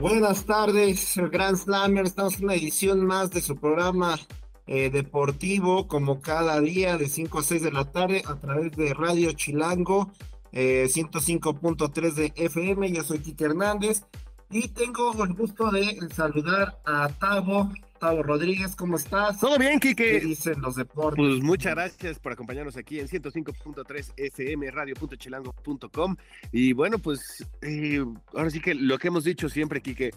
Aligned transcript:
Buenas 0.00 0.46
tardes, 0.46 1.14
Grand 1.30 1.58
Slammer. 1.58 2.06
Estamos 2.06 2.38
en 2.38 2.44
una 2.44 2.54
edición 2.54 3.04
más 3.04 3.30
de 3.32 3.42
su 3.42 3.56
programa 3.56 4.18
eh, 4.66 4.88
deportivo, 4.88 5.88
como 5.88 6.22
cada 6.22 6.58
día, 6.62 6.96
de 6.96 7.06
5 7.06 7.38
a 7.38 7.42
6 7.42 7.62
de 7.64 7.70
la 7.70 7.84
tarde, 7.84 8.22
a 8.26 8.34
través 8.36 8.72
de 8.72 8.94
Radio 8.94 9.30
Chilango, 9.32 10.10
eh, 10.52 10.88
105.3 10.88 12.14
de 12.14 12.32
FM. 12.34 12.90
Yo 12.92 13.02
soy 13.02 13.18
Kike 13.18 13.44
Hernández 13.44 14.04
y 14.48 14.68
tengo 14.68 15.22
el 15.22 15.34
gusto 15.34 15.70
de 15.70 15.98
saludar 16.16 16.80
a 16.86 17.10
Tavo 17.10 17.70
Gustavo 18.00 18.22
Rodríguez, 18.22 18.74
¿cómo 18.76 18.96
estás? 18.96 19.38
Todo 19.38 19.58
bien, 19.58 19.78
Quique. 19.78 20.20
¿Qué 20.20 20.20
dicen 20.20 20.62
los 20.62 20.74
deportes? 20.74 21.18
Pues 21.18 21.42
muchas 21.42 21.74
gracias 21.74 22.18
por 22.18 22.32
acompañarnos 22.32 22.78
aquí 22.78 22.98
en 22.98 23.06
105.3 23.08 24.12
FM, 24.16 24.70
radio.chilango.com. 24.70 26.16
Y 26.50 26.72
bueno, 26.72 26.98
pues 26.98 27.46
eh, 27.60 28.02
ahora 28.32 28.48
sí 28.48 28.58
que 28.58 28.74
lo 28.74 28.96
que 28.96 29.08
hemos 29.08 29.24
dicho 29.24 29.50
siempre, 29.50 29.82
Quique, 29.82 30.12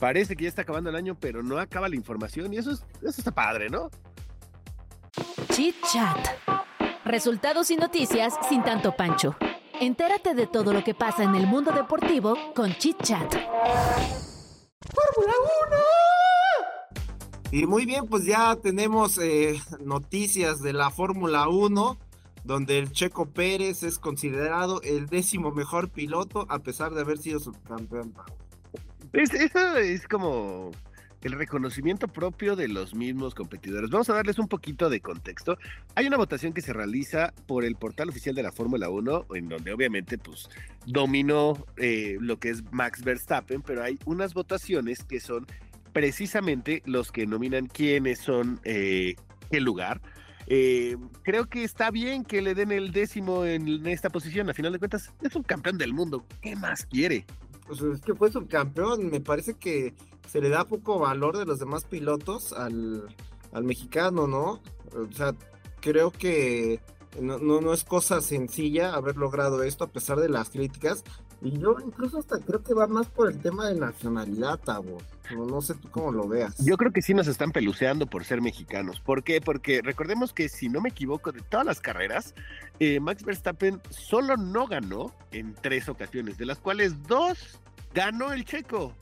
parece 0.00 0.34
que 0.34 0.42
ya 0.42 0.48
está 0.48 0.62
acabando 0.62 0.90
el 0.90 0.96
año, 0.96 1.16
pero 1.20 1.44
no 1.44 1.58
acaba 1.58 1.88
la 1.88 1.94
información 1.94 2.52
y 2.52 2.56
eso, 2.56 2.72
es, 2.72 2.84
eso 3.02 3.20
está 3.20 3.30
padre, 3.30 3.70
¿no? 3.70 3.88
Chit 5.52 5.76
Chat. 5.92 6.18
Resultados 7.04 7.70
y 7.70 7.76
noticias 7.76 8.34
sin 8.48 8.64
tanto 8.64 8.96
pancho. 8.96 9.36
Entérate 9.80 10.34
de 10.34 10.48
todo 10.48 10.72
lo 10.72 10.82
que 10.82 10.94
pasa 10.94 11.22
en 11.22 11.36
el 11.36 11.46
mundo 11.46 11.70
deportivo 11.70 12.36
con 12.56 12.74
Chit 12.74 13.00
Chat. 13.00 13.32
¡Fórmula 14.90 15.34
1! 15.68 16.17
Y 17.50 17.66
muy 17.66 17.86
bien, 17.86 18.06
pues 18.06 18.26
ya 18.26 18.56
tenemos 18.56 19.16
eh, 19.16 19.58
noticias 19.80 20.60
de 20.60 20.74
la 20.74 20.90
Fórmula 20.90 21.48
1, 21.48 21.98
donde 22.44 22.78
el 22.78 22.92
Checo 22.92 23.26
Pérez 23.26 23.82
es 23.82 23.98
considerado 23.98 24.82
el 24.82 25.06
décimo 25.06 25.50
mejor 25.50 25.88
piloto 25.88 26.46
a 26.50 26.58
pesar 26.58 26.92
de 26.92 27.00
haber 27.00 27.16
sido 27.16 27.40
subcampeón. 27.40 28.12
Es, 29.14 29.32
eso 29.32 29.76
es 29.78 30.06
como 30.06 30.72
el 31.22 31.32
reconocimiento 31.32 32.06
propio 32.06 32.54
de 32.54 32.68
los 32.68 32.94
mismos 32.94 33.34
competidores. 33.34 33.90
Vamos 33.90 34.10
a 34.10 34.14
darles 34.14 34.38
un 34.38 34.46
poquito 34.46 34.90
de 34.90 35.00
contexto. 35.00 35.58
Hay 35.94 36.06
una 36.06 36.18
votación 36.18 36.52
que 36.52 36.60
se 36.60 36.72
realiza 36.72 37.32
por 37.46 37.64
el 37.64 37.76
portal 37.76 38.10
oficial 38.10 38.34
de 38.34 38.42
la 38.42 38.52
Fórmula 38.52 38.90
1, 38.90 39.26
en 39.34 39.48
donde 39.48 39.72
obviamente 39.72 40.18
pues 40.18 40.48
dominó 40.86 41.64
eh, 41.76 42.18
lo 42.20 42.38
que 42.38 42.50
es 42.50 42.62
Max 42.72 43.02
Verstappen, 43.02 43.62
pero 43.62 43.82
hay 43.82 43.98
unas 44.04 44.34
votaciones 44.34 45.02
que 45.02 45.18
son 45.18 45.46
precisamente 45.98 46.80
los 46.86 47.10
que 47.10 47.26
nominan 47.26 47.66
quiénes 47.66 48.20
son 48.20 48.60
eh, 48.62 49.16
qué 49.50 49.60
lugar. 49.60 50.00
Eh, 50.46 50.96
creo 51.24 51.46
que 51.46 51.64
está 51.64 51.90
bien 51.90 52.24
que 52.24 52.40
le 52.40 52.54
den 52.54 52.70
el 52.70 52.92
décimo 52.92 53.44
en, 53.44 53.84
esta 53.84 54.08
posición. 54.08 54.48
A 54.48 54.54
final 54.54 54.72
de 54.72 54.78
cuentas, 54.78 55.12
es 55.20 55.34
un 55.34 55.42
campeón 55.42 55.76
del 55.76 55.92
mundo. 55.92 56.24
¿Qué 56.40 56.54
más 56.54 56.86
quiere? 56.86 57.26
Pues 57.66 57.80
es 57.80 58.00
que 58.00 58.14
fue 58.14 58.30
subcampeón. 58.30 59.10
Me 59.10 59.20
parece 59.20 59.54
que 59.54 59.92
se 60.28 60.40
le 60.40 60.50
da 60.50 60.68
poco 60.68 61.00
valor 61.00 61.36
de 61.36 61.46
los 61.46 61.58
demás 61.58 61.84
pilotos 61.84 62.52
al, 62.52 63.02
al 63.50 63.64
mexicano, 63.64 64.28
¿no? 64.28 64.62
O 64.92 65.12
sea, 65.12 65.34
creo 65.80 66.12
que 66.12 66.80
no, 67.20 67.38
no, 67.38 67.60
no, 67.60 67.72
es 67.72 67.82
cosa 67.82 68.20
sencilla 68.20 68.94
haber 68.94 69.16
logrado 69.16 69.64
esto 69.64 69.82
a 69.82 69.90
pesar 69.90 70.20
de 70.20 70.28
las 70.28 70.50
críticas. 70.50 71.02
Y 71.40 71.58
yo 71.58 71.76
incluso 71.84 72.18
hasta 72.18 72.38
creo 72.40 72.62
que 72.62 72.74
va 72.74 72.86
más 72.86 73.06
por 73.08 73.30
el 73.30 73.38
tema 73.38 73.68
de 73.68 73.78
nacionalidad, 73.78 74.58
Tavo. 74.58 74.98
No, 75.32 75.46
no 75.46 75.60
sé 75.60 75.74
tú 75.74 75.88
cómo 75.90 76.10
lo 76.10 76.26
veas. 76.26 76.56
Yo 76.64 76.76
creo 76.76 76.92
que 76.92 77.02
sí 77.02 77.14
nos 77.14 77.28
están 77.28 77.52
peluceando 77.52 78.06
por 78.06 78.24
ser 78.24 78.40
mexicanos. 78.40 79.00
¿Por 79.00 79.22
qué? 79.22 79.40
Porque 79.40 79.80
recordemos 79.82 80.32
que, 80.32 80.48
si 80.48 80.68
no 80.68 80.80
me 80.80 80.88
equivoco, 80.88 81.30
de 81.30 81.40
todas 81.42 81.66
las 81.66 81.80
carreras, 81.80 82.34
eh, 82.80 82.98
Max 82.98 83.22
Verstappen 83.22 83.80
solo 83.90 84.36
no 84.36 84.66
ganó 84.66 85.14
en 85.30 85.54
tres 85.54 85.88
ocasiones, 85.88 86.38
de 86.38 86.46
las 86.46 86.58
cuales 86.58 87.02
dos 87.06 87.60
ganó 87.94 88.32
el 88.32 88.44
checo. 88.44 88.94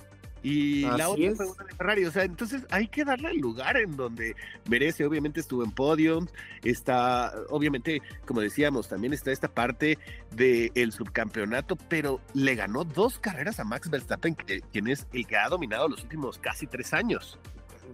Y 0.42 0.82
la 0.82 1.08
otra 1.08 1.34
fue 1.34 1.47
una 1.47 1.64
de 1.64 1.74
Ferrari. 1.74 2.04
O 2.04 2.12
sea, 2.12 2.24
entonces 2.24 2.62
hay 2.70 2.88
que 2.88 3.04
darle 3.04 3.30
el 3.30 3.38
lugar 3.38 3.76
en 3.76 3.97
donde 3.97 4.36
merece. 4.69 5.04
Obviamente 5.04 5.41
estuvo 5.41 5.64
en 5.64 5.72
podiums. 5.72 6.32
Está, 6.62 7.32
obviamente, 7.50 8.00
como 8.26 8.41
decíamos, 8.41 8.88
también 8.88 9.12
está 9.12 9.32
esta 9.32 9.48
parte 9.48 9.98
del 10.30 10.92
subcampeonato, 10.92 11.76
pero 11.76 12.20
le 12.34 12.54
ganó 12.54 12.84
dos 12.84 13.19
carreras 13.19 13.58
a 13.60 13.64
Max 13.64 13.91
Verstappen, 13.91 14.34
quien 14.34 14.88
es 14.88 15.06
el 15.12 15.26
que 15.26 15.36
ha 15.36 15.48
dominado 15.48 15.88
los 15.88 16.02
últimos 16.02 16.38
casi 16.38 16.66
tres 16.66 16.92
años. 16.92 17.38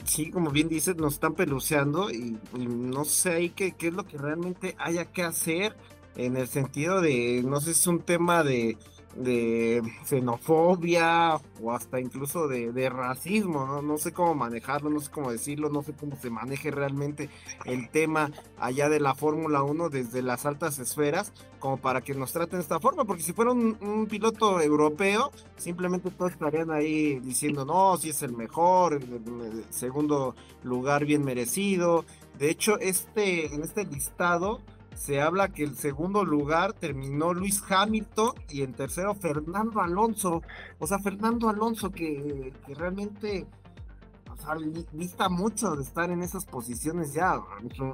Sí, 0.05 0.31
como 0.31 0.51
bien 0.51 0.69
dices, 0.69 0.97
nos 0.97 1.15
están 1.15 1.35
peluceando 1.35 2.11
y, 2.11 2.39
no 2.59 3.05
sé 3.05 3.33
ahí 3.35 3.51
qué, 3.51 3.73
qué 3.73 3.89
es 3.89 3.95
lo 3.95 4.05
que 4.05 4.19
realmente 4.19 4.75
haya 4.79 5.05
que 5.05 5.23
hacer 5.23 5.77
en 6.17 6.37
el 6.37 6.49
sentido 6.49 7.01
de, 7.01 7.43
no 7.45 7.61
sé 7.61 7.71
es 7.71 7.87
un 7.87 8.01
tema 8.01 8.43
de 8.43 8.77
de 9.15 9.83
xenofobia 10.05 11.37
o 11.61 11.73
hasta 11.73 12.01
incluso 12.01 12.49
de, 12.49 12.89
racismo, 12.89 13.67
¿no? 13.67 13.83
no 13.83 13.99
sé 13.99 14.13
cómo 14.13 14.35
manejarlo, 14.35 14.91
no 14.91 15.01
sé 15.01 15.11
cómo 15.11 15.31
decirlo, 15.31 15.69
no 15.69 15.83
sé 15.83 15.93
cómo 15.93 16.17
se 16.17 16.31
maneje 16.31 16.71
realmente 16.71 17.31
el 17.65 17.91
tema 17.91 18.31
allá 18.59 18.89
de 18.89 19.01
la 19.01 19.15
Fórmula 19.15 19.63
1 19.63 19.89
desde 19.89 20.23
las 20.23 20.47
altas 20.47 20.79
esferas, 20.79 21.33
como 21.59 21.77
para 21.77 22.01
que 22.01 22.15
nos 22.15 22.33
traten 22.33 22.59
de 22.59 22.63
esta 22.63 22.81
forma, 22.81 23.05
porque 23.05 23.23
si 23.23 23.33
fuera 23.33 23.53
un, 23.53 24.07
piloto 24.11 24.61
europeo, 24.61 25.31
simplemente 25.57 26.11
todos 26.11 26.33
estarían 26.33 26.71
ahí 26.71 27.21
diciendo, 27.21 27.65
no, 27.65 27.97
si 27.97 28.11
es 28.11 28.23
el 28.23 28.33
mejor, 28.33 28.95
el 28.95 29.65
segundo 29.71 30.35
lugar 30.65 31.05
bien 31.05 31.25
merecido. 31.25 32.05
De 32.39 32.51
hecho, 32.51 32.79
este, 32.79 33.55
en 33.55 33.63
este 33.63 33.85
listado, 33.85 34.61
se 34.95 35.21
habla 35.21 35.49
que 35.49 35.65
el 35.65 35.77
segundo 35.77 36.25
lugar 36.25 36.73
terminó 36.73 37.35
Luis 37.35 37.63
Hamilton 37.69 38.33
y 38.49 38.63
en 38.63 38.73
tercero 38.73 39.15
Fernando 39.15 39.81
Alonso. 39.81 40.43
O 40.79 40.87
sea, 40.87 40.99
Fernando 40.99 41.49
Alonso 41.49 41.91
que, 41.91 42.53
realmente 42.69 43.47
o 44.31 44.37
sea, 44.37 45.29
mucho 45.29 45.77
de 45.77 45.83
estar 45.83 46.11
en 46.11 46.23
esas 46.23 46.45
posiciones 46.45 47.13
ya. 47.13 47.41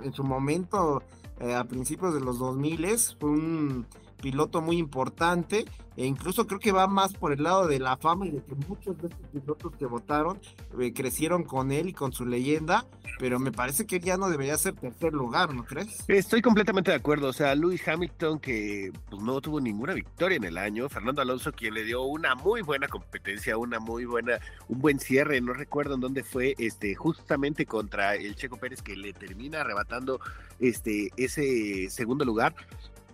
En 0.02 0.12
su, 0.12 0.24
momento, 0.24 1.02
eh, 1.40 1.54
a 1.54 1.64
principios 1.64 2.14
de 2.14 2.20
los 2.20 2.38
2000 2.38 2.98
fue 3.18 3.30
un 3.30 3.86
piloto 4.20 4.60
muy 4.60 4.78
importante 4.78 5.64
e 5.98 6.06
incluso 6.06 6.46
creo 6.46 6.60
que 6.60 6.70
va 6.70 6.86
más 6.86 7.12
por 7.12 7.32
el 7.32 7.42
lado 7.42 7.66
de 7.66 7.80
la 7.80 7.96
fama 7.96 8.24
y 8.26 8.30
de 8.30 8.44
que 8.44 8.54
muchos 8.68 8.96
de 8.98 9.08
estos 9.08 9.26
pilotos 9.32 9.72
que 9.76 9.84
votaron 9.84 10.38
eh, 10.78 10.92
crecieron 10.92 11.42
con 11.42 11.72
él 11.72 11.88
y 11.88 11.92
con 11.92 12.12
su 12.12 12.24
leyenda, 12.24 12.86
pero 13.18 13.40
me 13.40 13.50
parece 13.50 13.84
que 13.84 13.98
ya 13.98 14.16
no 14.16 14.30
debería 14.30 14.56
ser 14.58 14.74
tercer 14.74 15.12
lugar, 15.12 15.52
¿no 15.52 15.64
crees? 15.64 16.04
Estoy 16.06 16.40
completamente 16.40 16.92
de 16.92 16.96
acuerdo, 16.98 17.26
o 17.26 17.32
sea, 17.32 17.52
Lewis 17.56 17.86
Hamilton 17.86 18.38
que 18.38 18.92
pues, 19.10 19.20
no 19.20 19.40
tuvo 19.40 19.60
ninguna 19.60 19.92
victoria 19.92 20.36
en 20.36 20.44
el 20.44 20.56
año, 20.56 20.88
Fernando 20.88 21.20
Alonso 21.20 21.50
quien 21.50 21.74
le 21.74 21.82
dio 21.82 22.02
una 22.02 22.36
muy 22.36 22.62
buena 22.62 22.86
competencia, 22.86 23.58
una 23.58 23.80
muy 23.80 24.04
buena, 24.04 24.38
un 24.68 24.78
buen 24.78 25.00
cierre, 25.00 25.40
no 25.40 25.52
recuerdo 25.52 25.96
en 25.96 26.00
dónde 26.00 26.22
fue, 26.22 26.54
este, 26.58 26.94
justamente 26.94 27.66
contra 27.66 28.14
el 28.14 28.36
Checo 28.36 28.56
Pérez 28.56 28.82
que 28.82 28.94
le 28.94 29.12
termina 29.14 29.62
arrebatando 29.62 30.20
este, 30.60 31.10
ese 31.16 31.90
segundo 31.90 32.24
lugar, 32.24 32.54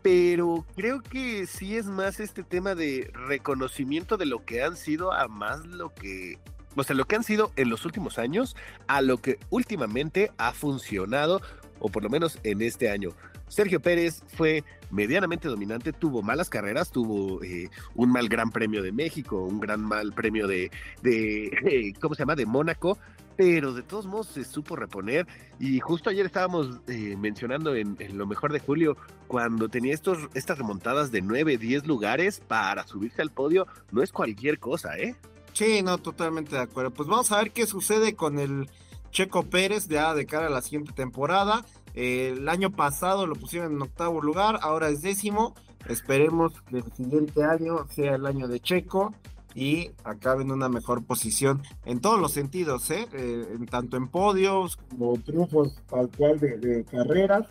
pero 0.04 0.66
creo 0.76 1.00
que 1.00 1.46
sí 1.46 1.78
es 1.78 1.86
más 1.86 2.20
este 2.20 2.42
tema 2.42 2.74
de 2.74 3.10
reconocimiento 3.26 4.18
de 4.18 4.26
lo 4.26 4.44
que 4.44 4.62
han 4.62 4.76
sido 4.76 5.14
a 5.14 5.28
más 5.28 5.64
lo 5.64 5.94
que, 5.94 6.38
o 6.76 6.84
sea, 6.84 6.94
lo 6.94 7.06
que 7.06 7.16
han 7.16 7.24
sido 7.24 7.52
en 7.56 7.70
los 7.70 7.86
últimos 7.86 8.18
años 8.18 8.54
a 8.86 9.00
lo 9.00 9.16
que 9.16 9.38
últimamente 9.48 10.30
ha 10.36 10.52
funcionado, 10.52 11.40
o 11.78 11.88
por 11.88 12.02
lo 12.02 12.10
menos 12.10 12.38
en 12.42 12.60
este 12.60 12.90
año. 12.90 13.12
Sergio 13.48 13.80
Pérez 13.80 14.22
fue 14.36 14.62
medianamente 14.90 15.48
dominante, 15.48 15.94
tuvo 15.94 16.20
malas 16.20 16.50
carreras, 16.50 16.90
tuvo 16.90 17.42
eh, 17.42 17.70
un 17.94 18.12
mal 18.12 18.28
Gran 18.28 18.50
Premio 18.50 18.82
de 18.82 18.92
México, 18.92 19.42
un 19.42 19.58
gran 19.58 19.80
mal 19.80 20.12
premio 20.12 20.46
de, 20.46 20.70
de 21.00 21.94
¿cómo 22.02 22.14
se 22.14 22.20
llama?, 22.20 22.36
de 22.36 22.44
Mónaco, 22.44 22.98
pero 23.36 23.72
de 23.72 23.82
todos 23.82 24.06
modos 24.06 24.28
se 24.28 24.44
supo 24.44 24.76
reponer 24.76 25.26
y 25.58 25.80
justo 25.80 26.10
ayer 26.10 26.26
estábamos 26.26 26.80
eh, 26.86 27.16
mencionando 27.18 27.74
en, 27.74 27.96
lo 28.12 28.26
mejor 28.26 28.52
de 28.52 28.60
julio 28.60 28.96
cuando 29.26 29.68
tenía 29.68 29.94
estos, 29.94 30.18
estas 30.34 30.58
remontadas 30.58 31.10
de 31.10 31.22
9, 31.22 31.58
10 31.58 31.86
lugares 31.86 32.40
para 32.40 32.86
subirse 32.86 33.22
al 33.22 33.30
podio, 33.30 33.66
no 33.90 34.02
es 34.02 34.12
cualquier 34.12 34.58
cosa, 34.58 34.96
¿eh? 34.98 35.16
Sí, 35.52 35.82
no, 35.82 35.98
totalmente 35.98 36.56
de 36.56 36.62
acuerdo. 36.62 36.90
Pues 36.90 37.08
vamos 37.08 37.30
a 37.30 37.38
ver 37.38 37.52
qué 37.52 37.66
sucede 37.66 38.16
con 38.16 38.38
el 38.38 38.68
Checo 39.10 39.44
Pérez 39.44 39.86
ya 39.86 40.12
de 40.14 40.26
cara 40.26 40.48
a 40.48 40.50
la 40.50 40.62
siguiente 40.62 40.92
temporada. 40.92 41.64
el 41.94 42.48
año 42.48 42.70
pasado 42.70 43.26
lo 43.26 43.36
pusieron 43.36 43.72
en 43.72 43.82
octavo 43.82 44.20
lugar, 44.20 44.58
ahora 44.62 44.88
es 44.88 45.02
décimo. 45.02 45.54
esperemos 45.88 46.60
que 46.62 46.78
el 46.78 46.92
siguiente 46.92 47.44
año 47.44 47.86
sea 47.88 48.16
el 48.16 48.26
año 48.26 48.48
de 48.48 48.58
Checo 48.60 49.14
y 49.54 49.90
acabe 50.02 50.42
en 50.42 50.50
una 50.50 50.68
mejor 50.68 51.04
posición 51.04 51.62
en 51.84 52.00
todos 52.00 52.20
los 52.20 52.32
sentidos, 52.32 52.90
¿eh? 52.90 53.06
eh 53.12 53.46
tanto 53.70 53.96
en 53.96 54.08
podios 54.08 54.76
como 54.76 55.16
triunfos 55.18 55.76
tal 55.88 56.10
cual 56.16 56.40
de, 56.40 56.84
carreras 56.90 57.46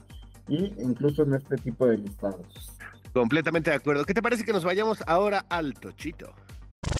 y 0.47 0.73
incluso 0.81 1.23
en 1.23 1.35
este 1.35 1.57
tipo 1.57 1.87
de 1.87 1.97
listados. 1.97 2.77
Completamente 3.13 3.69
de 3.69 3.77
acuerdo. 3.77 4.05
¿Qué 4.05 4.13
te 4.13 4.21
parece 4.21 4.43
que 4.43 4.53
nos 4.53 4.63
vayamos 4.63 4.99
ahora 5.07 5.45
al 5.49 5.73
Tochito? 5.75 6.33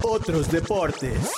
Otros 0.03 0.49
deportes. 0.51 1.31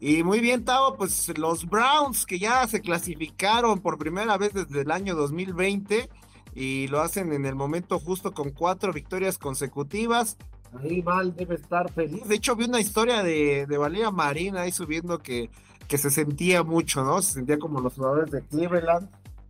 Y 0.00 0.22
muy 0.22 0.40
bien, 0.40 0.64
Tavo, 0.64 0.96
pues 0.96 1.36
los 1.38 1.66
Browns 1.66 2.26
que 2.26 2.38
ya 2.38 2.66
se 2.66 2.80
clasificaron 2.80 3.80
por 3.80 3.98
primera 3.98 4.36
vez 4.36 4.52
desde 4.52 4.82
el 4.82 4.90
año 4.90 5.14
2020 5.14 6.08
y 6.54 6.88
lo 6.88 7.00
hacen 7.00 7.32
en 7.32 7.46
el 7.46 7.54
momento 7.54 7.98
justo 7.98 8.32
con 8.32 8.50
cuatro 8.50 8.92
victorias 8.92 9.38
consecutivas. 9.38 10.36
Ahí 10.80 11.00
Val 11.00 11.34
debe 11.34 11.54
estar 11.54 11.90
feliz. 11.92 12.26
De 12.26 12.34
hecho, 12.34 12.56
vi 12.56 12.64
una 12.64 12.80
historia 12.80 13.22
de, 13.22 13.66
de 13.66 13.78
Valeria 13.78 14.10
Marina 14.10 14.62
ahí 14.62 14.72
subiendo 14.72 15.18
que, 15.18 15.50
que 15.88 15.98
se 15.98 16.10
sentía 16.10 16.62
mucho, 16.62 17.04
¿no? 17.04 17.22
Se 17.22 17.34
sentía 17.34 17.58
como 17.58 17.80
los 17.80 17.94
jugadores 17.94 18.30
de 18.30 18.42
Cleveland, 18.42 19.08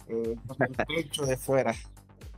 eh, 0.08 0.36
con 0.46 0.56
el 0.60 0.74
pecho 0.86 1.24
de 1.26 1.36
fuera. 1.36 1.74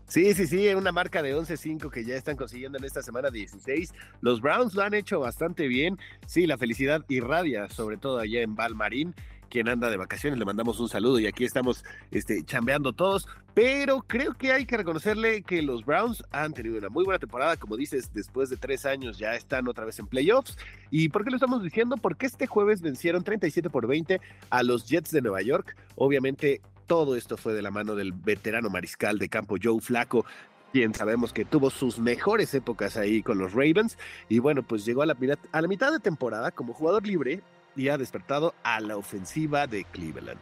Sí, 0.06 0.32
sí, 0.32 0.46
sí, 0.46 0.68
una 0.68 0.90
marca 0.90 1.22
de 1.22 1.36
11-5 1.36 1.90
que 1.90 2.02
ya 2.02 2.16
están 2.16 2.34
consiguiendo 2.36 2.78
en 2.78 2.84
esta 2.84 3.02
semana 3.02 3.30
16. 3.30 3.92
Los 4.22 4.40
Browns 4.40 4.74
lo 4.74 4.82
han 4.82 4.94
hecho 4.94 5.20
bastante 5.20 5.68
bien. 5.68 5.98
Sí, 6.26 6.46
la 6.46 6.56
felicidad 6.56 7.04
irradia, 7.08 7.68
sobre 7.68 7.98
todo 7.98 8.18
allá 8.18 8.40
en 8.40 8.56
Valmarín 8.56 9.14
quien 9.48 9.68
anda 9.68 9.90
de 9.90 9.96
vacaciones, 9.96 10.38
le 10.38 10.44
mandamos 10.44 10.80
un 10.80 10.88
saludo 10.88 11.18
y 11.18 11.26
aquí 11.26 11.44
estamos 11.44 11.84
este, 12.10 12.44
chambeando 12.44 12.92
todos, 12.92 13.26
pero 13.54 14.04
creo 14.06 14.34
que 14.34 14.52
hay 14.52 14.66
que 14.66 14.76
reconocerle 14.76 15.42
que 15.42 15.62
los 15.62 15.84
Browns 15.84 16.22
han 16.30 16.52
tenido 16.52 16.78
una 16.78 16.88
muy 16.88 17.04
buena 17.04 17.18
temporada, 17.18 17.56
como 17.56 17.76
dices, 17.76 18.12
después 18.12 18.50
de 18.50 18.56
tres 18.56 18.86
años 18.86 19.18
ya 19.18 19.34
están 19.34 19.66
otra 19.68 19.84
vez 19.84 19.98
en 19.98 20.06
playoffs. 20.06 20.56
¿Y 20.90 21.08
por 21.08 21.24
qué 21.24 21.30
lo 21.30 21.36
estamos 21.36 21.62
diciendo? 21.62 21.96
Porque 21.96 22.26
este 22.26 22.46
jueves 22.46 22.80
vencieron 22.82 23.24
37 23.24 23.68
por 23.70 23.86
20 23.86 24.20
a 24.50 24.62
los 24.62 24.88
Jets 24.88 25.10
de 25.10 25.22
Nueva 25.22 25.42
York. 25.42 25.76
Obviamente 25.96 26.60
todo 26.86 27.16
esto 27.16 27.36
fue 27.36 27.52
de 27.52 27.62
la 27.62 27.70
mano 27.70 27.94
del 27.94 28.12
veterano 28.12 28.70
mariscal 28.70 29.18
de 29.18 29.28
campo 29.28 29.56
Joe 29.60 29.80
Flaco, 29.80 30.24
quien 30.72 30.94
sabemos 30.94 31.32
que 31.32 31.44
tuvo 31.44 31.70
sus 31.70 31.98
mejores 31.98 32.54
épocas 32.54 32.96
ahí 32.96 33.22
con 33.22 33.38
los 33.38 33.52
Ravens. 33.52 33.98
Y 34.28 34.38
bueno, 34.38 34.62
pues 34.62 34.84
llegó 34.84 35.02
a 35.02 35.06
la, 35.06 35.16
a 35.52 35.60
la 35.60 35.68
mitad 35.68 35.92
de 35.92 36.00
temporada 36.00 36.50
como 36.50 36.72
jugador 36.72 37.06
libre 37.06 37.42
y 37.78 37.88
ha 37.88 37.96
despertado 37.96 38.54
a 38.64 38.80
la 38.80 38.96
ofensiva 38.96 39.66
de 39.66 39.84
Cleveland. 39.84 40.40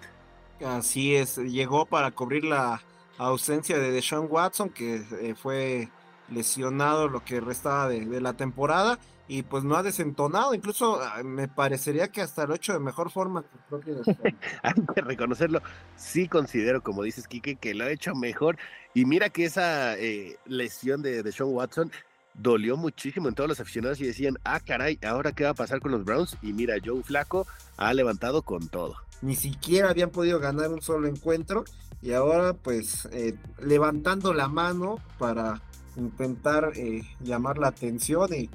Así 0.64 1.14
es, 1.14 1.36
llegó 1.36 1.84
para 1.84 2.10
cubrir 2.10 2.44
la 2.44 2.82
ausencia 3.18 3.78
de 3.78 3.90
Deshaun 3.92 4.26
Watson, 4.30 4.70
que 4.70 5.02
eh, 5.20 5.34
fue 5.34 5.90
lesionado 6.30 7.08
lo 7.08 7.22
que 7.24 7.40
restaba 7.40 7.88
de, 7.88 8.20
la 8.20 8.32
temporada 8.32 8.98
y 9.28 9.42
pues 9.42 9.64
no 9.64 9.76
ha 9.76 9.82
desentonado, 9.82 10.54
incluso 10.54 11.00
ah, 11.02 11.22
me 11.24 11.46
parecería 11.46 12.08
que 12.08 12.22
hasta 12.22 12.46
lo 12.46 12.54
hecho 12.54 12.72
de 12.72 12.80
mejor 12.80 13.10
forma 13.10 13.44
que 13.84 14.36
Hay 14.62 14.74
que 14.94 15.00
reconocerlo, 15.02 15.60
sí 15.96 16.28
considero, 16.28 16.82
como 16.82 17.02
dices 17.02 17.28
Kike, 17.28 17.56
que 17.56 17.74
lo 17.74 17.84
ha 17.84 17.90
hecho 17.90 18.14
mejor 18.14 18.56
y 18.94 19.04
mira 19.04 19.28
que 19.28 19.44
esa 19.44 19.96
eh, 19.98 20.38
lesión 20.46 21.02
de, 21.02 21.22
de 21.22 21.32
Sean 21.32 21.50
Watson 21.50 21.92
dolió 22.38 22.76
muchísimo 22.76 23.28
en 23.28 23.34
todos 23.34 23.48
los 23.48 23.60
aficionados 23.60 24.00
y 24.00 24.06
decían, 24.06 24.38
ah, 24.44 24.60
caray, 24.60 24.98
¿ahora 25.06 25.32
qué 25.32 25.44
va 25.44 25.50
a 25.50 25.54
pasar 25.54 25.80
con 25.80 25.92
los 25.92 26.04
Browns? 26.04 26.36
Y 26.42 26.52
mira, 26.52 26.74
Joe 26.84 27.02
Flaco 27.02 27.46
ha 27.76 27.92
levantado 27.94 28.42
con 28.42 28.68
todo. 28.68 28.96
Ni 29.22 29.34
siquiera 29.34 29.90
habían 29.90 30.10
podido 30.10 30.38
ganar 30.38 30.70
un 30.70 30.82
solo 30.82 31.08
encuentro 31.08 31.64
y 32.02 32.12
ahora 32.12 32.52
pues 32.52 33.08
eh, 33.12 33.34
levantando 33.62 34.34
la 34.34 34.48
mano 34.48 34.96
para 35.18 35.62
intentar 35.96 36.72
eh, 36.76 37.02
llamar 37.20 37.58
la 37.58 37.68
atención 37.68 38.28
y, 38.34 38.50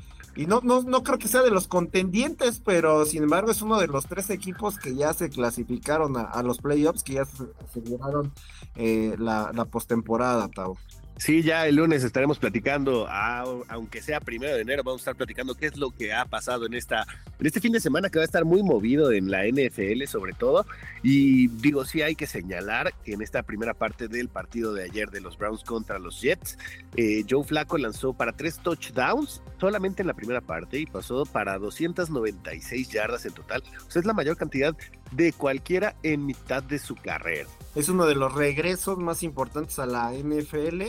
no, 0.47 0.61
no, 0.63 0.81
no 0.83 1.03
creo 1.03 1.19
que 1.19 1.27
sea 1.27 1.41
de 1.41 1.51
los 1.51 1.67
contendientes, 1.67 2.61
pero 2.63 3.05
sin 3.05 3.23
embargo 3.23 3.51
es 3.51 3.61
uno 3.61 3.77
de 3.79 3.87
los 3.87 4.05
tres 4.05 4.29
equipos 4.29 4.77
que 4.77 4.95
ya 4.95 5.13
se 5.13 5.29
clasificaron 5.29 6.15
a, 6.15 6.41
los 6.41 6.59
playoffs, 6.59 7.03
que 7.03 7.15
ya 7.15 7.25
se 7.25 7.43
aseguraron 7.67 8.31
eh, 8.75 9.15
la, 9.19 9.51
la 9.53 9.65
postemporada, 9.65 10.47
Tavo. 10.47 10.77
Sí, 11.17 11.43
ya 11.43 11.67
el 11.67 11.75
lunes 11.75 12.03
estaremos 12.03 12.39
platicando, 12.39 13.07
aunque 13.07 14.01
sea 14.01 14.19
primero 14.19 14.55
de 14.55 14.61
enero, 14.61 14.81
vamos 14.83 15.01
a 15.01 15.03
estar 15.03 15.15
platicando 15.15 15.53
qué 15.53 15.67
es 15.67 15.77
lo 15.77 15.91
que 15.91 16.13
ha 16.13 16.25
pasado 16.25 16.65
en 16.65 16.73
esta, 16.73 17.05
en 17.39 17.45
este 17.45 17.59
fin 17.59 17.71
de 17.71 17.79
semana 17.79 18.09
que 18.09 18.17
va 18.17 18.23
a 18.23 18.25
estar 18.25 18.43
muy 18.43 18.63
movido 18.63 19.11
en 19.11 19.29
la 19.29 19.45
NFL 19.45 20.05
sobre 20.07 20.33
todo. 20.33 20.65
Y 21.03 21.47
digo, 21.47 21.85
sí 21.85 22.01
hay 22.01 22.15
que 22.15 22.25
señalar 22.25 22.93
que 23.03 23.13
en 23.13 23.21
esta 23.21 23.43
primera 23.43 23.75
parte 23.75 24.07
del 24.07 24.29
partido 24.29 24.73
de 24.73 24.83
ayer 24.83 25.11
de 25.11 25.21
los 25.21 25.37
Browns 25.37 25.63
contra 25.63 25.99
los 25.99 26.21
Jets, 26.21 26.57
eh, 26.95 27.23
Joe 27.29 27.43
Flaco 27.43 27.77
lanzó 27.77 28.13
para 28.13 28.31
tres 28.31 28.57
touchdowns 28.57 29.43
solamente 29.59 30.01
en 30.01 30.07
la 30.07 30.15
primera 30.15 30.41
parte 30.41 30.79
y 30.79 30.85
pasó 30.87 31.25
para 31.25 31.59
296 31.59 32.89
yardas 32.89 33.25
en 33.25 33.33
total. 33.33 33.63
O 33.87 33.91
sea, 33.91 33.99
es 33.99 34.05
la 34.07 34.13
mayor 34.13 34.37
cantidad 34.37 34.75
de 35.11 35.33
cualquiera 35.33 35.95
en 36.03 36.25
mitad 36.25 36.63
de 36.63 36.79
su 36.79 36.95
carrera. 36.95 37.49
Es 37.75 37.89
uno 37.89 38.05
de 38.05 38.15
los 38.15 38.33
regresos 38.33 38.97
más 38.97 39.23
importantes 39.23 39.79
a 39.79 39.85
la 39.85 40.13
NFL 40.13 40.83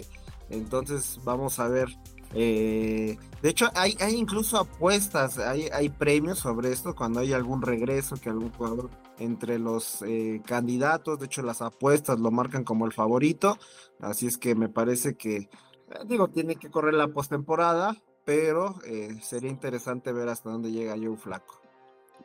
entonces 0.53 1.19
vamos 1.25 1.59
a 1.59 1.69
ver. 1.69 1.89
Eh, 2.35 3.19
de 3.43 3.49
hecho, 3.49 3.69
hay, 3.75 3.97
hay 4.01 4.15
incluso 4.15 4.59
apuestas, 4.59 5.39
hay, 5.39 5.69
hay 5.73 5.91
premios 5.91 6.39
sobre 6.39 6.73
esto 6.73 6.95
cuando 6.95 7.21
hay 7.21 7.33
algún 7.33 7.61
regreso, 7.61 8.17
que 8.17 8.31
algún 8.31 8.53
jugador 8.53 8.91
entre 9.19 9.59
los 9.59 10.03
eh, 10.03 10.41
candidatos, 10.47 11.19
de 11.19 11.27
hecho 11.27 11.43
las 11.43 11.61
apuestas 11.61 12.19
lo 12.21 12.31
marcan 12.31 12.65
como 12.65 12.87
el 12.87 12.93
favorito, 12.93 13.59
así 14.01 14.27
es 14.27 14.39
que 14.39 14.55
me 14.55 14.71
parece 14.71 15.15
que, 15.17 15.37
eh, 15.37 15.49
digo, 16.07 16.29
tiene 16.29 16.57
que 16.57 16.71
correr 16.71 16.95
la 16.95 17.09
postemporada, 17.09 17.97
pero 18.25 18.77
sería 19.21 19.51
interesante 19.51 20.13
ver 20.13 20.29
hasta 20.29 20.49
dónde 20.51 20.71
llega 20.71 20.97
Joe 20.97 21.17
Flaco. 21.17 21.62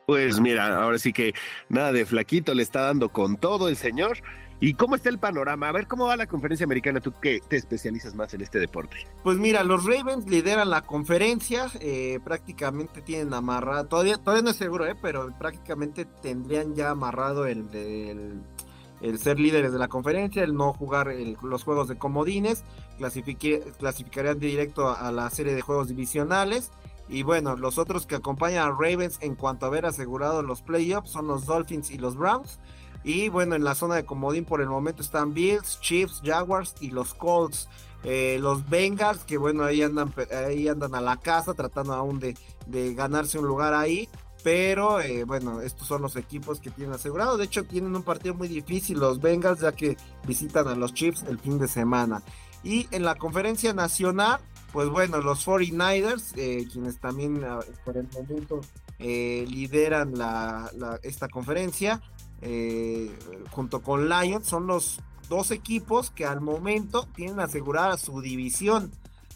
Pues 0.08 0.40
mira, 0.40 0.82
ahora 0.82 0.98
sí 0.98 1.12
que 1.12 1.34
nada 1.68 1.92
de 1.92 2.06
flaquito 2.06 2.54
le 2.54 2.62
está 2.62 2.80
dando 2.80 3.10
con 3.10 3.36
todo 3.36 3.68
el 3.68 3.76
señor. 3.76 4.16
¿Y 4.58 4.72
cómo 4.72 4.94
está 4.96 5.10
el 5.10 5.18
panorama? 5.18 5.68
A 5.68 5.72
ver, 5.72 5.86
¿cómo 5.86 6.06
va 6.06 6.16
la 6.16 6.26
conferencia 6.26 6.64
americana? 6.64 6.98
Tú 6.98 7.12
que 7.12 7.42
te 7.46 7.56
especializas 7.56 8.14
más 8.14 8.32
en 8.32 8.40
este 8.40 8.58
deporte. 8.58 8.96
Pues 9.22 9.36
mira, 9.36 9.62
los 9.64 9.84
Ravens 9.84 10.26
lideran 10.26 10.70
la 10.70 10.80
conferencia, 10.80 11.66
eh, 11.80 12.20
prácticamente 12.24 13.02
tienen 13.02 13.34
amarrado, 13.34 13.84
todavía, 13.84 14.16
todavía 14.16 14.44
no 14.44 14.50
es 14.50 14.56
seguro, 14.56 14.86
eh, 14.86 14.96
pero 15.00 15.30
prácticamente 15.38 16.06
tendrían 16.06 16.74
ya 16.74 16.88
amarrado 16.88 17.44
el, 17.44 17.68
el, 19.02 19.18
ser 19.18 19.38
líderes 19.38 19.72
de 19.72 19.78
la 19.78 19.88
conferencia, 19.88 20.42
el 20.42 20.54
no 20.54 20.72
jugar 20.72 21.14
los 21.42 21.64
juegos 21.64 21.86
de 21.86 21.98
comodines, 21.98 22.64
clasificarían 22.96 24.38
directo 24.38 24.88
a 24.88 25.12
la 25.12 25.28
serie 25.28 25.54
de 25.54 25.60
juegos 25.60 25.88
divisionales. 25.88 26.70
Y 27.08 27.22
bueno, 27.22 27.56
los 27.56 27.78
otros 27.78 28.06
que 28.06 28.16
acompañan 28.16 28.68
a 28.68 28.70
Ravens 28.70 29.18
en 29.22 29.34
cuanto 29.34 29.64
a 29.64 29.68
haber 29.68 29.86
asegurado 29.86 30.42
los 30.42 30.62
playoffs 30.62 31.10
son 31.10 31.26
los 31.26 31.46
Dolphins 31.46 31.90
y 31.90 31.98
los 31.98 32.16
Browns. 32.16 32.58
Y 33.04 33.28
bueno, 33.28 33.54
en 33.54 33.64
la 33.64 33.74
zona 33.74 33.94
de 33.94 34.04
comodín 34.04 34.44
por 34.44 34.60
el 34.60 34.68
momento 34.68 35.02
están 35.02 35.32
Bills, 35.32 35.80
Chiefs, 35.80 36.20
Jaguars 36.24 36.74
y 36.80 36.90
los 36.90 37.14
Colts. 37.14 37.68
Eh, 38.04 38.38
los 38.40 38.68
Bengals, 38.68 39.24
que 39.24 39.38
bueno, 39.38 39.64
ahí 39.64 39.82
andan, 39.82 40.14
ahí 40.46 40.68
andan 40.68 40.94
a 40.94 41.00
la 41.00 41.16
casa 41.16 41.54
tratando 41.54 41.94
aún 41.94 42.20
de, 42.20 42.36
ganarse 42.94 43.38
un 43.38 43.46
lugar 43.46 43.74
ahí. 43.74 44.08
Pero 44.44 45.00
eh, 45.00 45.24
bueno, 45.24 45.62
estos 45.62 45.88
son 45.88 46.02
los 46.02 46.14
equipos 46.16 46.60
que 46.60 46.70
tienen 46.70 46.94
asegurado. 46.94 47.36
De 47.36 47.44
hecho, 47.44 47.64
tienen 47.64 47.96
un 47.96 48.02
partido 48.02 48.34
muy 48.34 48.48
difícil 48.48 48.98
los 48.98 49.20
Bengals, 49.20 49.60
ya 49.60 49.72
que 49.72 49.96
visitan 50.26 50.68
a 50.68 50.74
los 50.74 50.94
Chiefs 50.94 51.24
el 51.28 51.38
fin 51.38 51.58
de 51.58 51.66
semana. 51.66 52.22
Y 52.62 52.88
en 52.92 53.04
la 53.04 53.16
conferencia 53.16 53.72
nacional, 53.72 54.40
pues 54.72 54.88
bueno, 54.88 55.20
los 55.20 55.46
49ers, 55.46 56.32
eh, 56.36 56.66
quienes 56.70 56.98
también 56.98 57.42
ah, 57.44 57.60
por 57.84 57.96
el 57.96 58.08
momento 58.12 58.60
lideran 58.98 60.14
esta 61.02 61.28
conferencia, 61.28 62.00
eh, 62.40 63.16
junto 63.50 63.82
con 63.82 64.08
Lions, 64.08 64.46
son 64.46 64.66
los 64.66 65.00
dos 65.28 65.50
equipos 65.50 66.10
que 66.10 66.24
al 66.24 66.40
momento 66.40 67.08
tienen 67.14 67.40
asegurada 67.40 67.98
su 67.98 68.20
división. 68.20 68.92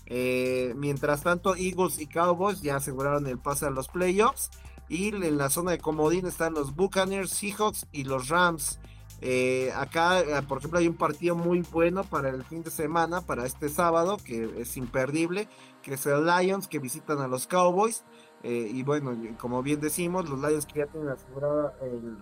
Eh, 0.07 0.75
mientras 0.77 1.23
tanto, 1.23 1.57
Eagles 1.57 1.99
y 1.99 2.07
Cowboys 2.07 2.63
ya 2.63 2.77
aseguraron 2.77 3.27
el 3.27 3.39
pase 3.39 3.67
a 3.67 3.71
los 3.71 3.89
playoffs. 3.89 4.51
Y 4.89 5.09
en 5.09 5.39
la 5.39 5.49
zona 5.49 5.71
de 5.71 5.79
comodín 5.79 6.27
están 6.27 6.55
los 6.55 6.75
Buccaneers, 6.75 7.31
Seahawks 7.31 7.87
y 7.93 8.05
los 8.05 8.29
Rams. 8.29 8.79
Eh, 9.25 9.73
acá, 9.77 10.43
por 10.49 10.59
ejemplo, 10.59 10.81
hay 10.81 10.89
un 10.89 10.97
partido 10.97 11.37
muy 11.37 11.63
bueno 11.71 12.03
para 12.03 12.29
el 12.29 12.45
fin 12.45 12.65
de 12.65 12.71
semana, 12.71 13.21
para 13.21 13.47
este 13.47 13.69
sábado, 13.69 14.19
que 14.25 14.61
es 14.61 14.77
imperdible, 14.77 15.49
que 15.81 15.95
es 15.95 16.05
el 16.07 16.27
Lions, 16.27 16.67
que 16.67 16.81
visitan 16.81 17.21
a 17.21 17.29
los 17.29 17.47
Cowboys. 17.47 18.05
Eh, 18.43 18.69
y 18.73 18.83
bueno, 18.83 19.17
como 19.39 19.63
bien 19.63 19.81
decimos, 19.81 20.29
los 20.29 20.41
Lions 20.41 20.67
que 20.67 20.81
ya 20.81 20.87
tienen 20.87 21.11
asegurada 21.11 21.73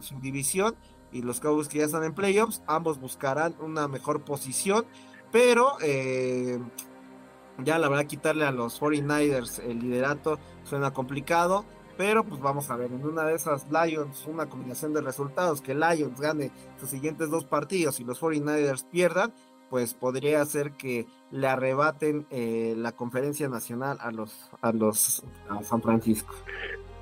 su 0.00 0.21
división 0.21 0.76
y 1.12 1.23
los 1.23 1.40
Cowboys 1.40 1.69
que 1.69 1.78
ya 1.78 1.85
están 1.85 2.04
en 2.04 2.14
playoffs, 2.14 2.62
ambos 2.66 3.00
buscarán 3.00 3.54
una 3.61 3.88
mejor 3.88 4.23
posición, 4.23 4.85
pero 5.33 5.76
eh, 5.80 6.59
ya 7.59 7.78
la 7.78 7.88
verdad 7.88 8.07
quitarle 8.07 8.45
a 8.45 8.52
los 8.52 8.80
49ers 8.80 9.61
el 9.61 9.80
liderato 9.80 10.38
suena 10.64 10.92
complicado, 10.92 11.64
pero 12.00 12.25
pues 12.25 12.40
vamos 12.40 12.71
a 12.71 12.76
ver, 12.76 12.90
en 12.90 13.04
una 13.04 13.25
de 13.25 13.35
esas 13.35 13.66
Lions, 13.71 14.25
una 14.26 14.49
combinación 14.49 14.95
de 14.95 15.02
resultados, 15.02 15.61
que 15.61 15.75
Lions 15.75 16.19
gane 16.19 16.50
sus 16.80 16.88
siguientes 16.88 17.28
dos 17.28 17.45
partidos 17.45 18.00
y 18.00 18.04
los 18.04 18.19
49ers 18.23 18.87
pierdan, 18.90 19.35
pues 19.69 19.92
podría 19.92 20.42
ser 20.47 20.73
que 20.73 21.07
le 21.30 21.47
arrebaten 21.47 22.26
eh, 22.30 22.73
la 22.75 22.92
conferencia 22.92 23.50
nacional 23.50 23.99
a 24.00 24.12
los 24.12 24.50
a 24.62 24.73
los 24.73 25.23
a 25.50 25.62
San 25.62 25.83
Francisco. 25.83 26.35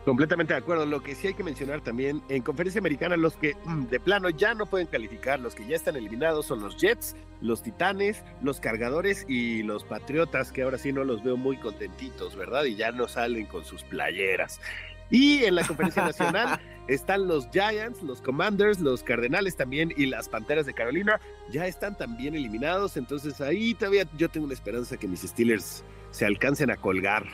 Completamente 0.09 0.55
de 0.55 0.61
acuerdo. 0.61 0.87
Lo 0.87 1.03
que 1.03 1.15
sí 1.15 1.27
hay 1.27 1.35
que 1.35 1.45
mencionar 1.45 1.83
también, 1.83 2.23
en 2.31 2.41
conferencia 2.41 2.79
americana, 2.79 3.15
los 3.19 3.37
que 3.37 3.55
mm, 3.67 3.89
de 3.89 4.01
plano 4.01 4.31
ya 4.31 4.55
no 4.55 4.65
pueden 4.65 4.87
calificar, 4.87 5.39
los 5.39 5.55
que 5.55 5.67
ya 5.67 5.77
están 5.77 5.97
eliminados 5.97 6.47
son 6.47 6.63
los 6.63 6.79
Jets, 6.79 7.15
los 7.43 7.63
Titanes, 7.63 8.25
los 8.41 8.59
Cargadores 8.59 9.27
y 9.29 9.63
los 9.65 9.85
Patriotas, 9.85 10.51
que 10.51 10.63
ahora 10.63 10.79
sí 10.79 10.95
no 10.95 11.05
los 11.05 11.23
veo 11.23 11.37
muy 11.37 11.59
contentitos, 11.59 12.37
¿verdad? 12.37 12.65
Y 12.65 12.75
ya 12.75 12.91
no 12.91 13.07
salen 13.07 13.45
con 13.45 13.67
sus 13.67 13.83
playeras. 13.85 14.63
Y 15.11 15.45
en 15.45 15.57
la 15.57 15.67
conferencia 15.67 16.03
nacional 16.03 16.59
están 16.89 17.29
los 17.29 17.47
Giants, 17.51 18.03
los 18.03 18.23
Commanders, 18.23 18.81
los 18.81 19.03
Cardenales 19.03 19.57
también 19.57 19.93
y 19.95 20.07
las 20.07 20.31
Panteras 20.31 20.65
de 20.65 20.73
Carolina. 20.73 21.21
Ya 21.51 21.67
están 21.67 21.99
también 21.99 22.35
eliminados, 22.35 22.97
entonces 22.97 23.43
ahí 23.43 23.75
todavía 23.75 24.09
yo 24.17 24.31
tengo 24.31 24.47
una 24.47 24.55
esperanza 24.55 24.97
que 24.97 25.07
mis 25.07 25.21
Steelers 25.21 25.85
se 26.13 26.25
alcancen 26.25 26.71
a 26.71 26.79
colgar. 26.79 27.27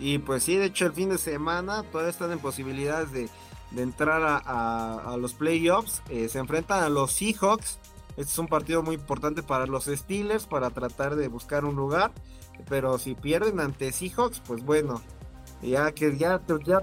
Y 0.00 0.18
pues 0.18 0.44
sí, 0.44 0.56
de 0.56 0.66
hecho 0.66 0.86
el 0.86 0.92
fin 0.92 1.10
de 1.10 1.18
semana 1.18 1.82
todavía 1.84 2.10
están 2.10 2.32
en 2.32 2.38
posibilidades 2.38 3.12
de, 3.12 3.28
entrar 3.76 4.42
a, 4.44 5.16
los 5.18 5.34
playoffs. 5.34 6.02
Eh, 6.08 6.28
se 6.28 6.38
enfrentan 6.38 6.82
a 6.82 6.88
los 6.88 7.12
Seahawks. 7.12 7.78
Este 8.16 8.22
es 8.22 8.38
un 8.38 8.48
partido 8.48 8.82
muy 8.82 8.96
importante 8.96 9.42
para 9.42 9.66
los 9.66 9.84
Steelers 9.84 10.46
para 10.46 10.70
tratar 10.70 11.16
de 11.16 11.28
buscar 11.28 11.64
un 11.66 11.76
lugar. 11.76 12.12
Pero 12.68 12.98
si 12.98 13.14
pierden 13.14 13.60
ante 13.60 13.92
Seahawks, 13.92 14.40
pues 14.40 14.64
bueno, 14.64 15.02
ya 15.62 15.92
que 15.92 16.16
ya, 16.16 16.40
ya 16.64 16.82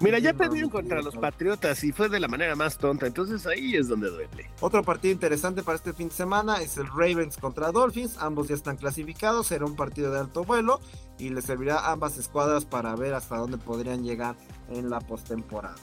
Mira, 0.00 0.18
ya 0.18 0.34
perdieron 0.34 0.70
contra 0.70 1.00
los 1.02 1.16
Patriotas 1.16 1.84
y 1.84 1.92
fue 1.92 2.08
de 2.08 2.20
la 2.20 2.28
manera 2.28 2.56
más 2.56 2.76
tonta, 2.78 3.06
entonces 3.06 3.46
ahí 3.46 3.76
es 3.76 3.88
donde 3.88 4.10
duele. 4.10 4.50
Otro 4.60 4.82
partido 4.82 5.12
interesante 5.12 5.62
para 5.62 5.76
este 5.76 5.92
fin 5.92 6.08
de 6.08 6.14
semana 6.14 6.60
es 6.60 6.76
el 6.76 6.86
Ravens 6.86 7.36
contra 7.36 7.70
Dolphins, 7.70 8.16
ambos 8.18 8.48
ya 8.48 8.54
están 8.54 8.76
clasificados, 8.76 9.48
será 9.48 9.64
un 9.64 9.76
partido 9.76 10.12
de 10.12 10.20
alto 10.20 10.44
vuelo 10.44 10.80
y 11.18 11.30
les 11.30 11.44
servirá 11.44 11.78
a 11.78 11.92
ambas 11.92 12.18
escuadras 12.18 12.64
para 12.64 12.94
ver 12.96 13.14
hasta 13.14 13.36
dónde 13.36 13.58
podrían 13.58 14.02
llegar 14.02 14.36
en 14.70 14.90
la 14.90 15.00
postemporada. 15.00 15.76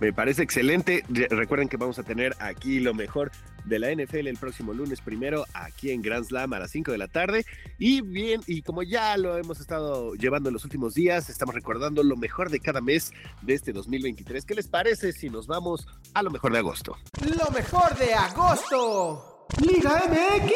Me 0.00 0.14
parece 0.14 0.42
excelente. 0.42 1.04
Recuerden 1.08 1.68
que 1.68 1.76
vamos 1.76 1.98
a 1.98 2.02
tener 2.02 2.34
aquí 2.40 2.80
lo 2.80 2.94
mejor 2.94 3.30
de 3.64 3.78
la 3.78 3.92
NFL 3.92 4.26
el 4.26 4.36
próximo 4.36 4.72
lunes 4.72 5.00
primero 5.00 5.44
aquí 5.54 5.90
en 5.90 6.02
Grand 6.02 6.24
Slam 6.24 6.52
a 6.52 6.58
las 6.58 6.70
5 6.70 6.92
de 6.92 6.98
la 6.98 7.08
tarde. 7.08 7.44
Y 7.78 8.00
bien, 8.00 8.40
y 8.46 8.62
como 8.62 8.82
ya 8.82 9.16
lo 9.16 9.36
hemos 9.36 9.60
estado 9.60 10.14
llevando 10.14 10.48
en 10.48 10.54
los 10.54 10.64
últimos 10.64 10.94
días, 10.94 11.30
estamos 11.30 11.54
recordando 11.54 12.02
lo 12.02 12.16
mejor 12.16 12.50
de 12.50 12.60
cada 12.60 12.80
mes 12.80 13.12
de 13.42 13.54
este 13.54 13.72
2023. 13.72 14.44
¿Qué 14.44 14.54
les 14.54 14.68
parece 14.68 15.12
si 15.12 15.30
nos 15.30 15.46
vamos 15.46 15.86
a 16.14 16.22
lo 16.22 16.30
mejor 16.30 16.52
de 16.52 16.58
agosto? 16.58 16.96
Lo 17.20 17.50
mejor 17.52 17.96
de 17.96 18.14
agosto. 18.14 19.46
Liga 19.58 20.02
MX. 20.08 20.52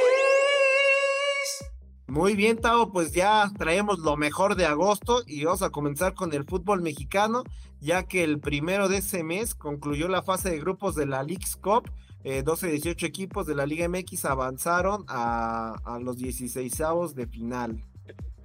Muy 2.06 2.36
bien, 2.36 2.58
Tao, 2.58 2.92
pues 2.92 3.12
ya 3.12 3.50
traemos 3.58 3.98
lo 3.98 4.16
mejor 4.16 4.56
de 4.56 4.66
agosto 4.66 5.22
y 5.26 5.44
vamos 5.44 5.62
a 5.62 5.70
comenzar 5.70 6.14
con 6.14 6.32
el 6.32 6.44
fútbol 6.44 6.82
mexicano, 6.82 7.44
ya 7.80 8.04
que 8.04 8.22
el 8.22 8.40
primero 8.40 8.88
de 8.88 8.98
ese 8.98 9.24
mes 9.24 9.54
concluyó 9.54 10.06
la 10.08 10.22
fase 10.22 10.50
de 10.50 10.60
grupos 10.60 10.94
de 10.94 11.06
la 11.06 11.22
League's 11.22 11.56
Cup. 11.56 11.90
Eh, 12.24 12.42
12-18 12.42 13.04
equipos 13.06 13.46
de 13.46 13.54
la 13.54 13.66
Liga 13.66 13.86
MX 13.86 14.24
avanzaron 14.24 15.04
a, 15.08 15.98
los 16.02 16.16
16 16.16 16.80
de 17.14 17.26
final. 17.26 17.84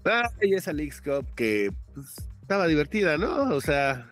Ah, 0.05 0.29
y 0.41 0.53
esa 0.53 0.73
League's 0.73 1.01
Cup 1.01 1.25
que 1.35 1.71
pues, 1.93 2.29
estaba 2.41 2.67
divertida, 2.67 3.17
¿no? 3.17 3.55
O 3.55 3.61
sea, 3.61 4.09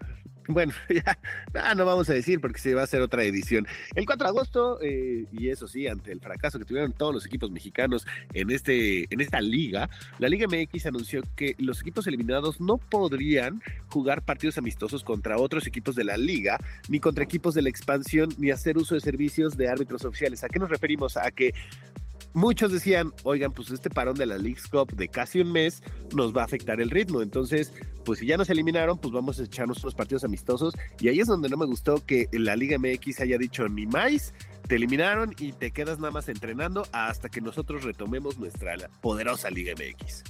bueno, 0.50 0.74
ya 0.89 1.75
no 1.75 1.86
vamos 1.86 2.10
a 2.10 2.13
decir 2.13 2.39
porque 2.39 2.60
se 2.60 2.74
va 2.74 2.82
a 2.82 2.84
hacer 2.86 3.01
otra 3.01 3.24
edición. 3.24 3.68
El 3.96 4.06
4 4.06 4.25
de 4.25 4.30
agosto, 4.30 4.80
eh, 4.82 5.25
y 5.32 5.50
eso 5.50 5.68
sí, 5.68 5.88
ante 5.88 6.12
el 6.12 6.22
fracaso 6.22 6.58
que 6.60 6.66
tuvieron 6.66 6.94
todos 6.94 7.13
los 7.13 7.25
equipos 7.25 7.51
mexicanos 7.51 8.08
en, 8.34 8.50
este, 8.51 9.13
en 9.13 9.22
esta 9.22 9.42
liga, 9.42 9.89
la 10.20 10.30
Liga 10.30 10.48
MX 10.48 10.86
anunció 10.86 11.24
que 11.36 11.56
los 11.58 11.82
equipos 11.82 12.08
eliminados 12.08 12.62
no 12.62 12.77
podrían 12.77 13.62
jugar 13.89 14.24
partidos 14.24 14.58
amistosos 14.58 15.04
contra 15.04 15.38
otros 15.38 15.68
equipos 15.68 15.96
de 15.96 16.04
la 16.04 16.18
liga, 16.18 16.60
ni 16.89 17.00
contra 17.00 17.24
equipos 17.24 17.54
de 17.54 17.62
la 17.62 17.70
expansión, 17.70 18.30
ni 18.38 18.51
hacer 18.51 18.77
uso 18.77 18.96
de 18.96 19.01
servicios 19.01 19.58
de 19.58 19.68
árbitros 19.68 20.06
oficiales. 20.06 20.44
¿A 20.44 20.50
qué 20.50 20.60
nos 20.60 20.70
referimos? 20.70 21.18
A 21.18 21.32
que 21.32 21.54
muchos 22.34 22.72
decían, 22.72 23.13
oigan, 23.24 23.51
pues 23.51 23.72
este 23.72 23.89
parón 23.89 24.15
de 24.15 24.25
la 24.25 24.38
League 24.38 24.62
Cup 24.72 24.96
de 24.96 25.07
casi 25.07 25.39
un 25.39 25.51
mes 25.51 25.81
nos 26.15 26.36
va 26.36 26.41
a 26.41 26.46
afectar 26.46 26.79
el 26.81 26.89
ritmo. 26.89 27.22
Entonces, 27.22 27.74
pues 28.05 28.19
si 28.19 28.27
ya 28.27 28.38
nos 28.38 28.50
eliminaron, 28.50 28.98
pues 28.98 29.13
vamos 29.13 29.39
a 29.39 29.43
echarnos 29.43 29.84
unos 29.84 29.96
partidos 29.96 30.24
amistosos. 30.24 30.74
Y 31.00 31.10
ahí 31.10 31.19
es 31.19 31.27
donde 31.27 31.50
no 31.50 31.57
me 31.57 31.65
gustó 31.65 32.05
que 32.05 32.27
la 32.31 32.55
Liga 32.55 32.77
MX 32.77 33.22
haya 33.22 33.38
dicho 33.38 33.67
ni 33.67 33.86
más, 33.86 34.34
te 34.67 34.75
eliminaron 34.75 35.34
y 35.38 35.53
te 35.53 35.72
quedas 35.72 36.00
nada 36.00 36.12
más 36.12 36.29
entrenando 36.29 36.86
hasta 36.91 37.29
que 37.29 37.41
nosotros 37.41 37.84
retomemos 37.84 38.38
nuestra 38.38 38.75
poderosa 39.01 39.50
Liga 39.50 39.74
MX. 39.74 40.24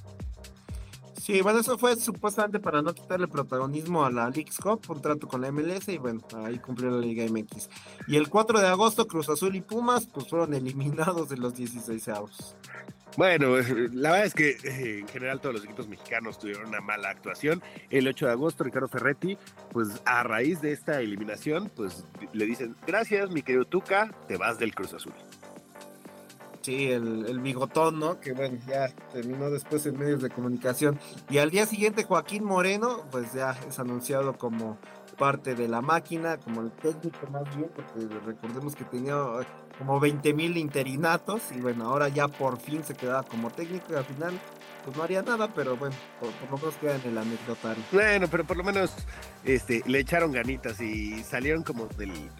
Sí, 1.27 1.41
bueno, 1.41 1.59
eso 1.59 1.77
fue 1.77 1.93
supuestamente 1.97 2.57
para 2.57 2.81
no 2.81 2.95
quitarle 2.95 3.27
protagonismo 3.27 4.05
a 4.05 4.09
la 4.09 4.29
League's 4.29 4.59
Cup, 4.59 4.85
un 4.87 5.01
trato 5.01 5.27
con 5.27 5.41
la 5.41 5.51
MLS 5.51 5.89
y 5.89 5.97
bueno, 5.97 6.21
ahí 6.45 6.57
cumplió 6.57 6.89
la 6.89 6.99
Liga 6.99 7.25
MX. 7.29 7.69
Y 8.07 8.15
el 8.15 8.29
4 8.29 8.61
de 8.61 8.67
agosto, 8.67 9.09
Cruz 9.09 9.27
Azul 9.27 9.53
y 9.57 9.59
Pumas 9.59 10.05
pues 10.05 10.29
fueron 10.29 10.53
eliminados 10.53 11.27
de 11.27 11.35
los 11.35 11.53
16 11.53 12.07
avos. 12.07 12.55
Bueno, 13.17 13.57
la 13.91 14.11
verdad 14.11 14.25
es 14.25 14.33
que 14.33 14.51
eh, 14.51 14.99
en 14.99 15.07
general 15.09 15.41
todos 15.41 15.55
los 15.55 15.65
equipos 15.65 15.89
mexicanos 15.89 16.39
tuvieron 16.39 16.69
una 16.69 16.79
mala 16.79 17.09
actuación. 17.09 17.61
El 17.89 18.07
8 18.07 18.27
de 18.27 18.31
agosto, 18.31 18.63
Ricardo 18.63 18.87
Ferretti, 18.87 19.37
pues 19.73 20.01
a 20.05 20.23
raíz 20.23 20.61
de 20.61 20.71
esta 20.71 21.01
eliminación, 21.01 21.69
pues 21.75 22.05
le 22.31 22.45
dicen, 22.45 22.73
gracias 22.87 23.31
mi 23.31 23.41
querido 23.41 23.65
Tuca, 23.65 24.15
te 24.29 24.37
vas 24.37 24.59
del 24.59 24.73
Cruz 24.73 24.93
Azul. 24.93 25.11
Sí, 26.67 26.91
el, 26.91 27.39
bigotón, 27.39 27.97
¿no? 27.97 28.19
Que 28.19 28.33
bueno, 28.33 28.57
ya 28.67 28.89
terminó 29.13 29.49
después 29.49 29.85
en 29.85 29.97
medios 29.97 30.21
de 30.21 30.29
comunicación. 30.29 30.99
Y 31.29 31.37
al 31.37 31.49
día 31.49 31.65
siguiente 31.65 32.03
Joaquín 32.03 32.43
Moreno, 32.43 33.05
pues 33.09 33.31
ya 33.31 33.57
es 33.69 33.79
anunciado 33.79 34.37
como 34.37 34.77
parte 35.17 35.55
de 35.55 35.69
la 35.69 35.79
máquina, 35.79 36.35
como 36.35 36.59
el 36.59 36.71
técnico 36.71 37.25
más 37.31 37.43
bien, 37.55 37.71
porque 37.73 38.13
recordemos 38.25 38.75
que 38.75 38.83
tenía 38.83 39.15
como 39.77 39.97
20 40.01 40.33
mil 40.33 40.57
interinatos 40.57 41.53
y 41.55 41.61
bueno, 41.61 41.85
ahora 41.85 42.09
ya 42.09 42.27
por 42.27 42.59
fin 42.59 42.83
se 42.83 42.95
quedaba 42.95 43.23
como 43.23 43.49
técnico 43.49 43.93
y 43.93 43.95
al 43.95 44.03
final 44.03 44.37
pues 44.83 44.95
no 44.95 45.03
haría 45.03 45.21
nada, 45.21 45.47
pero 45.53 45.77
bueno, 45.77 45.95
por, 46.19 46.29
lo 46.49 46.57
menos 46.57 46.75
queda 46.75 46.95
en 46.95 47.11
el 47.11 47.17
anecdotario. 47.17 47.83
Bueno, 47.93 48.27
pero 48.29 48.45
por 48.45 48.57
lo 48.57 48.63
menos 48.63 48.93
este, 49.47 49.81
le 49.85 49.99
echaron 49.99 50.33
ganitas 50.33 50.79
y 50.81 51.23
salieron 51.23 51.63
como 51.63 51.87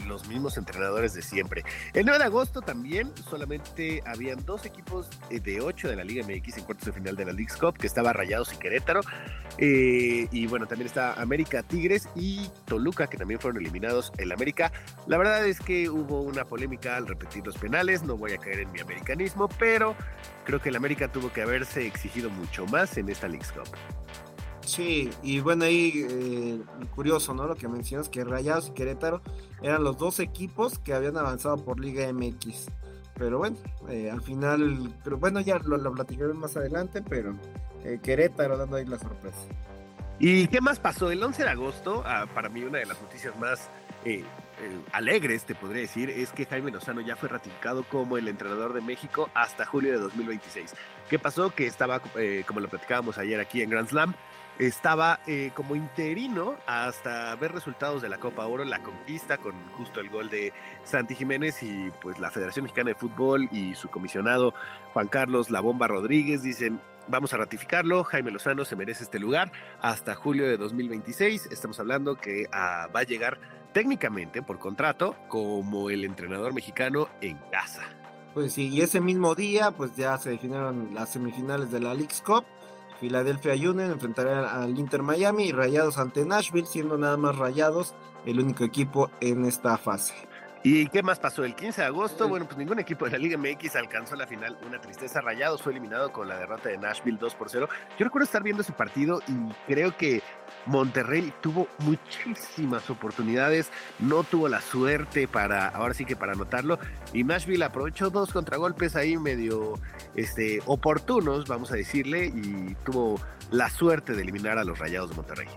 los 0.08 0.28
mismos 0.28 0.58
entrenadores 0.58 1.14
de 1.14 1.22
siempre. 1.22 1.64
El 1.94 2.06
9 2.06 2.20
de 2.20 2.26
agosto 2.26 2.62
también 2.62 3.12
solamente 3.30 4.04
habían 4.06 4.46
dos 4.46 4.66
equipos 4.66 5.10
eh, 5.30 5.40
de 5.40 5.62
8 5.62 5.88
de 5.88 5.96
la 5.96 6.04
Liga 6.04 6.26
MX 6.28 6.58
en 6.58 6.64
cuartos 6.66 6.86
de 6.86 6.92
final 6.92 7.16
de 7.16 7.26
la 7.26 7.32
League 7.32 7.54
Cup, 7.60 7.78
que 7.78 7.88
estaba 7.88 8.12
Rayados 8.12 8.54
y 8.54 8.58
Querétaro. 8.58 9.00
Eh, 9.58 10.28
y 10.32 10.48
bueno, 10.48 10.68
también 10.68 10.88
está 10.88 11.14
América 11.14 11.64
Tigres 11.64 12.10
y 12.14 12.50
Toluca, 12.66 13.08
que 13.08 13.18
también 13.18 13.40
fueron 13.40 13.62
eliminados 13.62 14.12
en 14.18 14.34
América. 14.34 14.74
La 15.08 15.18
verdad 15.18 15.48
es 15.48 15.62
que 15.62 15.90
hubo 15.90 16.22
una 16.22 16.44
polémica 16.44 16.98
al 16.98 17.08
repetir 17.08 17.46
los 17.46 17.58
penales, 17.58 18.04
no 18.04 18.18
voy 18.18 18.34
a 18.34 18.38
caer 18.38 18.60
en 18.60 18.72
mi 18.74 18.82
americanismo, 18.82 19.48
pero 19.58 19.96
creo 20.46 20.62
que 20.62 20.70
el 20.70 20.76
América 20.76 21.10
tuvo 21.10 21.32
que 21.32 21.42
haberse 21.42 21.88
exigido 21.88 22.30
mucho 22.30 22.66
más 22.66 22.98
en 22.98 23.08
esta 23.08 23.30
League 23.30 23.46
Cup. 23.54 23.70
Sí, 24.68 25.10
y 25.24 25.40
bueno, 25.40 25.64
ahí 25.64 26.06
eh, 26.10 26.62
curioso, 26.94 27.34
¿no? 27.34 27.48
Lo 27.48 27.56
que 27.56 27.70
mencionas, 27.70 28.10
que 28.10 28.26
Rayados 28.26 28.68
y 28.68 28.72
Querétaro 28.72 29.22
eran 29.62 29.82
los 29.82 29.98
dos 29.98 30.20
equipos 30.20 30.78
que 30.78 30.94
habían 30.94 31.16
avanzado 31.16 31.56
por 31.56 31.80
Liga 31.80 32.12
MX. 32.12 32.68
Pero 33.16 33.38
bueno, 33.38 33.56
eh, 33.88 34.12
al 34.12 34.22
final, 34.22 34.94
pero 35.06 35.18
bueno, 35.18 35.40
ya 35.40 35.58
lo, 35.60 35.78
lo 35.78 35.94
platicaremos 35.94 36.36
más 36.36 36.58
adelante, 36.58 37.02
pero 37.02 37.34
eh, 37.86 38.00
Querétaro 38.04 38.58
dando 38.58 38.76
ahí 38.76 38.86
la 38.86 39.00
sorpresa. 39.00 39.40
¿Y 40.20 40.48
qué 40.48 40.60
más 40.60 40.80
pasó? 40.80 41.12
El 41.12 41.24
11 41.24 41.44
de 41.44 41.50
agosto, 41.50 42.04
ah, 42.06 42.26
para 42.36 42.50
mí 42.50 42.62
una 42.64 42.80
de 42.80 42.88
las 42.88 43.02
noticias 43.02 43.40
más 43.40 43.70
alegres, 44.92 45.46
te 45.46 45.56
podría 45.56 45.82
decir, 45.82 46.10
es 46.10 46.32
que 46.32 46.46
Jaime 46.46 46.72
Lozano 46.72 47.02
ya 47.02 47.16
fue 47.16 47.30
ratificado 47.30 47.84
como 47.84 48.18
el 48.18 48.28
entrenador 48.28 48.74
de 48.74 48.82
México 48.82 49.30
hasta 49.34 49.66
julio 49.66 49.92
de 49.92 50.00
2026. 50.00 50.74
¿Qué 51.10 51.20
pasó? 51.20 51.52
Que 51.52 51.68
estaba, 51.68 52.02
eh, 52.16 52.44
como 52.48 52.60
lo 52.60 52.68
platicábamos 52.68 53.18
ayer 53.18 53.40
aquí 53.40 53.62
en 53.62 53.70
Grand 53.70 53.88
Slam, 53.88 54.16
estaba 54.60 55.20
eh, 55.28 55.52
como 55.54 55.76
interino 55.76 56.56
hasta 56.66 57.36
ver 57.36 57.52
resultados 57.52 58.02
de 58.02 58.10
la 58.10 58.18
Copa 58.18 58.46
Oro, 58.48 58.66
la 58.66 58.82
conquista 58.82 59.38
con 59.38 59.54
justo 59.78 60.00
el 60.00 60.10
gol 60.10 60.30
de 60.30 60.52
Santi 60.84 61.14
Jiménez 61.16 61.62
y 61.62 61.92
pues 62.02 62.20
la 62.20 62.32
Federación 62.32 62.64
Mexicana 62.64 62.90
de 62.90 62.96
Fútbol 62.96 63.48
y 63.52 63.76
su 63.76 63.90
comisionado 63.90 64.56
Juan 64.94 65.08
Carlos 65.08 65.52
La 65.52 65.62
Bomba 65.62 65.88
Rodríguez 65.88 66.42
dicen, 66.42 66.82
vamos 67.08 67.34
a 67.34 67.38
ratificarlo, 67.38 68.04
Jaime 68.04 68.32
Lozano 68.32 68.66
se 68.66 68.76
merece 68.76 69.04
este 69.04 69.20
lugar 69.20 69.52
hasta 69.82 70.16
julio 70.16 70.48
de 70.48 70.58
2026, 70.58 71.48
estamos 71.52 71.80
hablando 71.80 72.16
que 72.16 72.48
ah, 72.52 72.88
va 72.96 73.02
a 73.02 73.04
llegar 73.04 73.40
técnicamente 73.74 74.42
por 74.42 74.60
contrato 74.60 75.16
como 75.28 75.90
el 75.90 76.04
entrenador 76.04 76.54
mexicano 76.54 77.10
en 77.22 77.38
casa. 77.52 77.84
Pues 78.34 78.54
sí, 78.54 78.70
y 78.70 78.82
ese 78.82 79.02
mismo 79.02 79.36
día 79.36 79.72
pues 79.72 79.96
ya 79.96 80.18
se 80.18 80.30
definieron 80.32 80.94
las 80.94 81.12
semifinales 81.12 81.72
de 81.72 81.80
la 81.80 81.94
League's 81.94 82.22
Cup. 82.22 82.46
Philadelphia 83.00 83.54
Union 83.54 83.92
enfrentará 83.92 84.62
al 84.62 84.78
Inter 84.78 85.04
Miami 85.04 85.46
y 85.46 85.52
Rayados 85.52 85.98
ante 85.98 86.26
Nashville, 86.26 86.66
siendo 86.66 86.98
nada 86.98 87.18
más 87.18 87.36
Rayados 87.36 87.96
el 88.26 88.40
único 88.40 88.64
equipo 88.64 89.10
en 89.22 89.46
esta 89.46 89.78
fase. 89.78 90.27
¿Y 90.70 90.88
qué 90.88 91.02
más 91.02 91.18
pasó? 91.18 91.46
El 91.46 91.56
15 91.56 91.80
de 91.80 91.88
agosto, 91.88 92.28
bueno, 92.28 92.46
pues 92.46 92.58
ningún 92.58 92.78
equipo 92.78 93.06
de 93.06 93.12
la 93.12 93.18
Liga 93.18 93.38
MX 93.38 93.78
alcanzó 93.78 94.18
la 94.18 94.28
final. 94.28 94.58
Una 94.68 94.82
tristeza. 94.82 95.22
Rayados 95.22 95.62
fue 95.62 95.72
eliminado 95.72 96.12
con 96.12 96.28
la 96.28 96.38
derrota 96.38 96.68
de 96.68 96.78
Nashville 96.78 97.18
2 97.18 97.36
por 97.36 97.50
0. 97.50 97.70
Yo 97.98 98.04
recuerdo 98.04 98.26
estar 98.26 98.44
viendo 98.44 98.64
ese 98.64 98.74
partido 98.74 99.22
y 99.30 99.54
creo 99.66 99.96
que 99.96 100.22
Monterrey 100.66 101.32
tuvo 101.40 101.70
muchísimas 101.80 102.90
oportunidades, 102.90 103.72
no 104.00 104.26
tuvo 104.26 104.50
la 104.50 104.60
suerte 104.60 105.30
para, 105.30 105.70
ahora 105.70 105.94
sí 105.94 106.04
que 106.04 106.18
para 106.18 106.34
anotarlo. 106.34 106.80
Y 107.14 107.24
Nashville 107.24 107.64
aprovechó 107.64 108.10
dos 108.10 108.34
contragolpes 108.34 108.98
ahí 108.98 109.16
medio 109.16 109.76
este, 110.16 110.60
oportunos, 110.66 111.48
vamos 111.48 111.72
a 111.72 111.76
decirle, 111.76 112.26
y 112.26 112.76
tuvo 112.84 113.22
la 113.52 113.70
suerte 113.70 114.12
de 114.12 114.22
eliminar 114.22 114.58
a 114.58 114.66
los 114.66 114.78
Rayados 114.78 115.12
de 115.12 115.16
Monterrey. 115.16 115.48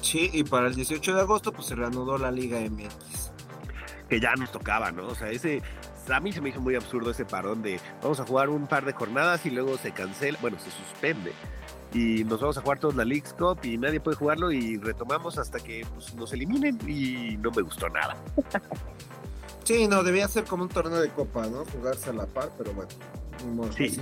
Sí, 0.00 0.30
y 0.32 0.44
para 0.44 0.68
el 0.68 0.76
18 0.76 1.16
de 1.16 1.20
agosto 1.20 1.52
pues 1.52 1.66
se 1.66 1.74
reanudó 1.74 2.16
la 2.16 2.30
Liga 2.30 2.60
MX 2.60 3.31
que 4.12 4.20
ya 4.20 4.34
nos 4.36 4.52
tocaba, 4.52 4.92
¿no? 4.92 5.06
O 5.06 5.14
sea, 5.14 5.30
ese, 5.30 5.62
a 6.12 6.20
mí 6.20 6.34
se 6.34 6.42
me 6.42 6.50
hizo 6.50 6.60
muy 6.60 6.74
absurdo 6.74 7.12
ese 7.12 7.24
parón 7.24 7.62
de 7.62 7.80
vamos 8.02 8.20
a 8.20 8.26
jugar 8.26 8.50
un 8.50 8.66
par 8.66 8.84
de 8.84 8.92
jornadas 8.92 9.46
y 9.46 9.50
luego 9.50 9.78
se 9.78 9.92
cancela, 9.92 10.36
bueno, 10.42 10.58
se 10.58 10.70
suspende 10.70 11.32
y 11.94 12.22
nos 12.24 12.38
vamos 12.38 12.58
a 12.58 12.60
jugar 12.60 12.78
todos 12.78 12.94
la 12.94 13.06
League's 13.06 13.32
Cup 13.32 13.60
y 13.62 13.78
nadie 13.78 14.00
puede 14.00 14.18
jugarlo 14.18 14.52
y 14.52 14.76
retomamos 14.76 15.38
hasta 15.38 15.60
que 15.60 15.86
pues, 15.94 16.14
nos 16.14 16.30
eliminen 16.34 16.78
y 16.86 17.38
no 17.38 17.50
me 17.52 17.62
gustó 17.62 17.88
nada. 17.88 18.16
Sí, 19.64 19.86
no, 19.86 20.02
debía 20.02 20.26
ser 20.26 20.42
como 20.42 20.64
un 20.64 20.68
torneo 20.68 21.00
de 21.00 21.08
copa, 21.08 21.46
¿no? 21.46 21.64
Jugarse 21.66 22.10
a 22.10 22.12
la 22.12 22.26
par, 22.26 22.50
pero 22.58 22.72
bueno. 22.72 22.90
sí, 23.72 23.96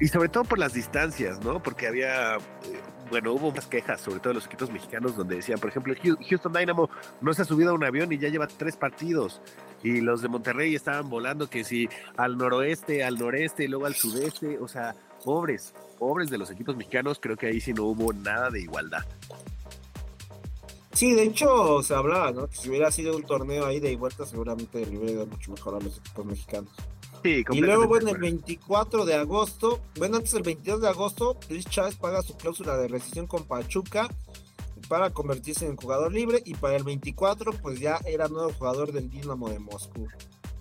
y 0.00 0.08
sobre 0.08 0.30
todo 0.30 0.44
por 0.44 0.58
las 0.58 0.72
distancias, 0.72 1.44
¿no? 1.44 1.62
Porque 1.62 1.86
había 1.86 2.36
eh, 2.36 2.40
bueno, 3.10 3.32
hubo 3.32 3.48
unas 3.48 3.66
quejas, 3.66 4.00
sobre 4.00 4.20
todo 4.20 4.30
de 4.30 4.34
los 4.34 4.46
equipos 4.46 4.70
mexicanos, 4.70 5.16
donde 5.16 5.36
decían, 5.36 5.58
por 5.58 5.70
ejemplo, 5.70 5.94
Houston 6.02 6.52
Dynamo 6.52 6.90
no 7.20 7.34
se 7.34 7.42
ha 7.42 7.44
subido 7.44 7.70
a 7.70 7.74
un 7.74 7.84
avión 7.84 8.12
y 8.12 8.18
ya 8.18 8.28
lleva 8.28 8.46
tres 8.46 8.76
partidos. 8.76 9.40
Y 9.82 10.00
los 10.00 10.22
de 10.22 10.28
Monterrey 10.28 10.74
estaban 10.74 11.08
volando 11.08 11.48
que 11.48 11.64
si 11.64 11.88
al 12.16 12.36
noroeste, 12.36 13.04
al 13.04 13.18
noreste, 13.18 13.64
y 13.64 13.68
luego 13.68 13.86
al 13.86 13.94
sudeste, 13.94 14.58
o 14.58 14.68
sea, 14.68 14.94
pobres, 15.24 15.74
pobres 15.98 16.30
de 16.30 16.38
los 16.38 16.50
equipos 16.50 16.76
mexicanos, 16.76 17.18
creo 17.20 17.36
que 17.36 17.46
ahí 17.46 17.60
sí 17.60 17.72
no 17.72 17.84
hubo 17.84 18.12
nada 18.12 18.50
de 18.50 18.60
igualdad. 18.60 19.04
Sí, 20.92 21.14
de 21.14 21.24
hecho 21.24 21.82
se 21.82 21.94
hablaba, 21.94 22.32
¿no? 22.32 22.48
Que 22.48 22.56
si 22.56 22.68
hubiera 22.70 22.90
sido 22.90 23.16
un 23.16 23.22
torneo 23.22 23.66
ahí 23.66 23.78
de 23.78 23.94
vuelta, 23.96 24.26
seguramente 24.26 24.84
le 24.84 24.98
hubiera 24.98 25.12
ido 25.12 25.26
mucho 25.26 25.52
mejor 25.52 25.76
a 25.76 25.80
los 25.80 25.98
equipos 25.98 26.26
mexicanos 26.26 26.72
y 27.24 27.60
luego, 27.60 27.86
bueno, 27.86 28.10
el 28.10 28.18
24 28.18 29.04
de 29.04 29.14
agosto, 29.14 29.80
bueno, 29.96 30.16
antes 30.16 30.32
del 30.32 30.42
22 30.42 30.80
de 30.80 30.88
agosto, 30.88 31.36
Luis 31.48 31.64
Chávez 31.66 31.96
paga 31.96 32.22
su 32.22 32.36
cláusula 32.36 32.76
de 32.76 32.88
rescisión 32.88 33.26
con 33.26 33.44
Pachuca 33.44 34.08
para 34.88 35.10
convertirse 35.10 35.66
en 35.66 35.76
jugador 35.76 36.12
libre 36.12 36.42
y 36.44 36.54
para 36.54 36.76
el 36.76 36.84
24 36.84 37.52
pues 37.52 37.78
ya 37.80 37.98
era 38.06 38.28
nuevo 38.28 38.52
jugador 38.52 38.92
del 38.92 39.10
Dinamo 39.10 39.48
de 39.48 39.58
Moscú. 39.58 40.06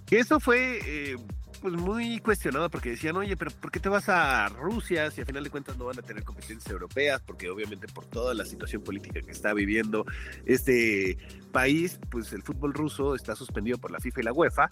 Eso 0.09 0.39
fue 0.39 0.79
eh, 0.85 1.17
pues 1.61 1.73
muy 1.73 2.19
cuestionado 2.19 2.69
porque 2.69 2.91
decían, 2.91 3.15
oye, 3.17 3.35
pero 3.35 3.51
¿por 3.51 3.71
qué 3.71 3.79
te 3.79 3.89
vas 3.89 4.09
a 4.09 4.47
Rusia 4.49 5.09
si 5.11 5.21
a 5.21 5.25
final 5.25 5.43
de 5.43 5.49
cuentas 5.49 5.77
no 5.77 5.85
van 5.85 5.97
a 5.99 6.01
tener 6.01 6.23
competencias 6.23 6.71
europeas? 6.71 7.21
Porque 7.25 7.49
obviamente 7.49 7.87
por 7.87 8.05
toda 8.05 8.33
la 8.33 8.45
situación 8.45 8.83
política 8.83 9.21
que 9.21 9.31
está 9.31 9.53
viviendo 9.53 10.05
este 10.45 11.17
país, 11.51 11.99
pues 12.09 12.31
el 12.33 12.43
fútbol 12.43 12.73
ruso 12.73 13.15
está 13.15 13.35
suspendido 13.35 13.77
por 13.77 13.91
la 13.91 13.99
FIFA 13.99 14.21
y 14.21 14.23
la 14.23 14.33
UEFA, 14.33 14.69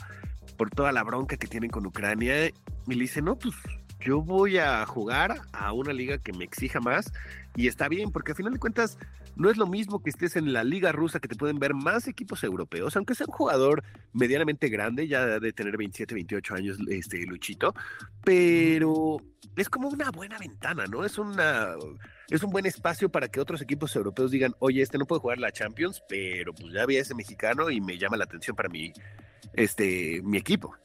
por 0.57 0.69
toda 0.69 0.91
la 0.91 1.03
bronca 1.03 1.37
que 1.37 1.47
tienen 1.47 1.69
con 1.69 1.85
Ucrania. 1.85 2.47
Y 2.47 2.53
le 2.87 3.01
dice, 3.01 3.21
no, 3.21 3.37
pues 3.37 3.55
yo 3.99 4.21
voy 4.21 4.57
a 4.57 4.85
jugar 4.85 5.41
a 5.53 5.73
una 5.73 5.93
liga 5.93 6.17
que 6.17 6.33
me 6.33 6.43
exija 6.43 6.79
más 6.79 7.11
y 7.55 7.67
está 7.67 7.87
bien, 7.87 8.11
porque 8.11 8.31
al 8.31 8.37
final 8.37 8.53
de 8.53 8.59
cuentas 8.59 8.97
no 9.35 9.49
es 9.49 9.57
lo 9.57 9.67
mismo 9.67 10.01
que 10.01 10.09
estés 10.09 10.35
en 10.35 10.53
la 10.53 10.63
liga 10.63 10.91
rusa 10.91 11.19
que 11.19 11.27
te 11.27 11.35
pueden 11.35 11.59
ver 11.59 11.73
más 11.73 12.07
equipos 12.07 12.43
europeos, 12.43 12.95
aunque 12.95 13.15
sea 13.15 13.27
un 13.27 13.33
jugador 13.33 13.83
medianamente 14.13 14.69
grande, 14.69 15.07
ya 15.07 15.39
de 15.39 15.53
tener 15.53 15.77
27, 15.77 16.13
28 16.15 16.55
años, 16.55 16.77
este 16.87 17.25
Luchito, 17.25 17.73
pero 18.23 19.17
es 19.55 19.69
como 19.69 19.89
una 19.89 20.11
buena 20.11 20.37
ventana, 20.37 20.85
¿no? 20.87 21.05
Es 21.05 21.17
una 21.17 21.75
es 22.29 22.43
un 22.43 22.49
buen 22.49 22.65
espacio 22.65 23.09
para 23.09 23.27
que 23.27 23.39
otros 23.39 23.61
equipos 23.61 23.95
europeos 23.95 24.31
digan, 24.31 24.55
oye, 24.59 24.81
este 24.81 24.97
no 24.97 25.05
puede 25.05 25.21
jugar 25.21 25.37
la 25.37 25.51
Champions, 25.51 26.01
pero 26.09 26.53
pues 26.53 26.73
ya 26.73 26.83
había 26.83 27.01
ese 27.01 27.13
mexicano 27.13 27.69
y 27.69 27.81
me 27.81 27.97
llama 27.97 28.17
la 28.17 28.23
atención 28.23 28.55
para 28.55 28.69
mi, 28.69 28.91
este, 29.53 30.21
mi 30.23 30.37
equipo. 30.37 30.75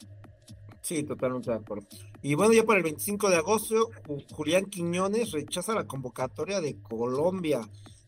Sí, 0.83 1.03
totalmente 1.03 1.51
de 1.51 1.57
acuerdo. 1.57 1.87
Y 2.23 2.35
bueno, 2.35 2.53
ya 2.53 2.65
para 2.65 2.79
el 2.79 2.85
25 2.85 3.31
de 3.31 3.37
agosto, 3.37 3.91
Julián 4.33 4.67
Quiñones 4.67 5.33
rechaza 5.33 5.75
la 5.75 5.87
convocatoria 5.87 6.61
de 6.61 6.77
Colombia. 6.83 7.61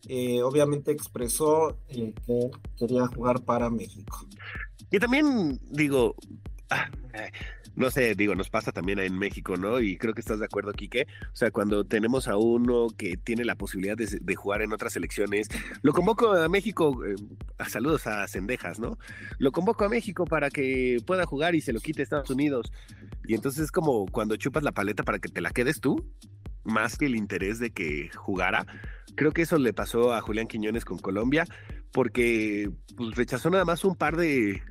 Eh, 0.07 0.41
obviamente 0.41 0.91
expresó 0.91 1.77
eh, 1.89 2.13
que 2.25 2.51
quería 2.77 3.07
jugar 3.07 3.41
para 3.43 3.69
México. 3.69 4.27
Y 4.91 4.99
también 4.99 5.59
digo, 5.71 6.15
ah, 6.69 6.89
no 7.75 7.89
sé, 7.89 8.13
digo, 8.13 8.35
nos 8.35 8.49
pasa 8.49 8.71
también 8.71 8.99
en 8.99 9.17
México, 9.17 9.57
¿no? 9.57 9.79
Y 9.79 9.97
creo 9.97 10.13
que 10.13 10.21
estás 10.21 10.39
de 10.39 10.45
acuerdo, 10.45 10.73
Quique. 10.73 11.07
O 11.31 11.35
sea, 11.35 11.49
cuando 11.49 11.83
tenemos 11.85 12.27
a 12.27 12.37
uno 12.37 12.87
que 12.95 13.17
tiene 13.17 13.45
la 13.45 13.55
posibilidad 13.55 13.97
de, 13.97 14.35
jugar 14.35 14.61
en 14.61 14.73
otras 14.73 14.93
selecciones, 14.93 15.47
lo 15.81 15.93
convoco 15.93 16.33
a 16.33 16.47
México, 16.49 17.03
eh, 17.05 17.15
a 17.57 17.67
saludos 17.69 18.05
a 18.05 18.27
Cendejas, 18.27 18.79
¿no? 18.79 18.99
Lo 19.39 19.51
convoco 19.51 19.85
a 19.85 19.89
México 19.89 20.25
para 20.25 20.49
que 20.51 20.97
pueda 21.05 21.25
jugar 21.25 21.55
y 21.55 21.61
se 21.61 21.73
lo 21.73 21.79
quite 21.79 22.03
Estados 22.03 22.29
Unidos. 22.29 22.71
Y 23.25 23.33
entonces 23.33 23.63
es 23.63 23.71
como 23.71 24.05
cuando 24.05 24.35
chupas 24.35 24.63
la 24.63 24.71
paleta 24.71 25.03
para 25.03 25.19
que 25.19 25.29
te 25.29 25.41
la 25.41 25.49
quedes 25.49 25.81
tú, 25.81 26.05
más 26.63 26.97
que 26.97 27.05
el 27.05 27.15
interés 27.15 27.59
de 27.59 27.71
que 27.71 28.09
jugara. 28.15 28.65
Creo 29.15 29.31
que 29.31 29.43
eso 29.43 29.57
le 29.57 29.73
pasó 29.73 30.13
a 30.13 30.21
Julián 30.21 30.47
Quiñones 30.47 30.85
con 30.85 30.97
Colombia, 30.97 31.45
porque 31.91 32.69
pues, 32.97 33.15
rechazó 33.15 33.49
nada 33.49 33.65
más 33.65 33.85
un 33.85 33.95
par 33.95 34.17
de, 34.17 34.61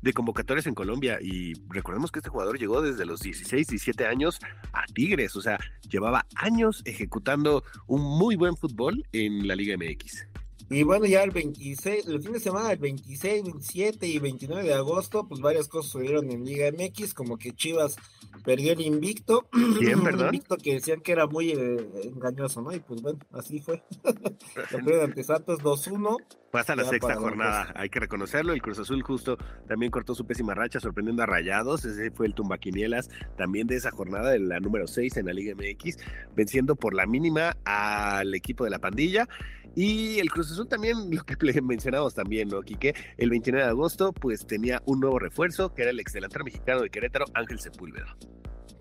de 0.00 0.12
convocatorias 0.12 0.66
en 0.66 0.74
Colombia 0.74 1.18
y 1.20 1.54
recordemos 1.68 2.12
que 2.12 2.20
este 2.20 2.30
jugador 2.30 2.58
llegó 2.58 2.80
desde 2.82 3.04
los 3.04 3.20
16, 3.20 3.66
17 3.66 4.06
años 4.06 4.38
a 4.72 4.84
Tigres, 4.86 5.34
o 5.36 5.42
sea, 5.42 5.58
llevaba 5.88 6.26
años 6.36 6.82
ejecutando 6.84 7.64
un 7.86 8.02
muy 8.02 8.36
buen 8.36 8.56
fútbol 8.56 9.04
en 9.12 9.46
la 9.48 9.56
Liga 9.56 9.76
MX. 9.76 10.28
Y 10.70 10.82
bueno, 10.82 11.06
ya 11.06 11.22
el 11.22 11.30
26, 11.30 12.06
el 12.08 12.22
fin 12.22 12.32
de 12.32 12.40
semana, 12.40 12.72
el 12.72 12.78
26, 12.78 13.44
27 13.44 14.06
y 14.06 14.18
29 14.18 14.64
de 14.64 14.74
agosto, 14.74 15.26
pues 15.26 15.40
varias 15.40 15.66
cosas 15.66 15.92
sucedieron 15.92 16.30
en 16.30 16.44
Liga 16.44 16.70
MX, 16.70 17.14
como 17.14 17.38
que 17.38 17.54
Chivas 17.54 17.96
perdió 18.44 18.72
el 18.72 18.82
invicto. 18.82 19.48
Bien, 19.80 20.02
¿verdad? 20.04 20.26
invicto 20.26 20.58
que 20.58 20.74
decían 20.74 21.00
que 21.00 21.12
era 21.12 21.26
muy 21.26 21.52
eh, 21.52 21.90
engañoso, 22.04 22.60
¿no? 22.60 22.74
Y 22.74 22.80
pues 22.80 23.00
bueno, 23.00 23.18
así 23.32 23.60
fue. 23.60 23.82
Lo 24.04 24.62
perdieron 24.70 25.04
ante 25.04 25.24
Santos 25.24 25.60
2-1. 25.60 26.18
Pasa 26.50 26.74
la 26.74 26.84
sexta 26.84 27.14
jornada, 27.14 27.72
hay 27.74 27.90
que 27.90 28.00
reconocerlo. 28.00 28.54
El 28.54 28.62
Cruz 28.62 28.78
Azul 28.78 29.02
justo 29.02 29.36
también 29.66 29.90
cortó 29.90 30.14
su 30.14 30.26
pésima 30.26 30.54
racha, 30.54 30.80
sorprendiendo 30.80 31.22
a 31.22 31.26
Rayados. 31.26 31.84
Ese 31.84 32.10
fue 32.10 32.26
el 32.26 32.34
Tumbaquinielas 32.34 33.10
también 33.36 33.66
de 33.66 33.76
esa 33.76 33.90
jornada, 33.90 34.30
de 34.30 34.38
la 34.38 34.58
número 34.58 34.86
6 34.86 35.18
en 35.18 35.26
la 35.26 35.34
Liga 35.34 35.54
MX, 35.54 35.98
venciendo 36.34 36.74
por 36.74 36.94
la 36.94 37.04
mínima 37.04 37.56
al 37.64 38.34
equipo 38.34 38.64
de 38.64 38.70
la 38.70 38.78
pandilla. 38.78 39.28
Y 39.74 40.18
el 40.18 40.30
Cruz 40.30 40.50
Azul 40.50 40.68
también, 40.68 41.10
lo 41.10 41.24
que 41.24 41.62
mencionamos 41.62 42.14
también, 42.14 42.48
¿no, 42.48 42.60
Quique? 42.62 42.94
El 43.16 43.30
29 43.30 43.64
de 43.64 43.70
agosto, 43.70 44.12
pues 44.12 44.46
tenía 44.46 44.82
un 44.86 45.00
nuevo 45.00 45.18
refuerzo, 45.18 45.72
que 45.72 45.82
era 45.82 45.90
el 45.90 46.00
exdelantero 46.00 46.44
mexicano 46.44 46.82
de 46.82 46.90
Querétaro, 46.90 47.26
Ángel 47.34 47.60
Sepúlveda. 47.60 48.16